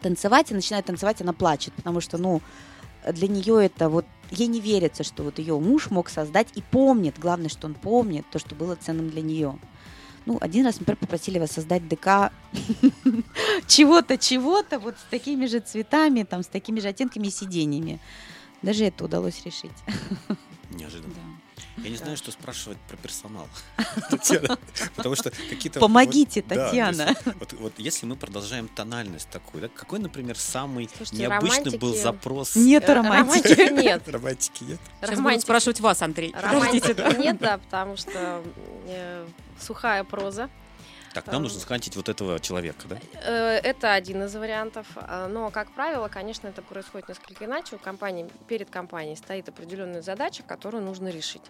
танцевать, 0.00 0.50
и 0.50 0.54
начинает 0.54 0.86
танцевать, 0.86 1.20
она 1.20 1.32
плачет, 1.32 1.72
потому 1.74 2.00
что, 2.00 2.18
ну, 2.18 2.40
для 3.10 3.28
нее 3.28 3.64
это 3.66 3.88
вот 3.88 4.04
ей 4.30 4.48
не 4.48 4.60
верится, 4.60 5.04
что 5.04 5.22
вот 5.22 5.38
ее 5.38 5.58
муж 5.58 5.90
мог 5.90 6.08
создать 6.08 6.48
и 6.54 6.62
помнит, 6.62 7.18
главное, 7.18 7.48
что 7.48 7.66
он 7.66 7.74
помнит 7.74 8.24
то, 8.30 8.38
что 8.38 8.54
было 8.54 8.74
ценным 8.76 9.10
для 9.10 9.22
нее. 9.22 9.56
Ну, 10.26 10.38
один 10.40 10.64
раз, 10.66 10.80
например, 10.80 10.96
попросили 10.98 11.38
воссоздать 11.38 11.88
ДК 11.88 12.32
чего-то, 13.68 14.18
чего-то, 14.18 14.78
вот 14.80 14.96
с 14.98 15.10
такими 15.10 15.46
же 15.46 15.60
цветами, 15.60 16.24
там, 16.24 16.42
с 16.42 16.48
такими 16.48 16.80
же 16.80 16.88
оттенками 16.88 17.28
и 17.28 17.30
сиденьями. 17.30 18.00
Даже 18.62 18.84
это 18.84 19.04
удалось 19.04 19.44
решить. 19.44 19.70
Неожиданно. 20.70 21.14
Да. 21.14 21.82
Я 21.82 21.90
не 21.90 21.96
знаю, 21.96 22.16
что 22.16 22.32
спрашивать 22.32 22.78
про 22.88 22.96
персонал. 22.96 23.46
Татьяна, 24.10 24.58
Потому 24.96 25.14
что 25.14 25.30
какие-то... 25.30 25.78
Помогите, 25.78 26.42
вот- 26.42 26.48
Татьяна. 26.48 27.08
есть 27.10 27.20
Вот 27.38 27.52
вот 27.52 27.72
если 27.76 28.06
мы 28.06 28.16
продолжаем 28.16 28.66
тональность 28.68 29.28
такую, 29.28 29.62
да, 29.62 29.68
какой, 29.68 29.98
например, 30.00 30.36
самый 30.36 30.88
Слушайте, 30.96 31.22
необычный 31.22 31.78
был 31.78 31.94
запрос? 31.94 32.56
Нет 32.56 32.88
Э, 32.88 32.94
романтики. 32.94 33.48
Романтики 33.52 33.82
нет. 33.82 34.08
Романтики 34.08 34.64
нет? 34.64 34.80
Сейчас 35.02 35.20
будут 35.20 35.40
спрашивать 35.42 35.80
вас, 35.80 36.02
Андрей. 36.02 36.34
Романтики 36.36 37.18
нет, 37.20 37.38
да, 37.38 37.58
потому 37.58 37.96
что 37.96 38.42
э, 38.88 39.26
сухая 39.60 40.04
проза. 40.04 40.48
Так, 41.14 41.26
нам 41.28 41.36
Эм. 41.36 41.42
нужно 41.44 41.60
схантить 41.60 41.96
вот 41.96 42.10
этого 42.10 42.38
человека, 42.40 42.86
да? 42.88 42.98
Э, 43.24 43.58
Это 43.62 43.94
один 43.94 44.22
из 44.24 44.34
вариантов. 44.34 44.86
А, 44.96 45.28
Но, 45.28 45.50
как 45.50 45.70
правило, 45.72 46.08
конечно, 46.08 46.46
это 46.48 46.60
происходит 46.60 47.08
несколько 47.08 47.46
иначе. 47.46 47.76
У 47.76 47.78
компании, 47.78 48.28
перед 48.48 48.68
компанией 48.68 49.16
стоит 49.16 49.48
определенная 49.48 50.02
задача, 50.02 50.42
которую 50.42 50.84
нужно 50.84 51.08
решить. 51.08 51.42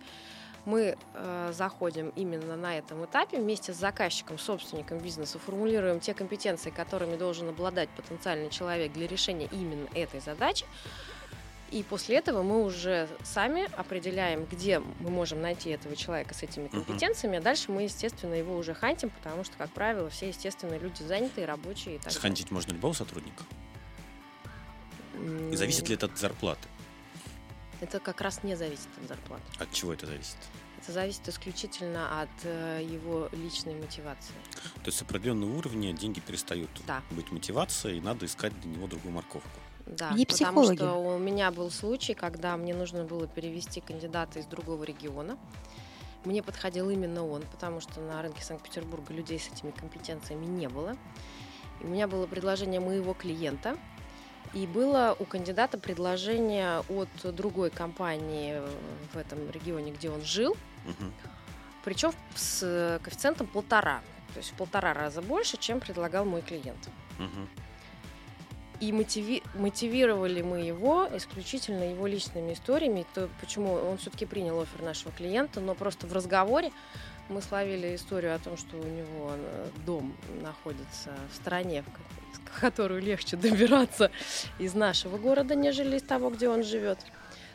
Мы 0.67 0.97
э, 1.15 1.53
заходим 1.53 2.13
именно 2.17 2.57
на 2.57 2.79
этом 2.79 3.05
этапе 3.05 3.39
вместе 3.39 3.73
с 3.73 3.77
заказчиком, 3.77 4.39
собственником 4.39 4.99
бизнеса, 4.99 5.39
формулируем 5.39 5.99
те 6.01 6.15
компетенции, 6.15 6.71
которыми 6.71 7.17
должен 7.17 7.49
обладать 7.49 7.89
потенциальный 7.91 8.51
человек 8.51 8.93
для 8.93 9.07
решения 9.09 9.49
именно 9.51 9.89
этой 9.95 10.21
задачи. 10.21 10.65
И 11.71 11.83
после 11.83 12.17
этого 12.19 12.43
мы 12.43 12.65
уже 12.65 13.09
сами 13.25 13.69
определяем, 13.77 14.45
где 14.45 14.79
мы 14.79 15.11
можем 15.11 15.41
найти 15.43 15.71
этого 15.71 15.97
человека 15.97 16.33
с 16.33 16.43
этими 16.43 16.69
компетенциями, 16.69 17.39
а 17.39 17.41
дальше 17.41 17.73
мы, 17.73 17.83
естественно, 17.83 18.35
его 18.35 18.57
уже 18.57 18.73
хантим, 18.73 19.11
потому 19.11 19.43
что, 19.43 19.57
как 19.57 19.71
правило, 19.71 20.09
все, 20.09 20.29
естественно, 20.29 20.79
люди 20.79 21.03
занятые, 21.03 21.47
рабочие 21.47 21.97
и 21.97 21.99
так. 21.99 22.13
Схантить 22.13 22.51
можно 22.53 22.73
любого 22.73 22.93
сотрудника? 22.93 23.43
И 25.51 25.57
зависит 25.57 25.89
ли 25.89 25.95
это 25.95 26.07
от 26.07 26.17
зарплаты? 26.17 26.69
Это 27.81 27.99
как 28.01 28.21
раз 28.21 28.43
не 28.43 28.55
зависит 28.55 28.89
от 29.03 29.09
зарплаты. 29.09 29.43
От 29.59 29.73
чего 29.73 29.93
это 29.93 30.07
зависит? 30.07 30.37
Это 30.83 30.93
зависит 30.93 31.29
исключительно 31.29 32.23
от 32.23 32.29
э, 32.45 32.81
его 32.83 33.29
личной 33.33 33.75
мотивации. 33.75 34.35
То 34.77 34.87
есть 34.87 34.99
с 34.99 35.03
определенного 35.03 35.57
уровня 35.57 35.93
деньги 35.93 36.21
перестают 36.21 36.71
Да. 36.87 37.03
быть 37.11 37.31
мотивацией, 37.33 37.99
и 37.99 38.01
надо 38.01 38.27
искать 38.27 38.59
для 38.61 38.71
него 38.71 38.87
другую 38.87 39.13
морковку. 39.13 39.59
Да, 39.87 40.09
потому 40.11 40.25
психологи. 40.27 40.77
что 40.77 40.95
у 40.97 41.19
меня 41.19 41.51
был 41.51 41.71
случай, 41.71 42.15
когда 42.15 42.57
мне 42.57 42.75
нужно 42.75 43.05
было 43.05 43.27
перевести 43.27 43.81
кандидата 43.81 44.41
из 44.41 44.47
другого 44.47 44.83
региона. 44.85 45.39
Мне 46.25 46.43
подходил 46.43 46.91
именно 46.91 47.25
он, 47.25 47.43
потому 47.43 47.81
что 47.81 48.01
на 48.01 48.21
рынке 48.21 48.43
Санкт-Петербурга 48.43 49.15
людей 49.15 49.39
с 49.39 49.49
этими 49.49 49.71
компетенциями 49.71 50.45
не 50.45 50.69
было. 50.69 50.97
И 51.81 51.85
у 51.85 51.89
меня 51.89 52.09
было 52.09 52.27
предложение 52.27 52.81
моего 52.81 53.15
клиента, 53.15 53.77
и 54.55 54.67
было 54.67 55.15
у 55.19 55.25
кандидата 55.25 55.79
предложение 55.79 56.81
от 56.89 57.09
другой 57.35 57.71
компании 57.71 58.61
в 59.13 59.17
этом 59.17 59.51
регионе, 59.51 59.93
где 59.93 60.11
он 60.11 60.23
жил, 60.23 60.57
Мгм. 60.85 61.13
причем 61.85 62.13
с 62.35 62.99
коэффициентом 63.05 63.47
полтора, 63.47 64.01
то 64.35 64.39
есть 64.39 64.51
в 64.51 64.55
полтора 64.55 64.95
раза 64.95 65.23
больше, 65.23 65.59
чем 65.59 65.79
предлагал 65.79 66.25
мой 66.25 66.43
клиент. 66.43 66.89
Мгм. 67.19 67.49
И 68.81 68.93
мотиви- 68.93 69.43
мотивировали 69.55 70.43
мы 70.43 70.61
его 70.61 71.09
исключительно 71.15 71.91
его 71.91 72.07
личными 72.07 72.53
историями, 72.53 73.07
то 73.15 73.29
почему 73.41 73.73
он 73.75 73.97
все-таки 73.99 74.27
принял 74.27 74.61
офер 74.61 74.83
нашего 74.83 75.13
клиента, 75.13 75.61
но 75.61 75.75
просто 75.75 76.07
в 76.07 76.13
разговоре 76.13 76.73
мы 77.29 77.43
словили 77.43 77.97
историю 77.97 78.35
о 78.35 78.39
том, 78.39 78.57
что 78.57 78.77
у 78.77 78.85
него 78.85 79.33
э, 79.35 79.69
дом 79.87 80.17
находится 80.43 81.11
в 81.33 81.37
стране, 81.37 81.83
в 81.83 81.87
ко- 81.87 82.51
в 82.57 82.61
которую 82.61 83.03
легче 83.03 83.37
добираться 83.37 84.11
из 84.59 84.75
нашего 84.75 85.19
города, 85.19 85.55
нежели 85.55 85.97
из 85.97 86.03
того, 86.03 86.31
где 86.31 86.49
он 86.49 86.63
живет. 86.63 86.99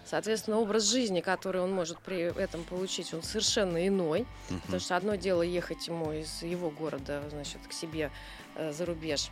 Соответственно, 0.03 0.57
образ 0.57 0.89
жизни, 0.89 1.21
который 1.21 1.61
он 1.61 1.71
может 1.71 1.99
при 1.99 2.17
этом 2.19 2.63
получить, 2.63 3.13
он 3.13 3.21
совершенно 3.21 3.87
иной. 3.87 4.25
Мгм. 4.49 4.59
Потому 4.61 4.79
что 4.79 4.97
одно 4.97 5.15
дело 5.15 5.43
ехать 5.43 5.87
ему 5.87 6.11
из 6.11 6.41
его 6.41 6.71
города, 6.71 7.21
значит, 7.29 7.59
к 7.69 7.71
себе 7.71 8.11
э, 8.55 8.73
за 8.73 8.85
рубеж 8.85 9.29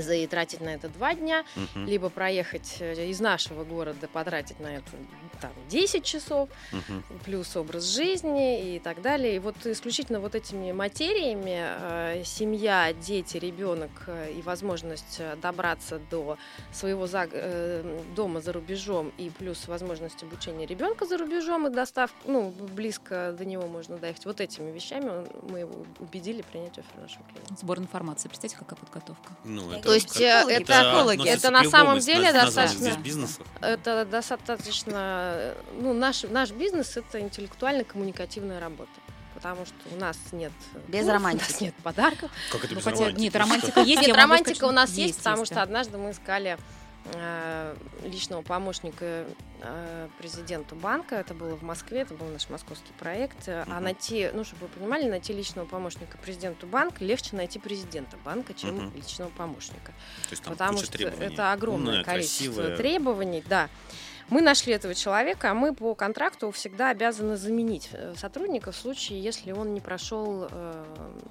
за 0.00 0.14
и 0.14 0.26
тратить 0.26 0.60
на 0.60 0.70
это 0.70 0.88
два 0.88 1.14
дня, 1.14 1.44
Мгм. 1.56 1.86
либо 1.86 2.08
проехать 2.08 2.76
э, 2.80 3.06
из 3.08 3.20
нашего 3.20 3.64
города, 3.64 4.08
потратить 4.08 4.58
на 4.60 4.68
это 4.76 4.90
там 5.40 5.50
10 5.68 6.04
часов, 6.04 6.48
Мгм. 6.72 7.02
плюс 7.24 7.56
образ 7.56 7.84
жизни 7.84 8.76
и 8.76 8.78
так 8.78 9.02
далее. 9.02 9.36
И 9.36 9.38
вот 9.38 9.56
исключительно 9.66 10.20
вот 10.20 10.34
этими 10.34 10.72
материями 10.72 11.58
э, 12.18 12.22
семья, 12.24 12.92
дети, 12.92 13.36
ребенок 13.38 13.90
э, 14.06 14.32
и 14.32 14.42
возможность 14.42 15.16
э, 15.18 15.36
добраться 15.42 16.00
до 16.10 16.38
своего 16.72 17.06
за- 17.06 17.28
э, 17.30 18.00
дома 18.14 18.40
за 18.40 18.52
рубежом 18.52 19.12
и 19.18 19.30
плюс 19.30 19.66
возможность 19.68 20.22
обучения 20.22 20.66
ребенка 20.66 21.06
за 21.06 21.18
рубежом 21.18 21.66
и 21.66 21.70
доставку, 21.70 22.18
ну, 22.30 22.50
близко 22.50 23.34
до 23.36 23.44
него 23.44 23.66
можно 23.66 23.98
доехать. 23.98 24.24
Вот 24.26 24.40
этими 24.40 24.70
вещами 24.70 25.08
он- 25.08 25.28
мы 25.50 25.60
его 25.60 25.84
убедили 25.98 26.42
принять 26.42 26.78
офер 26.78 27.00
нашего 27.00 27.24
клиента. 27.24 27.54
Сбор 27.60 27.78
информации. 27.78 28.28
Представьте, 28.28 28.56
какая 28.58 28.76
подготовка. 28.76 29.32
Ну, 29.44 29.70
это 29.72 29.81
То 29.82 29.94
есть, 29.94 30.20
э, 30.20 30.24
это- 30.48 30.72
это 30.72 31.48
к 31.48 31.50
на 31.50 31.64
самом 31.64 31.98
деле 31.98 32.32
достаточно-. 32.32 33.26
Это 33.60 34.04
достаточно, 34.04 35.54
ну, 35.78 35.92
наш, 35.92 36.22
наш 36.24 36.50
бизнес 36.50 36.96
это 36.96 37.20
интеллектуально-коммуникативная 37.20 38.60
работа. 38.60 38.90
потому 39.34 39.66
что 39.66 39.74
у 39.90 39.98
нас 39.98 40.16
нет... 40.30 40.52
Без 40.86 41.04
ну, 41.04 41.12
романтики. 41.14 41.48
У 41.48 41.52
нас 41.52 41.60
нет 41.60 41.74
подарков. 41.82 42.30
Как 42.52 42.62
это 42.64 42.74
Ну, 42.74 42.78
без 42.78 42.84
хотя, 42.84 42.98
романтики? 42.98 43.20
нет, 43.22 43.34
романтика 43.34 43.80
есть. 43.80 44.06
Нет, 44.06 44.16
романтика 44.16 44.64
у 44.66 44.70
нас 44.70 44.90
есть, 44.92 45.18
потому 45.18 45.44
что 45.44 45.62
однажды 45.62 45.98
мы 45.98 46.12
искали 46.12 46.58
личного 48.04 48.42
помощника 48.42 49.26
э, 49.60 50.08
президенту 50.18 50.74
банка. 50.76 51.16
Это 51.16 51.34
было 51.34 51.56
в 51.56 51.62
Москве, 51.62 52.00
это 52.00 52.14
был 52.14 52.26
наш 52.26 52.48
московский 52.48 52.92
проект. 52.98 53.48
Э, 53.48 53.64
А 53.66 53.80
найти, 53.80 54.30
ну, 54.32 54.44
чтобы 54.44 54.66
вы 54.66 54.68
понимали, 54.68 55.08
найти 55.08 55.32
личного 55.32 55.66
помощника 55.66 56.16
президенту 56.18 56.66
банка 56.66 57.04
легче 57.04 57.36
найти 57.36 57.58
президента 57.58 58.16
банка, 58.24 58.54
чем 58.54 58.76
Мгм. 58.76 58.96
личного 58.96 59.30
помощника. 59.30 59.92
То 60.24 60.30
есть 60.30 60.42
там 60.42 60.52
потому 60.54 60.78
что 60.78 60.92
требований. 60.92 61.32
это 61.34 61.52
огромное 61.52 61.90
Умная, 61.92 62.04
количество 62.04 62.44
красивая. 62.46 62.76
требований, 62.76 63.44
да. 63.48 63.68
Мы 64.30 64.40
нашли 64.40 64.72
этого 64.72 64.94
человека, 64.94 65.50
а 65.50 65.54
мы 65.54 65.74
по 65.74 65.94
контракту 65.94 66.50
всегда 66.50 66.90
обязаны 66.90 67.36
заменить 67.36 67.88
э, 67.92 68.14
сотрудника 68.16 68.72
в 68.72 68.76
случае, 68.76 69.22
если 69.22 69.52
он 69.52 69.74
не 69.74 69.80
прошел, 69.80 70.48
э, 70.50 70.84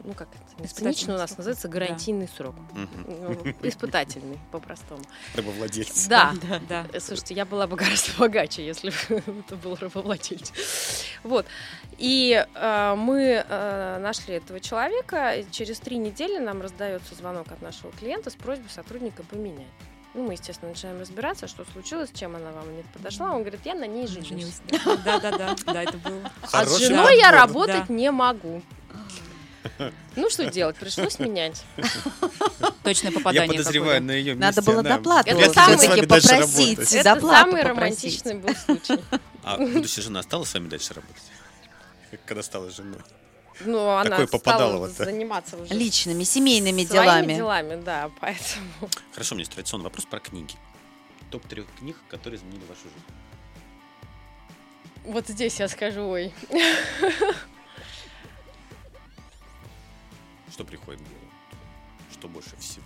ну 0.04 0.14
как 0.14 0.28
это, 0.30 0.66
Испытательный 0.66 1.16
у 1.16 1.18
нас 1.18 1.30
срок. 1.32 1.40
называется, 1.40 1.68
гарантийный 1.68 2.28
срок. 2.28 2.56
Мгм. 2.74 3.06
Ну, 3.08 3.54
Испытательный, 3.68 4.40
по-простому. 4.52 5.02
Рабовладельцы. 5.36 5.92
Да, 6.10 6.34
Да. 6.70 6.86
Э, 6.94 7.00
Слушайте, 7.00 7.34
я 7.34 7.46
была 7.46 7.68
бы 7.68 7.76
гораздо 7.76 8.12
богаче, 8.20 8.66
если 8.66 8.90
бы 8.90 9.24
это 9.48 9.56
был 9.56 9.76
рабовладелец. 9.76 10.52
Вот. 11.24 11.46
И 11.98 12.46
э, 12.54 12.96
мы 12.98 13.44
э, 13.48 13.98
нашли 14.00 14.36
этого 14.36 14.60
человека. 14.60 15.32
и 15.32 15.50
Через 15.52 15.80
три 15.80 15.98
недели 15.98 16.38
нам 16.38 16.62
раздается 16.62 17.16
звонок 17.16 17.52
от 17.52 17.62
нашего 17.62 17.92
клиента 17.94 18.30
с 18.30 18.36
просьбой 18.36 18.70
сотрудника 18.70 19.24
поменять. 19.24 19.68
Ну, 20.14 20.28
мы, 20.28 20.34
естественно, 20.34 20.72
начинаем 20.72 21.00
разбираться, 21.00 21.48
что 21.48 21.64
случилось, 21.72 22.10
чем 22.14 22.36
она 22.36 22.52
вам 22.52 22.76
не 22.76 22.84
подошла. 22.84 23.32
Он 23.32 23.42
говорит, 23.42 23.62
я 23.64 23.76
на 23.76 23.88
ней 23.88 24.08
женюсь. 24.08 24.28
Женюсь. 24.28 24.62
Да, 25.06 25.20
да, 25.20 25.32
да, 25.32 25.56
да, 25.66 25.84
это 25.84 25.98
было. 25.98 26.32
А 26.42 26.48
с 26.48 26.52
Хороший 26.52 26.88
женой 26.88 27.18
я 27.18 27.32
работать 27.32 27.90
не 27.90 28.12
могу. 28.12 28.62
Ну, 30.16 30.30
что 30.30 30.50
делать? 30.50 30.76
Пришлось 30.76 31.18
менять. 31.20 31.64
Точное 32.84 33.12
Я 33.12 33.18
попадание. 33.18 33.58
подозреваю 33.58 33.94
какое. 33.94 34.08
на 34.08 34.12
ее 34.12 34.36
Надо 34.36 34.62
было 34.62 34.84
доплату 34.84 35.30
Это 35.30 35.54
самый- 35.54 35.88
попросить. 36.08 36.94
Это 36.94 37.20
самый 37.22 37.62
романтичный 37.64 38.36
был 38.36 38.54
случай. 38.56 39.00
А 39.44 39.58
будущая 39.58 40.02
жена 40.04 40.22
стала 40.24 40.44
с 40.44 40.54
вами 40.54 40.68
дальше 40.68 40.94
работать? 40.94 41.24
Когда 42.26 42.44
стала 42.44 42.70
женой? 42.70 43.00
Ну, 43.66 43.90
она 43.90 44.26
стала 44.28 44.88
заниматься 44.88 45.58
уже 45.58 45.74
Личными, 45.74 46.24
семейными 46.24 46.84
своими 46.86 47.04
делами. 47.06 47.36
делами, 47.36 47.82
да, 47.82 48.10
поэтому... 48.20 48.90
Хорошо, 49.14 49.36
у 49.36 49.38
меня 49.38 49.42
есть 49.42 49.54
традиционный 49.54 49.86
вопрос 49.86 50.06
про 50.06 50.20
книги. 50.20 50.56
Топ 51.30 51.46
трех 51.48 51.66
книг, 51.80 51.96
которые 52.10 52.40
изменили 52.40 52.64
вашу 52.68 52.84
жизнь. 52.84 53.06
Вот 55.06 55.28
здесь 55.28 55.60
я 55.60 55.68
скажу, 55.68 56.02
ой. 56.08 56.34
Что 60.52 60.64
приходит 60.66 61.02
в 61.02 61.04
голову? 61.04 61.32
Что 62.12 62.28
больше 62.28 62.56
всего? 62.58 62.86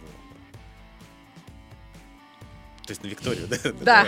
То 2.86 2.92
есть 2.92 3.04
на 3.04 3.08
Викторию, 3.08 3.48
да? 3.48 3.58
Да. 3.82 4.08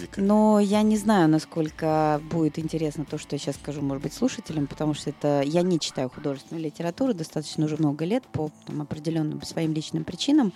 Вика. 0.00 0.20
Но 0.20 0.58
я 0.60 0.82
не 0.82 0.96
знаю, 0.96 1.28
насколько 1.28 2.20
будет 2.30 2.58
интересно 2.58 3.04
то, 3.04 3.18
что 3.18 3.34
я 3.34 3.38
сейчас 3.38 3.56
скажу, 3.56 3.82
может 3.82 4.02
быть, 4.02 4.12
слушателям, 4.12 4.66
потому 4.66 4.94
что 4.94 5.10
это 5.10 5.42
я 5.44 5.62
не 5.62 5.78
читаю 5.78 6.08
художественную 6.10 6.64
литературу 6.64 7.14
достаточно 7.14 7.64
уже 7.66 7.76
много 7.76 8.04
лет 8.04 8.24
по 8.32 8.50
там, 8.66 8.82
определенным 8.82 9.42
своим 9.42 9.72
личным 9.72 10.04
причинам. 10.04 10.52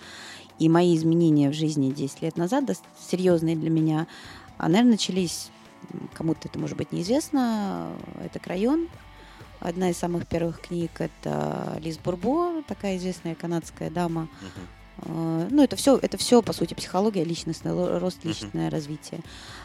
И 0.59 0.69
мои 0.69 0.95
изменения 0.95 1.49
в 1.49 1.53
жизни 1.53 1.91
10 1.91 2.21
лет 2.23 2.37
назад, 2.37 2.63
дос- 2.65 2.81
серьезные 2.99 3.55
для 3.55 3.69
меня, 3.69 4.07
а, 4.57 4.67
наверное, 4.69 4.93
начались, 4.93 5.49
кому-то 6.13 6.47
это 6.47 6.57
может 6.57 6.77
быть 6.77 6.91
неизвестно, 6.91 7.91
это 8.23 8.39
«Крайон». 8.39 8.87
Одна 9.59 9.89
из 9.89 9.97
самых 9.97 10.27
первых 10.27 10.61
книг– 10.61 10.91
это 10.99 11.79
Лиз 11.81 11.97
Бурбо, 11.97 12.61
такая 12.67 12.97
известная 12.97 13.33
канадская 13.33 13.89
дама, 13.89 14.21
Мгм. 14.21 14.67
Э, 15.03 15.47
Ну, 15.49 15.63
это 15.63 15.75
все, 15.75 15.97
это 15.97 16.17
все, 16.17 16.41
по 16.41 16.53
сути, 16.53 16.73
психология, 16.73 17.23
личностный 17.23 17.71
рост, 17.99 18.23
личностное 18.25 18.69
развитие. 18.69 19.21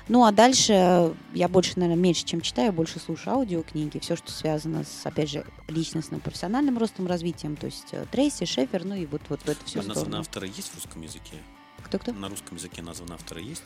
Ну, 0.09 0.24
а 0.24 0.33
дальше 0.33 1.14
я 1.33 1.49
больше, 1.49 1.72
наверное, 1.76 2.01
меньше, 2.03 2.24
чем 2.24 2.41
читаю, 2.41 2.72
больше 2.72 2.99
слушаю 2.99 3.37
аудиокниги, 3.37 3.99
все, 3.99 4.16
что 4.16 4.30
связано 4.30 4.85
с, 4.85 5.07
опять 5.07 5.30
же, 5.30 5.45
личностным, 5.68 6.20
профессиональным 6.20 6.78
ростом, 6.78 7.07
развитием, 7.07 7.57
то 7.57 7.66
есть 7.66 7.89
э, 7.93 8.05
Трейси, 8.11 8.45
Шефер, 8.45 8.85
ну 8.85 8.95
и 8.95 9.07
вот, 9.07 9.22
вот 9.28 9.41
в 9.41 9.49
эту 9.49 9.64
всю 9.64 9.80
А 9.80 9.83
названы 9.85 10.16
авторы 10.16 10.47
есть 10.47 10.70
в 10.70 10.74
русском 10.74 11.03
языке? 11.03 11.37
Кто-кто? 11.83 12.12
На 12.12 12.28
русском 12.28 12.57
языке 12.57 12.83
названы 12.83 13.14
авторы 13.14 13.43
есть? 13.43 13.64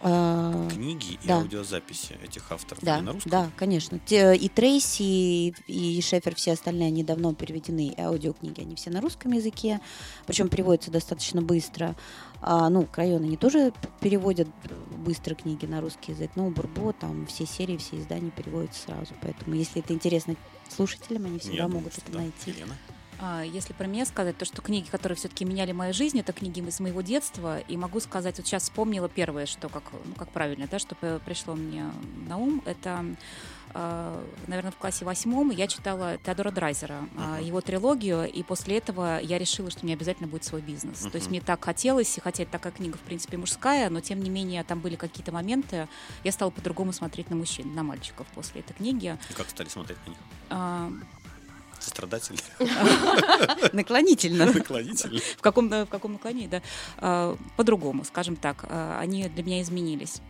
А, 0.00 0.68
Книги 0.70 1.18
и 1.22 1.26
да. 1.26 1.38
аудиозаписи 1.38 2.16
этих 2.22 2.50
авторов 2.52 2.82
Да, 2.84 3.00
на 3.00 3.12
русском? 3.12 3.30
да, 3.32 3.50
конечно. 3.56 4.00
И 4.08 4.48
Трейси, 4.54 5.02
и, 5.02 5.54
и 5.66 6.00
Шефер, 6.00 6.34
все 6.36 6.52
остальные, 6.52 6.88
они 6.88 7.02
давно 7.02 7.34
переведены, 7.34 7.88
и 7.88 8.00
аудиокниги, 8.00 8.60
они 8.60 8.76
все 8.76 8.90
на 8.90 9.00
русском 9.00 9.32
языке, 9.32 9.80
причем 10.26 10.48
переводятся 10.48 10.90
достаточно 10.90 11.42
быстро. 11.42 11.96
А, 12.40 12.68
ну, 12.70 12.86
Крайон 12.86 13.24
они 13.24 13.36
тоже 13.36 13.72
переводят 14.00 14.48
быстро 14.96 15.34
книги 15.34 15.66
на 15.66 15.80
русский 15.80 16.12
язык, 16.12 16.30
но 16.36 16.46
у 16.46 16.50
Бурбо 16.50 16.92
там 16.92 17.26
все 17.26 17.46
серии, 17.46 17.76
все 17.76 17.98
издания 17.98 18.30
переводятся 18.30 18.82
сразу, 18.82 19.14
поэтому 19.20 19.56
если 19.56 19.82
это 19.82 19.92
интересно 19.92 20.36
слушателям, 20.68 21.24
они 21.26 21.38
всегда 21.40 21.56
Я 21.56 21.68
могут 21.68 21.98
это 21.98 22.12
да. 22.12 22.18
найти. 22.18 22.50
Елена? 22.52 22.76
А, 23.20 23.42
Если 23.42 23.72
про 23.72 23.86
меня 23.86 24.06
сказать, 24.06 24.36
то 24.38 24.44
что 24.44 24.62
книги, 24.62 24.88
которые 24.88 25.16
все-таки 25.16 25.44
меняли 25.44 25.72
мою 25.72 25.92
жизнь, 25.92 26.18
это 26.20 26.32
книги 26.32 26.60
из 26.60 26.80
моего 26.80 27.00
детства. 27.00 27.58
И 27.60 27.76
могу 27.76 28.00
сказать, 28.00 28.38
вот 28.38 28.46
сейчас 28.46 28.64
вспомнила 28.64 29.08
первое, 29.08 29.46
что 29.46 29.68
как, 29.68 29.84
ну, 30.04 30.14
как 30.14 30.30
правильно, 30.30 30.68
да, 30.70 30.78
что 30.78 30.94
пришло 31.24 31.54
мне 31.54 31.90
на 32.28 32.36
ум. 32.36 32.62
Это, 32.64 33.04
наверное, 34.46 34.70
в 34.70 34.76
классе 34.76 35.04
восьмом 35.04 35.50
я 35.50 35.66
читала 35.66 36.16
Теодора 36.24 36.50
Драйзера, 36.50 37.00
а, 37.16 37.36
Мгм. 37.36 37.44
его 37.46 37.60
трилогию, 37.60 38.30
и 38.30 38.42
после 38.42 38.78
этого 38.78 39.20
я 39.20 39.38
решила, 39.38 39.70
что 39.70 39.84
мне 39.84 39.94
обязательно 39.94 40.28
будет 40.28 40.44
свой 40.44 40.60
бизнес. 40.62 41.00
То 41.00 41.16
есть 41.16 41.28
мне 41.28 41.40
так 41.40 41.64
хотелось, 41.64 42.16
и 42.16 42.20
хотя 42.20 42.44
это 42.44 42.52
такая 42.52 42.72
книга, 42.72 42.96
в 42.98 43.02
принципе, 43.02 43.36
мужская, 43.36 43.90
но 43.90 44.00
тем 44.00 44.22
не 44.22 44.30
менее 44.30 44.62
там 44.64 44.80
были 44.80 44.94
какие-то 44.96 45.32
моменты, 45.32 45.88
я 46.24 46.32
стала 46.32 46.50
по-другому 46.50 46.92
смотреть 46.92 47.30
на 47.30 47.36
мужчин, 47.36 47.74
на 47.74 47.82
мальчиков 47.82 48.26
после 48.28 48.60
этой 48.60 48.74
книги. 48.74 49.18
И 49.28 49.32
как 49.32 49.50
стали 49.50 49.68
смотреть 49.68 49.98
на 50.06 50.10
них? 50.10 50.18
Сострадательно? 51.80 52.40
Наклонительно. 53.72 54.46
Наклонительно? 54.46 55.20
в 55.36 55.40
каком, 55.40 55.68
в 55.68 55.86
каком 55.86 56.12
наклонении, 56.14 56.48
да, 56.48 56.62
а, 56.98 57.36
по-другому, 57.56 58.04
скажем 58.04 58.36
так, 58.36 58.64
а, 58.68 58.98
они 59.00 59.28
для 59.28 59.42
меня 59.42 59.62
изменились. 59.62 60.20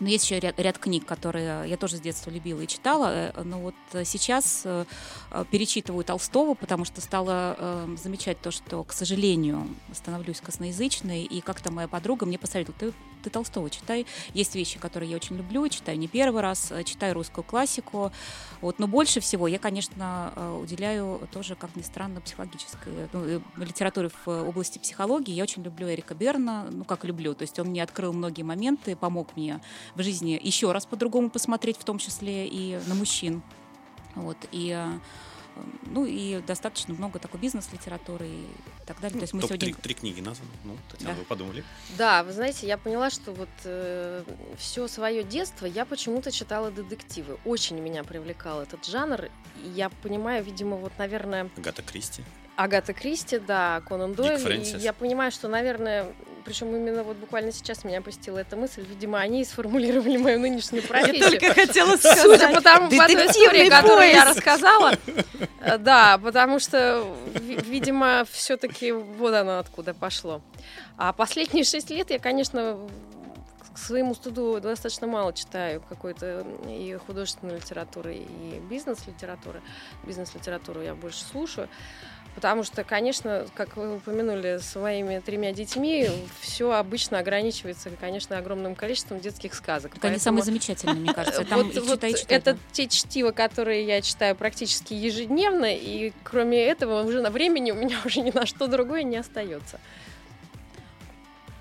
Но 0.00 0.08
есть 0.08 0.24
еще 0.24 0.40
ряд, 0.40 0.58
ряд 0.58 0.78
книг, 0.78 1.06
которые 1.06 1.68
я 1.68 1.76
тоже 1.76 1.96
с 1.96 2.00
детства 2.00 2.30
любила 2.30 2.60
и 2.60 2.66
читала. 2.66 3.32
э, 3.34 3.42
Но 3.44 3.60
вот 3.60 3.74
э, 3.92 4.04
сейчас 4.04 4.62
э, 4.64 4.84
э, 5.30 5.44
перечитываю 5.50 6.02
Толстого, 6.02 6.54
потому 6.54 6.84
что 6.84 7.00
стала 7.00 7.54
э, 7.56 7.96
замечать 8.02 8.40
то, 8.40 8.50
что, 8.50 8.82
к 8.84 8.92
сожалению, 8.92 9.68
становлюсь 9.92 10.40
косноязычной. 10.40 11.22
И 11.22 11.40
как-то 11.40 11.70
моя 11.70 11.86
подруга 11.88 12.26
мне 12.26 12.38
посоветовала, 12.38 12.78
ты, 12.80 12.92
ты 13.22 13.30
Толстого 13.30 13.70
читай. 13.70 14.06
Есть 14.34 14.54
вещи, 14.54 14.78
которые 14.78 15.10
я 15.10 15.16
очень 15.16 15.36
люблю, 15.36 15.68
читаю 15.68 15.98
не 15.98 16.08
первый 16.08 16.42
раз, 16.42 16.70
э, 16.70 16.84
читаю 16.84 17.14
русскую 17.14 17.44
классику. 17.44 18.12
Вот. 18.60 18.78
Но 18.78 18.86
больше 18.86 19.20
всего 19.20 19.48
я, 19.48 19.58
конечно, 19.58 20.32
э, 20.34 20.58
уделяю 20.62 21.28
тоже, 21.32 21.54
как 21.54 21.74
ни 21.76 21.82
странно, 21.82 22.20
психологической 22.20 23.08
ну, 23.12 23.24
э, 23.24 23.40
литературе 23.56 24.10
в 24.24 24.28
области 24.28 24.78
психологии. 24.78 25.32
Я 25.32 25.44
очень 25.44 25.62
люблю 25.62 25.88
Эрика 25.88 26.14
Берна, 26.14 26.66
ну 26.70 26.84
как 26.84 27.04
люблю, 27.04 27.34
то 27.34 27.42
есть 27.42 27.58
он 27.58 27.68
мне 27.68 27.82
открыл 27.82 28.12
многие 28.12 28.42
моменты, 28.42 28.96
помог 28.96 29.36
мне 29.36 29.60
в 29.94 30.02
жизни 30.02 30.38
еще 30.42 30.72
раз 30.72 30.86
по-другому 30.86 31.30
посмотреть, 31.30 31.76
в 31.78 31.84
том 31.84 31.98
числе 31.98 32.46
и 32.46 32.78
на 32.86 32.94
мужчин. 32.94 33.42
Вот, 34.14 34.36
и 34.50 34.78
ну 35.86 36.04
и 36.06 36.40
достаточно 36.40 36.94
много 36.94 37.18
такой 37.18 37.40
бизнес-литературы 37.40 38.26
и 38.26 38.46
так 38.86 39.00
далее. 39.00 39.18
То 39.18 39.24
есть 39.24 39.32
мы 39.32 39.40
Топ-3 39.42 39.58
сегодня... 39.58 39.74
три 39.74 39.94
книги 39.94 40.20
названы. 40.20 40.50
Ну, 40.64 40.76
Татьяна, 40.90 41.14
Да. 41.14 41.18
вы 41.20 41.24
подумали? 41.26 41.64
Да, 41.98 42.22
вы 42.24 42.32
знаете, 42.32 42.66
я 42.66 42.78
поняла, 42.78 43.10
что 43.10 43.32
вот 43.32 43.48
все 44.58 44.88
свое 44.88 45.22
детство 45.22 45.66
я 45.66 45.84
почему-то 45.84 46.30
читала 46.30 46.70
детективы. 46.70 47.38
Очень 47.44 47.78
меня 47.80 48.04
привлекал 48.04 48.62
этот 48.62 48.84
жанр. 48.86 49.26
И 49.64 49.68
я 49.68 49.90
понимаю, 49.90 50.42
видимо, 50.44 50.76
вот, 50.76 50.92
наверное, 50.98 51.50
Агата 51.56 51.82
Кристи. 51.82 52.22
Агата 52.56 52.92
Кристи, 52.92 53.38
да, 53.38 53.80
Конан 53.88 54.14
Дойль. 54.14 54.38
Я 54.78 54.92
понимаю, 54.92 55.32
что, 55.32 55.48
наверное, 55.48 56.12
причем 56.42 56.74
именно 56.74 57.02
вот 57.02 57.16
буквально 57.16 57.52
сейчас 57.52 57.84
меня 57.84 58.00
посетила 58.02 58.38
эта 58.38 58.56
мысль. 58.56 58.84
Видимо, 58.88 59.18
они 59.18 59.42
и 59.42 59.44
сформулировали 59.44 60.16
мою 60.16 60.38
нынешнюю 60.40 60.82
профессию. 60.82 61.40
хотела 61.54 61.96
Судя 61.96 62.52
по 62.52 62.60
тому, 62.60 62.90
по 62.90 63.06
той 63.06 63.26
истории, 63.26 63.68
которую 63.68 64.08
я 64.08 64.24
рассказала, 64.24 64.92
э, 65.60 65.78
да, 65.78 66.18
потому 66.18 66.58
что, 66.58 67.06
ви- 67.34 67.56
видимо, 67.64 68.24
все-таки 68.30 68.92
вот 68.92 69.34
оно 69.34 69.58
откуда 69.58 69.94
пошло. 69.94 70.42
А 70.96 71.12
последние 71.12 71.64
шесть 71.64 71.90
лет 71.90 72.10
я, 72.10 72.18
конечно, 72.18 72.78
к 73.74 73.78
своему 73.78 74.14
студу 74.14 74.60
достаточно 74.60 75.06
мало 75.06 75.32
читаю 75.32 75.82
какой-то 75.88 76.44
и 76.68 76.98
художественной 77.06 77.56
литературы, 77.56 78.16
и 78.16 78.60
бизнес-литературы. 78.68 79.62
Бизнес-литературу 80.04 80.82
я 80.82 80.94
больше 80.94 81.24
слушаю. 81.24 81.68
Потому 82.34 82.62
что, 82.64 82.82
конечно, 82.82 83.46
как 83.54 83.76
вы 83.76 83.96
упомянули, 83.96 84.58
своими 84.58 85.18
тремя 85.18 85.52
детьми 85.52 86.08
все 86.40 86.72
обычно 86.72 87.18
ограничивается, 87.18 87.90
конечно, 88.00 88.38
огромным 88.38 88.74
количеством 88.74 89.20
детских 89.20 89.54
сказок. 89.54 89.96
Это 89.96 90.08
они 90.08 90.18
самые 90.18 90.42
замечательные, 90.42 90.96
мне 90.96 91.12
кажется. 91.12 91.44
Там 91.48 91.62
вот, 91.62 91.76
и 91.76 91.80
вот 91.80 91.96
читай, 91.96 92.14
читай, 92.14 92.38
это 92.38 92.54
да. 92.54 92.58
те 92.72 92.88
чтива, 92.88 93.32
которые 93.32 93.84
я 93.84 94.00
читаю 94.00 94.34
практически 94.34 94.94
ежедневно, 94.94 95.66
и 95.74 96.12
кроме 96.24 96.64
этого 96.64 97.02
уже 97.02 97.20
на 97.20 97.30
времени 97.30 97.70
у 97.70 97.74
меня 97.74 97.98
уже 98.04 98.20
ни 98.20 98.30
на 98.30 98.46
что 98.46 98.66
другое 98.66 99.02
не 99.02 99.16
остается. 99.16 99.78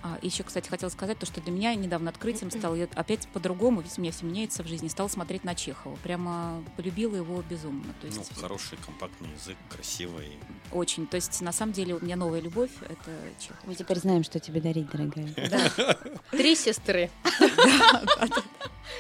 А, 0.04 0.18
еще, 0.24 0.44
кстати, 0.44 0.68
хотела 0.68 0.90
сказать, 0.90 1.20
то, 1.20 1.26
что 1.28 1.42
для 1.42 1.52
меня 1.52 1.76
недавно 1.76 2.10
открытием 2.10 2.50
стало, 2.50 2.74
я 2.74 2.88
опять 2.96 3.28
по-другому, 3.28 3.82
ведь 3.82 3.98
у 3.98 4.02
меня 4.02 4.12
все 4.12 4.26
меняется 4.26 4.64
в 4.64 4.68
жизни, 4.68 4.88
стала 4.88 5.08
смотреть 5.08 5.44
на 5.44 5.54
Чехова. 5.54 5.96
Прямо 5.98 6.64
полюбила 6.76 7.16
его 7.16 7.42
безумно. 7.44 7.94
То 8.02 8.08
Ну, 8.08 8.16
есть 8.16 8.40
хороший, 8.40 8.78
компактный 8.84 9.30
язык, 9.32 9.58
красивый. 9.70 10.38
очень. 10.72 11.06
То 11.06 11.16
есть, 11.18 11.42
на 11.42 11.52
самом 11.52 11.74
деле, 11.74 11.94
у 11.96 12.04
меня 12.04 12.16
новая 12.16 12.42
любовь— 12.42 12.72
это 12.82 13.12
Чехов. 13.40 13.58
Мы 13.66 13.76
теперь 13.76 14.00
знаем, 14.00 14.24
что 14.24 14.40
тебе 14.40 14.60
дарить, 14.60 14.90
дорогая. 14.90 15.32
Три 16.32 16.56
сестры. 16.56 17.12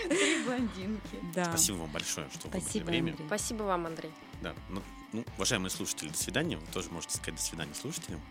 Три 0.09 0.43
блондинки. 0.45 1.17
Да. 1.33 1.45
Спасибо 1.45 1.77
вам 1.77 1.91
большое, 1.91 2.27
что 2.33 2.47
Спасибо, 2.47 2.85
время. 2.85 3.11
Андрей. 3.11 3.25
Спасибо 3.27 3.63
вам, 3.63 3.85
Андрей. 3.87 4.11
Да. 4.41 4.53
Ну, 4.69 4.81
ну, 5.13 5.25
уважаемые 5.37 5.69
слушатели, 5.69 6.09
до 6.09 6.17
свидания. 6.17 6.57
Вы 6.57 6.65
тоже 6.73 6.89
можете 6.91 7.15
сказать 7.17 7.35
до 7.35 7.41
свидания 7.41 7.73
слушателям. 7.73 8.21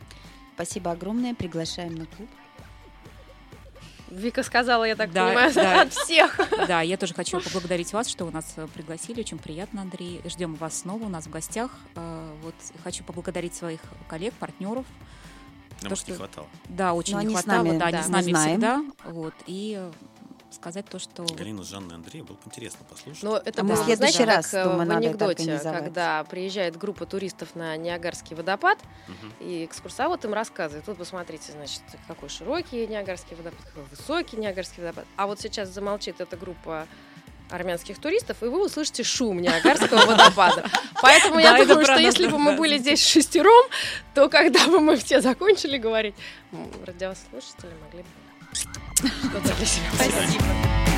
Спасибо 0.54 0.90
огромное. 0.92 1.34
Приглашаем 1.34 1.94
на 1.94 2.06
клуб. 2.06 2.28
Вика 4.10 4.42
сказала, 4.42 4.84
я 4.84 4.96
так 4.96 5.12
Да, 5.12 5.26
понимаю, 5.28 5.52
да. 5.54 5.82
от 5.82 5.92
всех. 5.92 6.38
Да, 6.66 6.80
я 6.80 6.96
тоже 6.96 7.14
хочу 7.14 7.40
поблагодарить 7.40 7.92
вас, 7.92 8.08
что 8.08 8.24
вы 8.24 8.32
нас 8.32 8.52
э, 8.56 8.66
пригласили. 8.74 9.20
Очень 9.20 9.38
приятно, 9.38 9.82
Андрей. 9.82 10.20
Ждем 10.24 10.54
вас 10.56 10.80
снова 10.80 11.04
у 11.04 11.08
нас 11.08 11.26
в 11.26 11.30
гостях. 11.30 11.70
Э, 11.94 12.32
Вот 12.42 12.54
хочу 12.82 13.04
поблагодарить 13.04 13.54
своих 13.54 13.80
коллег, 14.08 14.34
партнеров. 14.34 14.84
Нам 15.82 15.90
То, 15.90 15.94
их 15.94 16.08
не 16.08 16.14
что- 16.14 16.14
хватало. 16.16 16.46
Да, 16.68 16.92
очень 16.92 17.14
Но 17.14 17.20
не 17.22 17.26
они 17.28 17.36
с 17.36 17.40
хватало. 17.42 17.64
нами, 17.64 17.78
да, 17.78 17.90
да, 17.90 17.98
они 17.98 18.02
с 18.02 18.06
мы 18.08 18.12
нами 18.12 18.30
знаем. 18.30 18.50
всегда. 18.50 18.82
Вот. 19.10 19.34
И 19.46 19.90
сказать 20.52 20.86
то, 20.86 20.98
что... 20.98 21.24
Галину, 21.24 21.62
Жанну 21.64 21.90
и 21.90 21.94
Андрея 21.94 22.24
было 22.24 22.36
бы 22.36 22.42
интересно 22.46 22.84
послушать. 22.88 23.22
Но 23.22 23.36
это 23.36 23.60
А 23.60 23.64
мы 23.64 23.74
было, 23.74 23.82
в 23.82 23.84
следующий 23.84 24.12
знаете, 24.14 24.24
раз, 24.24 24.46
как, 24.48 24.54
э, 24.54 24.64
думаю, 24.64 24.80
в 24.80 24.84
надо 24.88 25.06
это 25.06 25.26
анекдоте, 25.26 25.58
когда 25.62 26.24
приезжает 26.24 26.76
группа 26.76 27.06
туристов 27.06 27.54
на 27.54 27.76
Ниагарский 27.76 28.36
водопад, 28.36 28.78
Мгм. 29.08 29.32
и 29.40 29.64
экскурсовод 29.64 30.24
им 30.24 30.34
рассказывает, 30.34 30.86
вот 30.86 30.98
посмотрите, 30.98 31.52
значит, 31.52 31.82
какой 32.08 32.28
широкий 32.28 32.86
Ниагарский 32.86 33.36
водопад, 33.36 33.60
какой 33.64 33.84
высокий 33.84 34.36
Ниагарский 34.36 34.82
водопад. 34.82 35.06
А 35.16 35.26
вот 35.26 35.40
сейчас 35.40 35.68
замолчит 35.68 36.20
эта 36.20 36.36
группа 36.36 36.86
армянских 37.50 37.98
туристов, 37.98 38.42
и 38.42 38.46
вы 38.46 38.64
услышите 38.64 39.02
шум 39.02 39.40
Ниагарского 39.40 40.06
водопада. 40.06 40.68
Поэтому 41.02 41.38
я 41.40 41.64
думаю, 41.64 41.84
что 41.84 41.96
если 41.98 42.28
бы 42.28 42.38
мы 42.38 42.56
были 42.56 42.78
здесь 42.78 43.04
шестером, 43.04 43.68
то 44.14 44.28
когда 44.28 44.66
бы 44.66 44.80
мы 44.80 44.96
все 44.96 45.20
закончили 45.20 45.76
говорить, 45.76 46.14
радиослушатели 46.86 47.72
могли 47.84 48.02
бы 48.02 48.08
что-то 49.08 49.54
для 49.56 49.66
себя 49.66 49.86
Спасибо. 49.94 50.89